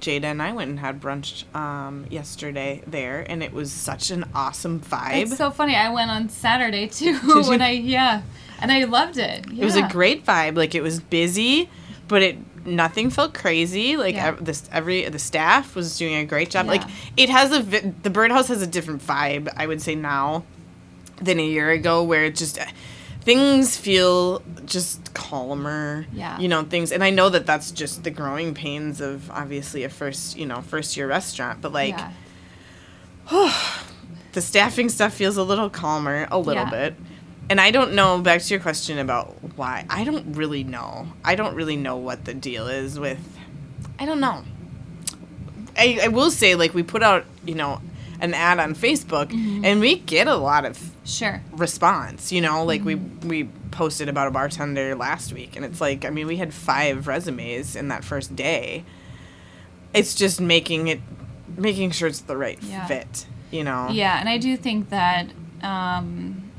[0.01, 4.24] Jada and I went and had brunch um, yesterday there and it was such an
[4.34, 5.22] awesome vibe.
[5.22, 5.74] It's so funny.
[5.74, 7.16] I went on Saturday too
[7.49, 7.61] when?
[7.62, 8.22] I yeah.
[8.61, 9.46] And I loved it.
[9.46, 10.57] It was a great vibe.
[10.57, 11.70] Like it was busy,
[12.09, 12.36] but it
[12.66, 13.96] nothing felt crazy.
[13.96, 14.28] Like Yeah.
[14.28, 16.66] ev- this every the staff was doing a great job.
[16.66, 16.82] Like
[17.16, 19.49] it has a vi- the birdhouse has a different vibe.
[19.57, 20.44] I would say now
[21.22, 22.59] than a year ago, where it just
[23.28, 26.06] things feel just calmer.
[26.14, 26.38] Yeah.
[26.38, 29.90] You know things, and I know that that's just the growing pains of obviously a
[29.90, 31.96] first you know first year restaurant, but like.
[31.98, 32.12] yeah.
[34.32, 36.70] the staffing stuff feels a little calmer, a little Yeah.
[36.70, 36.94] bit.
[37.50, 41.09] And I don't know, back to your question about why, I don't really know.
[41.24, 43.18] I don't really know what the deal is with,
[43.98, 44.44] I don't know.
[45.76, 47.80] I, I will say, like, we put out, you know,
[48.20, 49.64] an ad on Facebook mm-hmm.
[49.64, 51.43] and we get a lot of Sure.
[51.52, 56.05] response, you know, like we, we posted about a bartender last week and it's like,
[56.05, 58.85] I mean, we had five resumes in that first day.
[59.94, 61.01] It's just making it,
[61.56, 62.86] making sure it's the right Yeah.
[62.86, 63.89] fit, you know?
[63.90, 65.28] Yeah, and I do think that
[65.62, 66.51] um,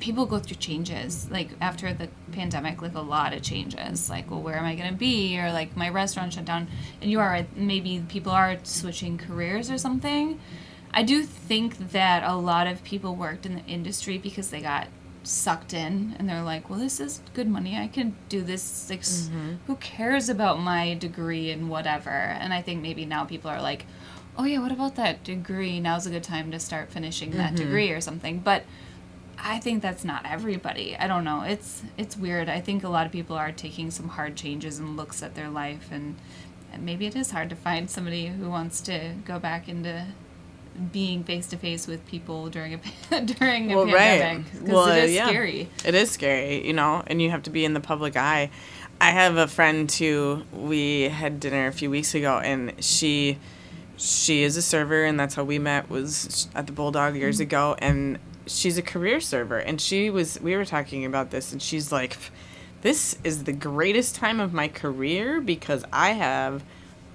[0.00, 1.30] people go through changes.
[1.30, 4.08] Like after the pandemic, like a lot of changes.
[4.08, 5.38] Like, well, where am I going to be?
[5.38, 6.68] Or like my restaurant shut down.
[7.00, 10.40] And you are maybe people are switching careers or something.
[10.96, 14.86] I do think that a lot of people worked in the industry because they got
[15.24, 17.76] sucked in and they're like, well, this is good money.
[17.76, 18.88] I can do this.
[18.88, 19.54] Like, Mm-hmm.
[19.66, 22.10] Who cares about my degree and whatever?
[22.10, 23.86] And I think maybe now people are like,
[24.38, 25.80] oh yeah, what about that degree?
[25.80, 28.38] Now's a good time to start finishing that degree or something.
[28.38, 28.64] But
[29.38, 30.96] I think that's not everybody.
[30.96, 31.42] I don't know.
[31.42, 32.48] It's it's weird.
[32.48, 35.50] I think a lot of people are taking some hard changes and looks at their
[35.50, 36.16] life and,
[36.72, 40.06] and maybe it is hard to find somebody who wants to go back into
[40.92, 42.74] being face to face with people during
[43.10, 44.20] a during a Well, right.
[44.20, 45.28] pandemic because Well, it is yeah.
[45.28, 45.68] scary.
[45.84, 48.50] It is scary, you know, and you have to be in the public eye.
[49.00, 53.38] I have a friend who we had dinner a few weeks ago, and she
[53.96, 57.42] she is a server, and that's how we met was at the Bulldog years mm-hmm.
[57.42, 61.62] ago, and she's a career server, and she was we were talking about this, and
[61.62, 62.16] she's like,
[62.82, 66.64] "This is the greatest time of my career because I have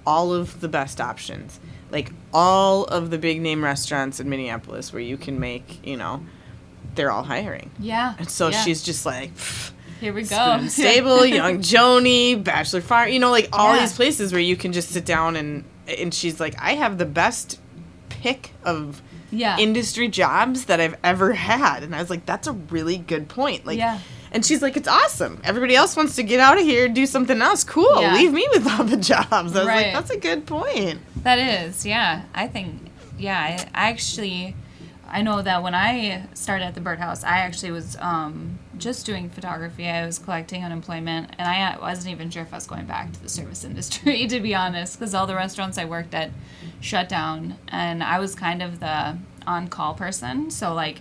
[0.06, 1.60] all of the best options."
[1.90, 6.24] Like all of the big name restaurants in Minneapolis where you can make, you know,
[6.94, 7.70] they're all hiring.
[7.80, 8.14] Yeah.
[8.18, 8.62] And so yeah.
[8.62, 9.32] she's just like,
[10.00, 10.64] here we go.
[10.68, 13.80] Stable, Young Joni, Bachelor Farm, you know, like all Yeah.
[13.80, 17.06] these places where you can just sit down and and she's like, I have the
[17.06, 17.58] best
[18.08, 19.02] pick of
[19.32, 19.58] yeah.
[19.58, 21.82] industry jobs that I've ever had.
[21.82, 23.66] And I was like, that's a really good point.
[23.66, 23.98] Like Yeah.
[24.32, 25.40] And she's like, it's awesome.
[25.44, 27.64] Everybody else wants to get out of here, and do something else.
[27.64, 28.00] Cool.
[28.00, 28.14] Yeah.
[28.14, 29.28] Leave me with all the jobs.
[29.32, 29.66] I was Right.
[29.86, 31.00] like, that's a good point.
[31.22, 32.22] That is, yeah.
[32.34, 33.38] I think, yeah.
[33.74, 34.54] I, I actually,
[35.08, 39.28] I know that when I started at the birdhouse, I actually was um, just doing
[39.28, 39.88] photography.
[39.88, 43.22] I was collecting unemployment, and I wasn't even sure if I was going back to
[43.22, 46.30] the service industry, to be honest, because all the restaurants I worked at
[46.80, 50.50] shut down, and I was kind of the on-call person.
[50.50, 51.00] So like,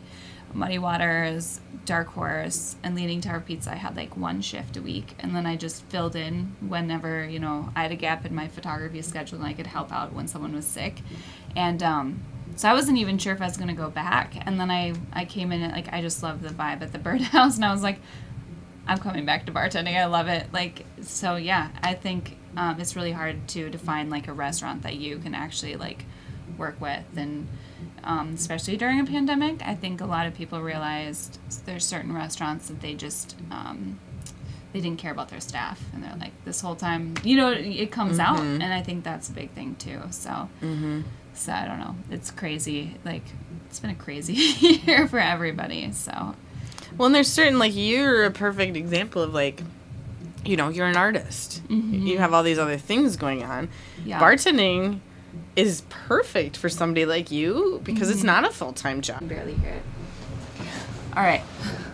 [0.53, 5.15] Muddy Waters, Dark Horse, and Leaning Tower Pizza, I had like one shift a week,
[5.19, 8.47] and then I just filled in whenever you know I had a gap in my
[8.47, 11.01] photography schedule, and I could help out when someone was sick,
[11.55, 12.21] and um,
[12.55, 14.35] so I wasn't even sure if I was gonna go back.
[14.45, 17.55] And then I I came in like I just loved the vibe at the Birdhouse,
[17.55, 17.99] and I was like,
[18.87, 19.95] I'm coming back to bartending.
[19.95, 20.51] I love it.
[20.51, 21.69] Like so, yeah.
[21.83, 25.75] I think um, it's really hard to define like a restaurant that you can actually
[25.75, 26.05] like
[26.57, 27.47] work with and
[28.09, 32.67] um, especially during a pandemic i think a lot of people realized there's certain restaurants
[32.67, 33.99] that they just um,
[34.73, 35.81] they didn't care about their staff.
[35.93, 38.39] And they're like this whole time you know it comes out.
[38.39, 40.01] And i think that's a big thing too.
[40.11, 40.49] So
[41.33, 41.95] so i don't know.
[42.11, 42.95] It's crazy.
[43.05, 43.23] Like
[43.67, 44.33] it's been a crazy
[44.83, 45.91] year for everybody.
[45.91, 46.35] So.
[46.97, 49.61] Well, and there's certain like you're a perfect example of like,
[50.43, 51.61] you know, you're an artist.
[51.69, 53.67] You have all these other things going on.
[53.67, 54.09] Mm-hmm.
[54.09, 54.19] Yeah.
[54.19, 54.99] Bartending
[55.55, 58.11] is perfect for somebody like you because Mm-hmm.
[58.17, 59.19] it's not a full time job.
[59.21, 59.83] I barely hear it
[61.17, 61.41] all right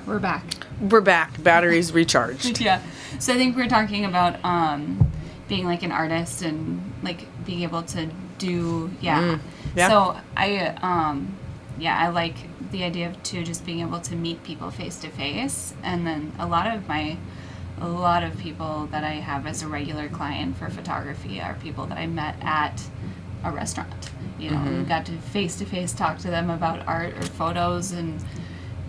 [0.06, 0.44] we're back
[0.80, 1.42] We're back.
[1.42, 2.60] Batteries recharged.
[2.62, 2.82] yeah.
[3.18, 5.10] So I think we're talking about um,
[5.48, 8.08] being like an artist and like being able to
[8.38, 9.22] do yeah.
[9.22, 9.40] Mm,
[9.76, 9.88] yeah.
[9.88, 11.38] So I um,
[11.80, 12.36] yeah I like
[12.72, 16.34] the idea of too just being able to meet people face to face and then
[16.38, 17.18] a lot of my
[17.82, 21.86] a lot of people that I have as a regular client for photography are people
[21.88, 22.84] that I met at
[23.46, 24.10] a restaurant.
[24.40, 24.84] You know, Mm-hmm.
[24.90, 28.22] got to face to face talk to them about art or photos and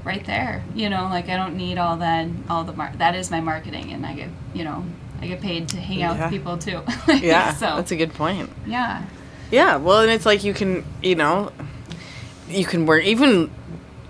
[0.04, 0.64] right there.
[0.74, 3.92] You know, like I don't need all that all the mar- that is my marketing
[3.92, 4.84] and I get, you know,
[5.20, 6.24] I get paid to hang out Yeah.
[6.24, 6.82] with people too.
[7.08, 8.50] Yeah, so that's a good point.
[8.66, 9.04] yeah.
[9.50, 11.52] Yeah, well, and it's like you can, you know,
[12.48, 13.48] you can work even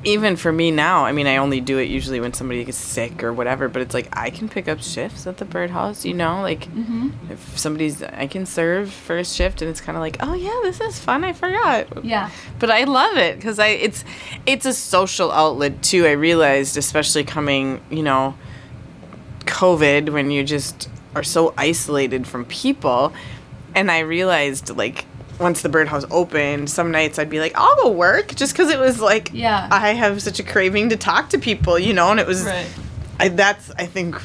[0.04, 1.04] even for me now.
[1.04, 3.94] I mean, I only do it usually when somebody gets sick or whatever, but it's
[3.94, 7.12] like I can pick up shifts at the birdhouse, you know, like Mhm.
[7.30, 10.80] if somebody's I can serve first shift and it's kind of like, "Oh yeah, this
[10.80, 11.24] is fun.
[11.24, 12.30] I forgot." Yeah.
[12.58, 14.04] But I love it cuz I it's
[14.44, 16.06] it's a social outlet too.
[16.06, 18.34] I realized especially coming, you know,
[19.46, 23.12] COVID when you just are so isolated from people.
[23.74, 25.04] And I realized, like,
[25.38, 28.78] once the birdhouse opened, some nights I'd be like, I'll go work just because it
[28.78, 29.68] was like, Yeah.
[29.70, 32.10] I have such a craving to talk to people, you know?
[32.10, 32.66] And it was, Right.
[33.20, 34.16] I, that's, I think,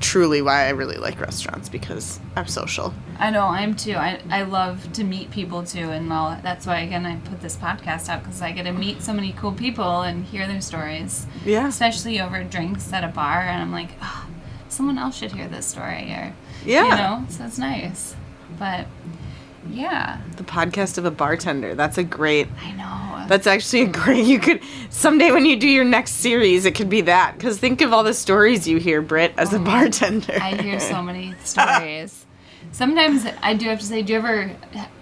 [0.00, 2.94] truly why I really like restaurants because I'm social.
[3.18, 3.92] I know I'm too.
[3.92, 7.54] I, I love to meet people too, and well, that's why again I put this
[7.56, 11.26] podcast out because I get to meet so many cool people and hear their stories,
[11.44, 11.68] Yeah.
[11.68, 13.40] especially over drinks at a bar.
[13.42, 14.26] And I'm like, oh,
[14.70, 16.32] someone else should hear this story, or
[16.64, 16.84] Yeah.
[16.84, 18.14] you know, so it's nice.
[18.58, 18.86] But
[19.68, 21.74] yeah, The podcast of a bartender.
[21.74, 23.26] That's a great, I know.
[23.28, 24.24] That's actually a great.
[24.24, 27.34] You could someday when you do your next series, it could be that.
[27.36, 30.38] Because think of all the stories you hear, Britt, as a oh, bartender.
[30.40, 32.26] I hear so many stories.
[32.72, 34.50] Sometimes I do have to say, do you ever,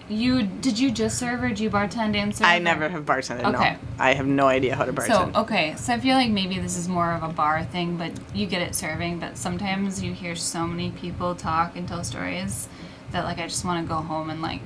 [0.09, 2.47] you did you just serve or do you bartend and serve?
[2.47, 3.55] I never have bartended.
[3.55, 3.73] Okay.
[3.73, 5.33] No, I have no idea how to bartend.
[5.35, 8.13] So okay, so I feel like maybe this is more of a bar thing, but
[8.35, 9.21] you get it serving.
[9.21, 12.69] But sometimes you hear so many people talk and tell stories
[13.13, 14.63] that like I just want to go home and like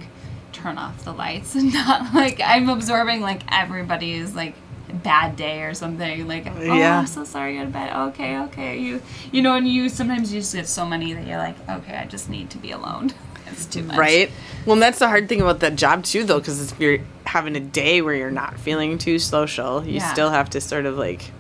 [0.53, 4.55] turn off the lights and not like I'm absorbing like everybody's like
[5.03, 6.27] bad day or something.
[6.29, 6.99] Like uh, oh, Yeah.
[7.01, 7.95] I'm so sorry, to bed.
[8.09, 9.01] Okay, okay, you
[9.31, 12.05] you know, and you sometimes you just get so many that you're like, okay, I
[12.07, 13.13] just need to be alone.
[13.47, 13.97] it's too much.
[13.97, 14.31] Right?
[14.67, 17.61] Well, that's the hard thing about that job too, though, because if you're having a
[17.61, 20.13] day where you're not feeling too social, you Yeah.
[20.13, 21.31] still have to sort of like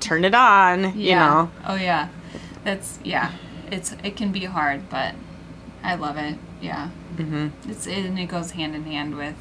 [0.00, 1.50] turn it on, you know?
[1.66, 2.08] Oh yeah.
[2.64, 3.32] That's yeah.
[3.70, 5.14] It's it can be hard, but
[5.86, 6.36] I love it.
[6.60, 6.88] Yeah.
[7.16, 9.36] hmm It's and it goes hand in hand with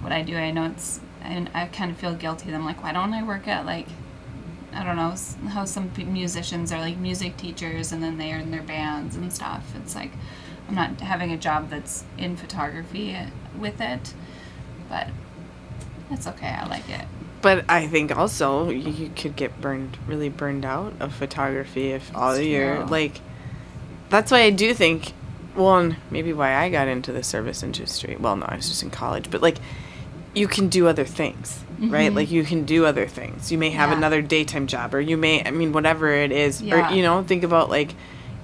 [0.00, 0.36] what I do.
[0.36, 2.52] I know it's and I kind of feel guilty.
[2.54, 3.86] I'm like, why don't I work at like
[4.72, 5.14] I don't know
[5.50, 9.32] how some musicians are like music teachers and then they are in their bands and
[9.32, 9.74] stuff.
[9.76, 10.12] It's like
[10.68, 13.16] I'm not having a job that's in photography
[13.58, 14.14] with it,
[14.88, 15.08] but
[16.10, 16.48] that's okay.
[16.48, 17.04] I like it.
[17.40, 22.32] But I think also you could get burned, really burned out of photography if all
[22.32, 22.86] It's your true.
[22.86, 23.20] like.
[24.10, 25.12] That's why I do think,
[25.58, 28.16] well, and maybe why I got into the service industry.
[28.18, 29.56] Well, no, I was just in college, but like,
[30.34, 32.10] you can do other things, right?
[32.12, 32.16] Mhm.
[32.16, 33.50] Like you can do other things.
[33.52, 33.96] You may have Yeah.
[33.96, 36.90] another daytime job, or you may, I mean, whatever it is, Yeah.
[36.90, 37.94] or you know, think about like,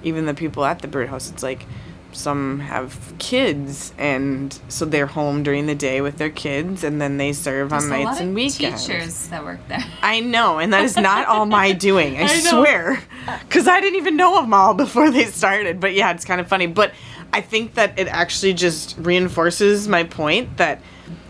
[0.03, 1.29] even the people at the birdhouse.
[1.31, 1.65] It's like.
[2.11, 7.17] Some have kids, and so they're home during the day with their kids, and then
[7.17, 8.85] they serve There's on nights and weekends.
[8.87, 9.83] teachers that work there.
[10.01, 12.15] I know, and that is not all my doing.
[12.17, 12.99] I, I swear,
[13.47, 15.79] because I didn't even know them all before they started.
[15.79, 16.67] But yeah, it's kind of funny.
[16.67, 16.93] But
[17.33, 20.81] I think that it actually just reinforces my point that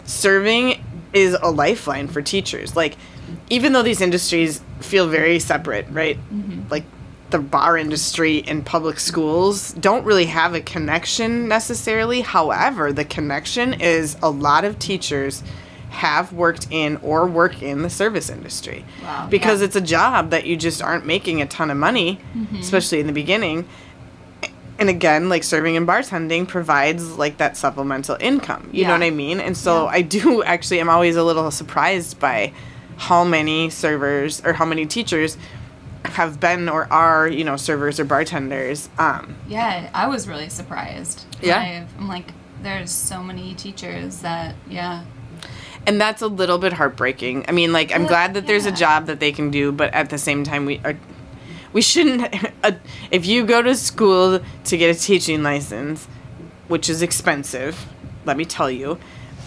[0.05, 2.75] serving is a lifeline for teachers.
[2.75, 2.97] Like,
[3.49, 6.17] even though these industries feel very separate, right?
[6.17, 6.69] Mm-hmm.
[6.69, 6.83] Like
[7.31, 12.21] the bar industry and public schools don't really have a connection necessarily.
[12.21, 15.43] However, the connection is a lot of teachers
[15.95, 19.65] have worked in or work in the service industry Wow, because yeah.
[19.65, 22.57] it's a job that you just aren't making a ton of money, Mm-hmm.
[22.57, 23.67] especially in the beginning.
[24.77, 28.69] And again, like serving and bartending provides like that supplemental income.
[28.73, 29.39] You know what I mean?
[29.39, 29.89] And so Yeah.
[29.97, 32.51] I do actually I'm always a little surprised by
[32.97, 35.37] how many servers or how many teachers
[36.03, 38.89] have been or are, you know, servers or bartenders.
[38.99, 41.23] Um, Yeah, I was really surprised.
[41.41, 41.57] Yeah.
[41.59, 42.27] I've- I'm like,
[42.61, 45.03] there's so many teachers that, yeah.
[45.87, 47.45] And that's a little bit heartbreaking.
[47.47, 50.09] I mean, like I'm glad that there's a job that they can do, but at
[50.09, 50.95] the same time, we are.
[51.73, 52.33] We shouldn't.
[52.63, 52.71] Uh,
[53.11, 56.07] if you go to school to get a teaching license,
[56.67, 57.85] which is expensive,
[58.25, 58.97] let me tell you,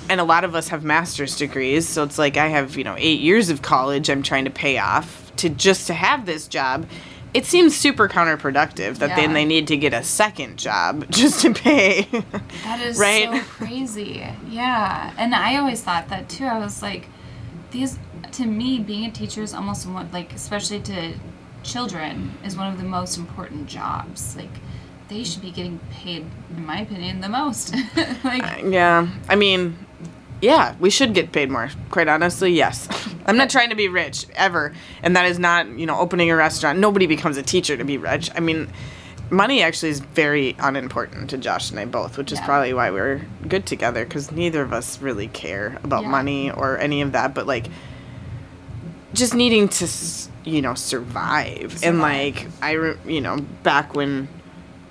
[0.08, 2.94] and a lot of us have master's degrees, so it's like I have you know
[2.96, 6.86] eight years of college I'm trying to pay off to just to have this job.
[7.34, 11.52] It seems super counterproductive that then they need to get a second job just to
[11.52, 12.02] pay.
[12.64, 13.30] That is Right?
[13.30, 14.26] so crazy.
[14.48, 15.12] Yeah.
[15.18, 16.46] And I always thought that too.
[16.46, 17.06] I was like,
[17.70, 17.98] these,
[18.32, 21.14] to me, being a teacher is almost one, like, especially to
[21.62, 24.34] children, is one of the most important jobs.
[24.36, 24.48] Like,
[25.08, 26.24] they should be getting paid,
[26.56, 27.74] in my opinion, the most.
[28.24, 29.76] like, uh, Yeah, I mean,
[30.40, 31.70] yeah, we should get paid more.
[31.90, 32.88] Quite honestly, yes.
[33.26, 36.36] I'm not trying to be rich ever, and that is not, you know, opening a
[36.36, 36.78] restaurant.
[36.78, 38.30] Nobody becomes a teacher to be rich.
[38.34, 38.68] I mean,
[39.30, 42.46] money actually is very unimportant to Josh and I both, which is Yeah.
[42.46, 46.08] probably why we're good together because neither of us really care about Yeah.
[46.10, 47.34] money or any of that.
[47.34, 47.66] But like,
[49.14, 49.88] just needing to,
[50.44, 54.28] you know, survive, and like I, re- you know, back when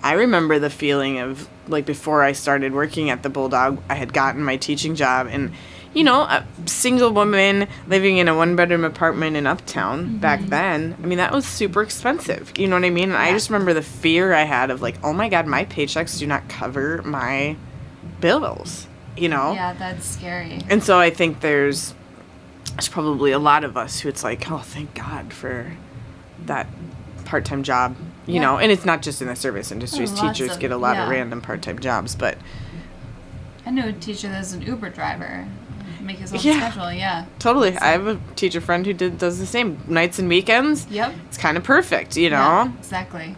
[0.03, 4.13] I remember the feeling of like before I started working at the Bulldog, I had
[4.13, 5.53] gotten my teaching job and
[5.93, 10.17] you know, a single woman living in a one bedroom apartment in Uptown mm-hmm.
[10.17, 10.95] back then.
[11.01, 12.55] I mean, that was super expensive.
[12.55, 13.05] You know what I mean?
[13.05, 16.19] And I just remember the fear I had of like, oh my god, my paychecks
[16.19, 17.55] do not cover my
[18.21, 18.87] bills.
[19.17, 19.53] You know?
[19.53, 20.61] yeah, that's scary.
[20.69, 21.95] And so I think there's
[22.73, 25.75] there's probably a lot of us who it's like, oh, thank God for
[26.45, 26.67] that
[27.25, 27.95] part time job.
[28.27, 28.41] You Yeah.
[28.41, 30.11] know, and it's not just in the service industries.
[30.11, 32.37] Oh, lots Teachers of- get a lot of random part time jobs, but
[33.65, 35.45] I know a teacher that's an Uber driver.
[36.01, 36.69] Make his own Yeah.
[36.69, 37.25] schedule, yeah.
[37.39, 37.75] totally.
[37.77, 40.85] I have a teacher friend who did does the same nights and weekends.
[40.89, 41.13] Yep.
[41.27, 42.37] It's kind of perfect, you know.
[42.37, 43.35] Yeah, exactly.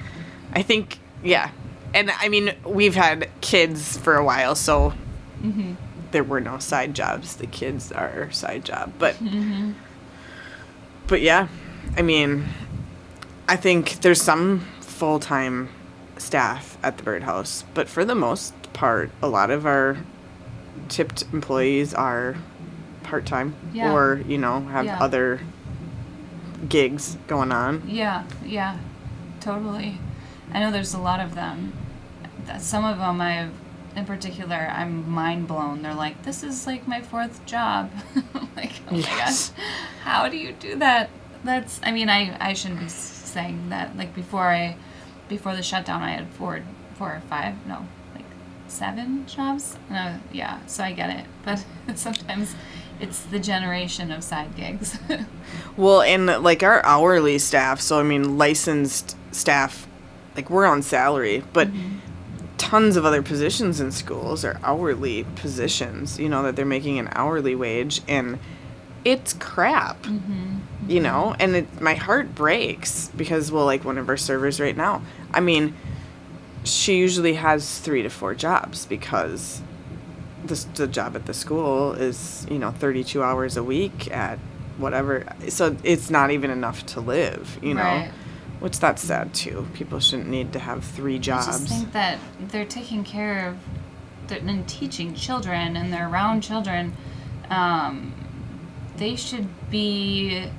[0.53, 1.49] I think, yeah,
[1.93, 4.93] and I mean, we've had kids for a while, so
[5.43, 5.73] Mm-hmm.
[6.11, 7.35] there were no side jobs.
[7.37, 9.71] The kids are side job, but Mm-hmm.
[11.07, 11.47] but yeah,
[11.97, 12.45] I mean,
[13.47, 14.67] I think there's some
[14.99, 15.69] full time
[16.17, 19.97] staff at the birdhouse, but for the most part, a lot of our
[20.89, 22.35] tipped employees are
[23.03, 23.93] part time Yeah.
[23.93, 24.99] or you know have Yeah.
[24.99, 25.39] other
[26.67, 27.83] gigs going on.
[27.87, 28.77] Yeah, yeah,
[29.39, 29.97] totally.
[30.53, 31.71] I know there's a lot of them.
[32.59, 33.51] Some of them I've,
[33.95, 35.81] in particular, I'm mind blown.
[35.81, 37.89] They're like, "This is like my fourth job."
[38.55, 39.51] Like, oh my gosh,
[40.03, 41.09] how do you do that?
[41.45, 41.79] That's.
[41.81, 43.95] I mean, I I shouldn't be saying that.
[43.95, 44.75] Like before I,
[45.29, 46.61] before the shutdown, I had four,
[46.95, 48.25] four or five, no, like
[48.67, 49.77] seven jobs.
[49.89, 50.59] No, yeah.
[50.65, 51.63] So I get it, but
[51.95, 52.55] sometimes.
[53.01, 54.99] It's the generation of side gigs.
[55.77, 59.87] Well, and like our hourly staff, so I mean licensed staff,
[60.35, 61.99] like we're on salary, but Mm-hmm.
[62.57, 67.07] tons of other positions in schools are hourly positions, you know, that they're making an
[67.13, 68.37] hourly wage and
[69.05, 70.05] it's crap.
[70.89, 74.75] You know, and it, my heart breaks because well like one of our servers right
[74.75, 75.03] now.
[75.33, 75.75] I mean,
[76.63, 79.61] she usually has 3 to 4 jobs because
[80.43, 84.39] the, the job at the school is, you know, 32 hours a week at
[84.77, 85.25] whatever.
[85.49, 87.83] So it's not even enough to live, you know.
[87.83, 88.11] Right.
[88.59, 89.67] Which that's sad too.
[89.73, 93.57] People shouldn't need to have three jobs I just think that they're taking care of
[94.31, 96.93] and teaching children and they're around children.
[97.49, 98.13] Um,
[98.97, 100.49] they should be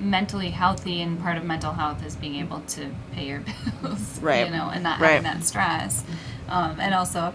[0.00, 3.42] mentally healthy, and part of mental health is being able to pay your
[3.82, 4.46] bills, Right.
[4.46, 5.10] You know, and not Right.
[5.22, 6.04] having that stress,
[6.48, 7.34] um, and also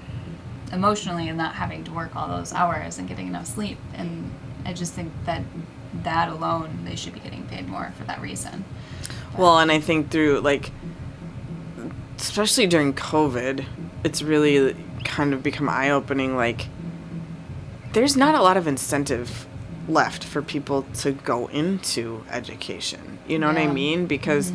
[0.71, 3.77] emotionally and not having to work all those hours and getting enough sleep.
[3.93, 4.31] And
[4.65, 5.43] I just think that
[6.03, 8.65] that alone, they should be getting paid more for that reason.
[9.37, 10.71] Well, and I think through like,
[12.17, 13.65] especially during COVID,
[14.03, 16.35] it's really kind of become eye opening.
[16.35, 16.67] Like,
[17.93, 19.45] there's not a lot of incentive
[19.87, 23.19] left for people to go into education.
[23.27, 24.05] You know what I mean?
[24.05, 24.51] Because,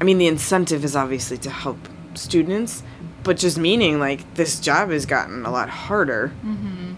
[0.00, 1.78] I mean, the incentive is obviously to help
[2.14, 2.82] students,
[3.22, 6.32] but just meaning like this job has gotten a lot harder.
[6.44, 6.94] Mm-hmm.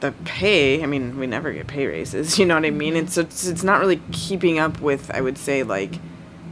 [0.00, 3.10] the pay i mean we never get pay raises you know what i mean and
[3.10, 5.94] so it's, it's not really keeping up with i would say like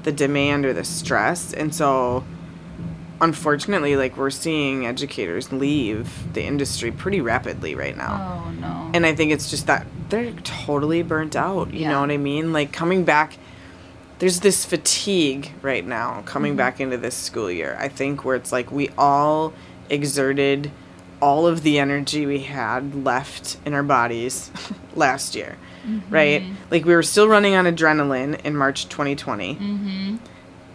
[0.04, 2.24] the demand or the stress and so
[3.22, 8.44] unfortunately like we're seeing educators leave the industry pretty rapidly right now.
[8.46, 8.90] Oh no.
[8.92, 11.92] and i think it's just that they're totally burnt out you Yeah.
[11.92, 12.52] know what i mean?
[12.52, 13.38] Like coming back
[14.18, 17.76] there's this fatigue right now coming back into this school year.
[17.80, 19.52] I think where it's like we all
[19.88, 20.70] exerted
[21.20, 24.50] all of the energy we had left in our bodies
[24.94, 25.56] last year
[26.10, 26.44] right?
[26.70, 30.16] Like we were still running on adrenaline in march 2020 mm-hmm.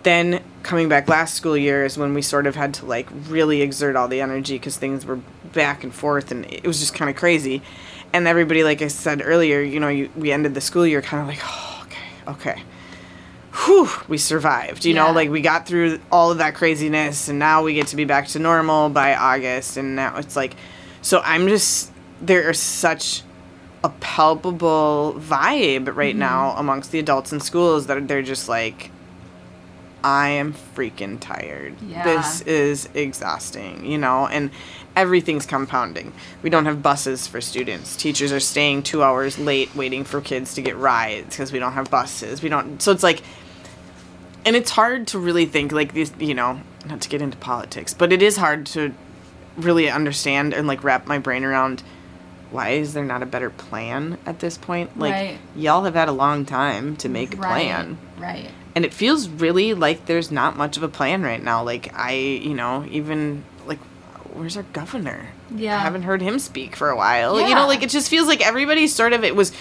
[0.08, 3.62] Then coming back last school year is when we sort of had to like really
[3.62, 5.20] exert all the energy because things were
[5.52, 7.62] back and forth and it was just kind of crazy.
[8.14, 11.22] And everybody like i said earlier you know you, we ended the school year kind
[11.22, 12.64] of like oh, okay okay.
[13.66, 17.64] Whew we survived you know like we got through all of that craziness and now
[17.64, 20.56] we get to be back to normal by august and now it's like
[21.02, 23.24] so i'm just there is such
[23.84, 26.20] a palpable vibe right mm-hmm.
[26.20, 28.92] now amongst the adults in schools that they're just like
[30.08, 31.76] I am freaking tired.
[31.82, 32.02] Yeah.
[32.06, 34.52] This is exhausting, you know, and
[34.96, 36.14] everything's compounding.
[36.42, 37.98] We don't have buses for students.
[37.98, 41.74] Teachers are staying two hours late waiting for kids to get rides because we don't
[41.74, 42.42] have buses.
[42.42, 43.22] We don't, so it's like,
[44.46, 47.94] and it's hard to really think like these, you know, not to get into politics,
[47.94, 48.94] but it is hard to
[49.58, 51.84] really understand and like wrap my brain around
[52.50, 54.98] why is there not a better plan at this point?
[54.98, 55.38] Like, Right.
[55.54, 57.50] y'all have had a long time to make a right.
[57.50, 58.50] plan Right.
[58.78, 61.64] And it feels really like there's not much of a plan right now.
[61.64, 63.80] Like i you know even like
[64.36, 65.30] where's our governor?
[65.56, 65.78] Yeah.
[65.78, 67.40] i haven't heard him speak for a while.
[67.40, 67.48] Yeah.
[67.48, 69.52] you know like it just feels like everybody sort of it was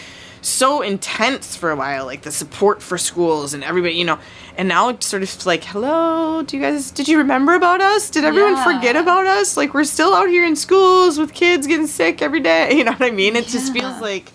[0.42, 4.18] so intense for a while like the support for schools and everybody you know.
[4.58, 8.10] And now it's sort of like hello do you guys did you remember about us?
[8.10, 8.64] Did everyone Yeah.
[8.70, 9.56] forget about us?
[9.56, 12.64] Like we're still out here in schools with kids getting sick every day.
[12.76, 13.34] You know what i mean?
[13.34, 14.26] It just feels like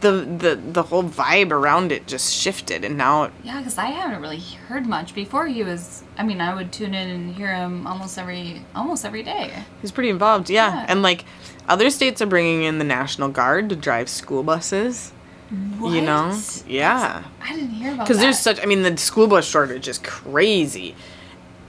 [0.00, 4.20] the, the the whole vibe around it just shifted and now Yeah, because I haven't
[4.20, 6.04] really heard much before he was.
[6.18, 9.64] I mean, I would tune in and hear him almost every almost every day.
[9.80, 10.74] He's pretty involved, yeah.
[10.74, 10.86] Yeah.
[10.88, 11.24] And like
[11.68, 15.12] other states are bringing in the National Guard to drive school buses.
[15.50, 16.30] You know?
[16.30, 16.64] What?
[16.66, 17.22] Yeah.
[17.40, 20.96] I didn't hear about Because there's such, I mean, the school bus shortage is crazy.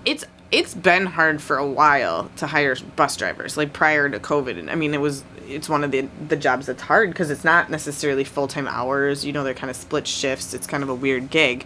[0.04, 4.58] It's it's been hard for a while to hire bus drivers, like prior to COVID.
[4.58, 7.44] And I mean, it was it's one of the the jobs that's hard because it's
[7.44, 9.26] not necessarily full time hours.
[9.26, 10.54] You know, they're kind of split shifts.
[10.54, 11.66] It's kind of a weird gig.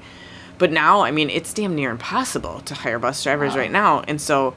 [0.58, 3.60] But now, I mean, it's damn near impossible to hire bus drivers Wow.
[3.60, 4.02] right now.
[4.08, 4.54] And so,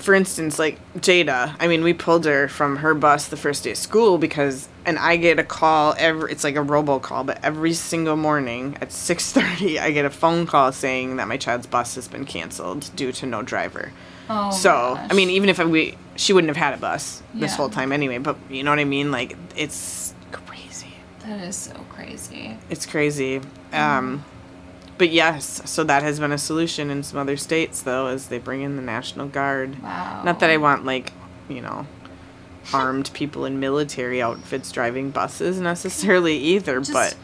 [0.00, 3.72] for instance, like Jada, I mean, we pulled her from her bus the first day
[3.72, 7.74] of school because, and I get a call every, it's like a robocall, but every
[7.74, 12.08] single morning at 6.30, I get a phone call saying that my child's bus has
[12.08, 13.92] been canceled due to no driver.
[14.28, 14.98] Oh, so.
[14.98, 17.92] I mean, even if I, we, she wouldn't have had a bus this whole time
[17.92, 19.10] anyway, but you know what I mean?
[19.10, 20.94] Like, it's crazy.
[21.26, 22.56] that is so crazy.
[22.70, 23.40] It's crazy.
[23.72, 24.24] Um,
[25.00, 28.38] but yes, so that has been a solution in some other states, though, as they
[28.38, 29.82] bring in the National Guard.
[29.82, 30.22] Wow.
[30.24, 31.14] Not that I want like,
[31.48, 31.86] you know,
[32.74, 37.16] armed people in military outfits driving buses necessarily either, Just, but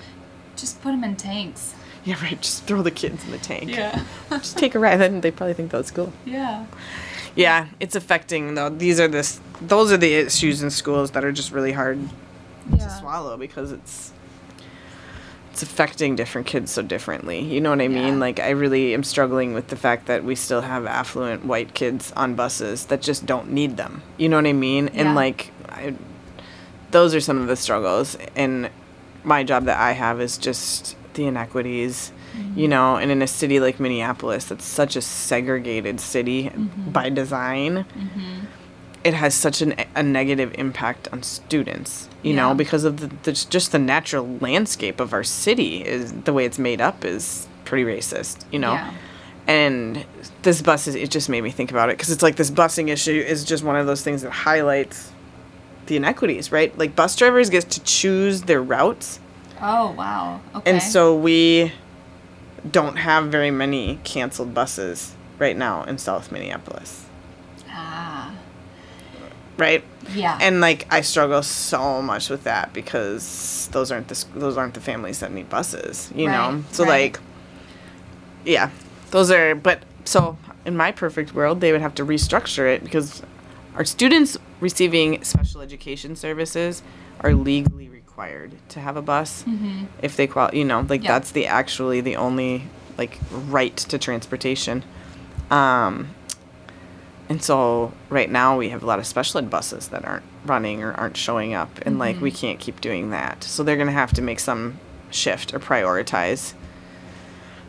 [0.56, 1.74] just put them in tanks.
[2.06, 2.40] yeah, right.
[2.40, 3.68] Just throw the kids in the tank.
[3.68, 4.02] Yeah.
[4.30, 4.96] Just take a ride.
[4.96, 6.14] Then they probably think that's cool.
[6.24, 6.64] yeah.
[7.34, 8.70] Yeah, it's affecting though.
[8.70, 9.38] These are this.
[9.60, 11.98] Those are the issues in schools that are just really hard
[12.72, 14.12] to swallow because it's
[15.56, 17.40] it's affecting different kids so differently.
[17.40, 18.14] You know what I mean?
[18.14, 18.20] Yeah.
[18.20, 22.12] Like I really am struggling with the fact that we still have affluent white kids
[22.12, 24.02] on buses that just don't need them.
[24.18, 24.90] You know what I mean?
[24.92, 25.00] Yeah.
[25.00, 25.94] And like I,
[26.90, 28.68] those are some of the struggles and
[29.24, 32.58] my job that I have is just the inequities, mm-hmm.
[32.58, 36.90] you know, and in a city like Minneapolis that's such a segregated city mm-hmm.
[36.90, 38.44] by design mm-hmm.
[39.08, 42.40] It has such an, a negative impact on students you Yeah.
[42.40, 46.44] know because of the, the just the natural landscape of our city is the way
[46.44, 48.92] it's made up is pretty racist you know Yeah.
[49.46, 50.04] and
[50.42, 52.88] this bus is it just made me think about it because it's like this busing
[52.88, 55.12] issue is just one of those things that highlights
[55.86, 59.20] the inequities right like bus drivers get to choose their routes
[59.60, 60.40] Oh wow.
[60.54, 60.70] Okay.
[60.70, 61.72] and so we
[62.70, 67.05] don't have very many canceled buses right now in south minneapolis
[69.58, 69.84] right
[70.14, 70.38] yeah.
[70.40, 74.80] and like I struggle so much with that because those aren't the those aren't the
[74.80, 76.62] families that need buses, you know.
[76.72, 77.12] So right.
[77.12, 77.20] like,
[78.44, 78.70] yeah,
[79.10, 79.54] those are.
[79.54, 83.22] But so in my perfect world, they would have to restructure it because
[83.74, 86.82] our students receiving special education services
[87.20, 89.44] are legally required to have a bus
[90.02, 90.54] if they qual.
[90.54, 91.08] You know, like Mm-hmm.
[91.08, 92.64] That's the actually the only
[92.98, 94.84] like right to transportation.
[95.50, 96.08] Um,
[97.28, 100.82] and so right now we have a lot of special ed buses that aren't running
[100.82, 103.42] or aren't showing up and like we can't keep doing that.
[103.44, 104.78] So they're going to have to make some
[105.10, 106.54] shift or prioritize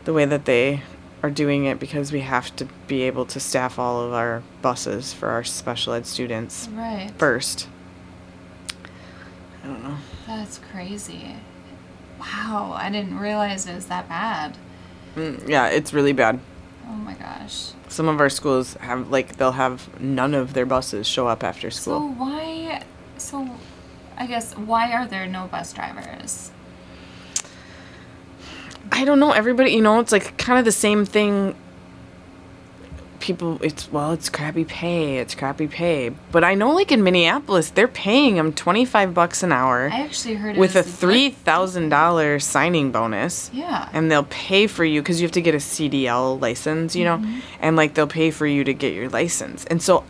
[0.04, 0.82] the way that they
[1.22, 5.12] are doing it because we have to be able to staff all of our buses
[5.12, 7.10] for our special ed students right.
[7.18, 7.68] first.
[9.62, 9.96] I don't know.
[10.26, 11.34] That's crazy.
[12.20, 14.56] Wow, I didn't realize it was that bad.
[15.16, 16.38] Mm, yeah, it's really bad.
[16.88, 17.72] Oh my gosh.
[17.88, 21.70] Some of our schools have like they'll have none of their buses show up after
[21.70, 22.00] school.
[22.00, 22.82] So why?
[23.18, 23.48] So,
[24.16, 26.50] I guess why are there no bus drivers?
[28.90, 29.32] I don't know.
[29.32, 31.54] Everybody, you know, it's like kind of the same thing.
[33.20, 35.18] People, it's well, it's crappy pay.
[35.18, 36.10] It's crappy pay.
[36.30, 40.00] But I know, like in Minneapolis, they're paying them twenty five bucks an hour I
[40.02, 43.50] actually heard it with a was three good- thousand dollar signing bonus.
[43.52, 43.88] Yeah.
[43.92, 47.18] And they'll pay for you because you have to get a CDL license, you know,
[47.18, 47.40] Mm-hmm.
[47.60, 49.64] and like they'll pay for you to get your license.
[49.64, 50.04] And so,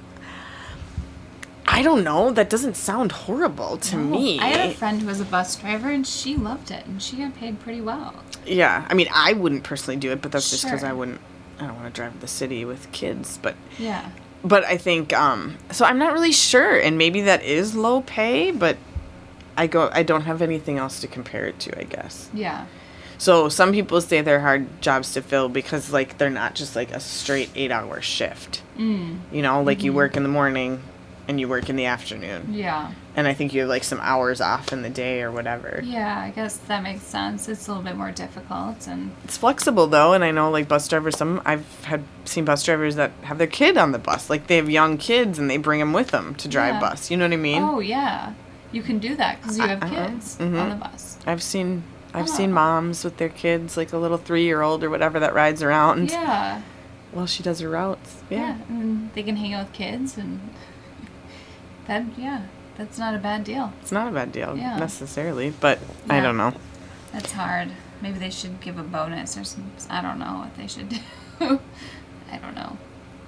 [1.67, 2.31] I don't know.
[2.31, 4.03] That doesn't sound horrible to No.
[4.19, 4.39] me.
[4.39, 7.17] I had a friend who was a bus driver and she loved it and she
[7.17, 8.15] got paid pretty well.
[8.47, 11.21] Yeah, I mean, I wouldn't personally do it, but that's just because I wouldn't.
[11.61, 14.11] I don't want to drive the city with kids, but Yeah.
[14.45, 15.57] but I think um.
[15.73, 18.77] So I'm not really sure, and maybe that is low pay, but
[19.57, 19.91] I go.
[19.93, 21.79] I don't have anything else to compare it to.
[21.79, 22.31] I guess.
[22.33, 22.67] Yeah.
[23.21, 26.93] So some people say they're hard jobs to fill because like they're not just like
[26.93, 28.63] a straight eight hour shift.
[28.79, 29.19] Mm.
[29.33, 30.81] You know, like you work in the morning
[31.29, 32.91] and you work in the afternoon, Yeah.
[33.15, 35.81] and I think you have like some hours off in the day or whatever.
[35.85, 37.49] Yeah, I guess that makes sense.
[37.49, 40.89] It's a little bit more difficult and It's flexible though, and I know like bus
[40.89, 41.19] drivers.
[41.19, 44.57] Some I've had seen bus drivers that have their kid on the bus, like they
[44.57, 46.81] have young kids and they bring them with them to drive Yeah.
[46.81, 47.11] bus.
[47.11, 47.63] You know what I mean?
[47.63, 48.33] Oh yeah.
[48.73, 50.07] You can do that cuz you have Uh-uh.
[50.09, 50.61] kids Mhm.
[50.61, 51.19] on the bus.
[51.27, 51.83] I've seen
[52.15, 52.33] I've Oh.
[52.39, 55.63] seen moms with their kids, like a little three year old or whatever that rides
[55.63, 56.63] around Yeah.
[57.13, 58.23] while she does her routes.
[58.31, 58.39] Yeah.
[58.39, 58.55] Yeah.
[58.71, 60.41] And they can hang out with kids and
[61.89, 62.43] that yeah,
[62.77, 63.73] that's not a bad deal.
[63.83, 64.77] It's not a bad deal Yeah.
[64.79, 65.79] necessarily, but
[66.09, 66.55] I don't know.
[67.13, 67.71] That's hard.
[68.01, 70.99] Maybe they should give a bonus or some I don't know what they should do.
[72.31, 72.77] I don't know.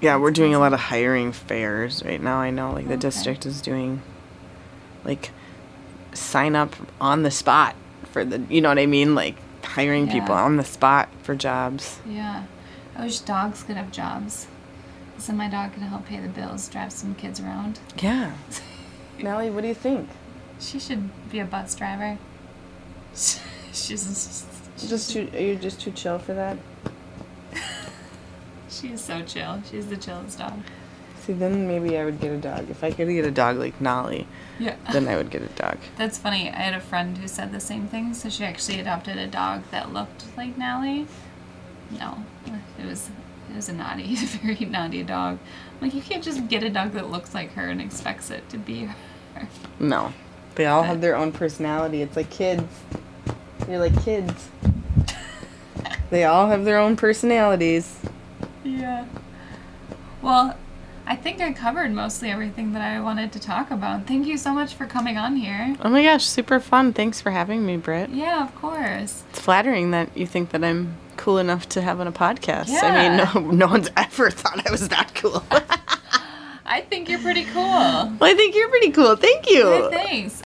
[0.01, 2.39] Yeah, we're doing a lot of hiring fairs right now.
[2.39, 3.01] I know like the Okay.
[3.01, 4.03] district is doing
[5.05, 5.31] like
[6.13, 7.75] sign up on the spot
[8.13, 9.15] for the you know what I mean?
[9.15, 11.99] Like hiring people on the spot for jobs.
[12.07, 12.45] Yeah.
[12.97, 14.47] I wish dogs could have jobs.
[15.21, 17.79] So my dog could help pay the bills, drive some kids around.
[18.01, 18.33] Yeah.
[19.19, 20.09] Nally, what do you think?
[20.59, 22.17] She should be a bus driver.
[23.73, 24.47] She's
[24.89, 26.57] Just too are you just too chill for that?
[28.69, 29.63] she's so chill.
[29.71, 30.55] She's the chillest dog.
[31.21, 32.71] See, then maybe I would get a dog.
[32.71, 34.27] If I could get a dog like Nolly,
[34.59, 34.77] Yeah.
[34.93, 35.77] then I would get a dog.
[35.99, 36.49] That's funny.
[36.49, 38.15] I had a friend who said the same thing.
[38.15, 41.07] So she actually adopted a dog that looked like Nally.
[41.91, 42.25] No,
[42.79, 43.11] it was
[43.51, 45.39] it was a naughty, a very naughty dog.
[45.81, 48.59] Like you can't just get a dog that looks like her and expects it to
[48.59, 48.89] be
[49.35, 49.49] her.
[49.79, 50.13] No.
[50.55, 52.03] They all have their own personality.
[52.03, 52.65] It's like kids.
[53.69, 54.49] You're like kids.
[56.11, 57.99] they all have their own personalities.
[58.65, 59.07] Yeah.
[60.21, 60.57] Well,
[61.07, 64.07] I think I covered mostly everything that I wanted to talk about.
[64.07, 65.75] Thank you so much for coming on here.
[65.83, 66.93] Oh my gosh, super fun.
[66.93, 68.11] Thanks for having me, Britt.
[68.11, 69.25] Yeah, of course.
[69.31, 72.69] It's flattering that you think that I'm cool enough to have on a podcast.
[72.69, 72.81] Yeah.
[72.83, 75.45] I mean, no, no one's ever thought I was that cool.
[76.65, 77.63] I think you're pretty cool.
[77.63, 79.17] Well, I think you're pretty cool.
[79.17, 79.91] Thank you.
[79.91, 80.43] Hey, thanks.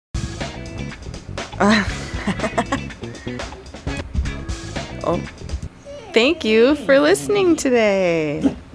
[5.07, 5.19] Oh.
[6.15, 8.57] Thank you for listening today.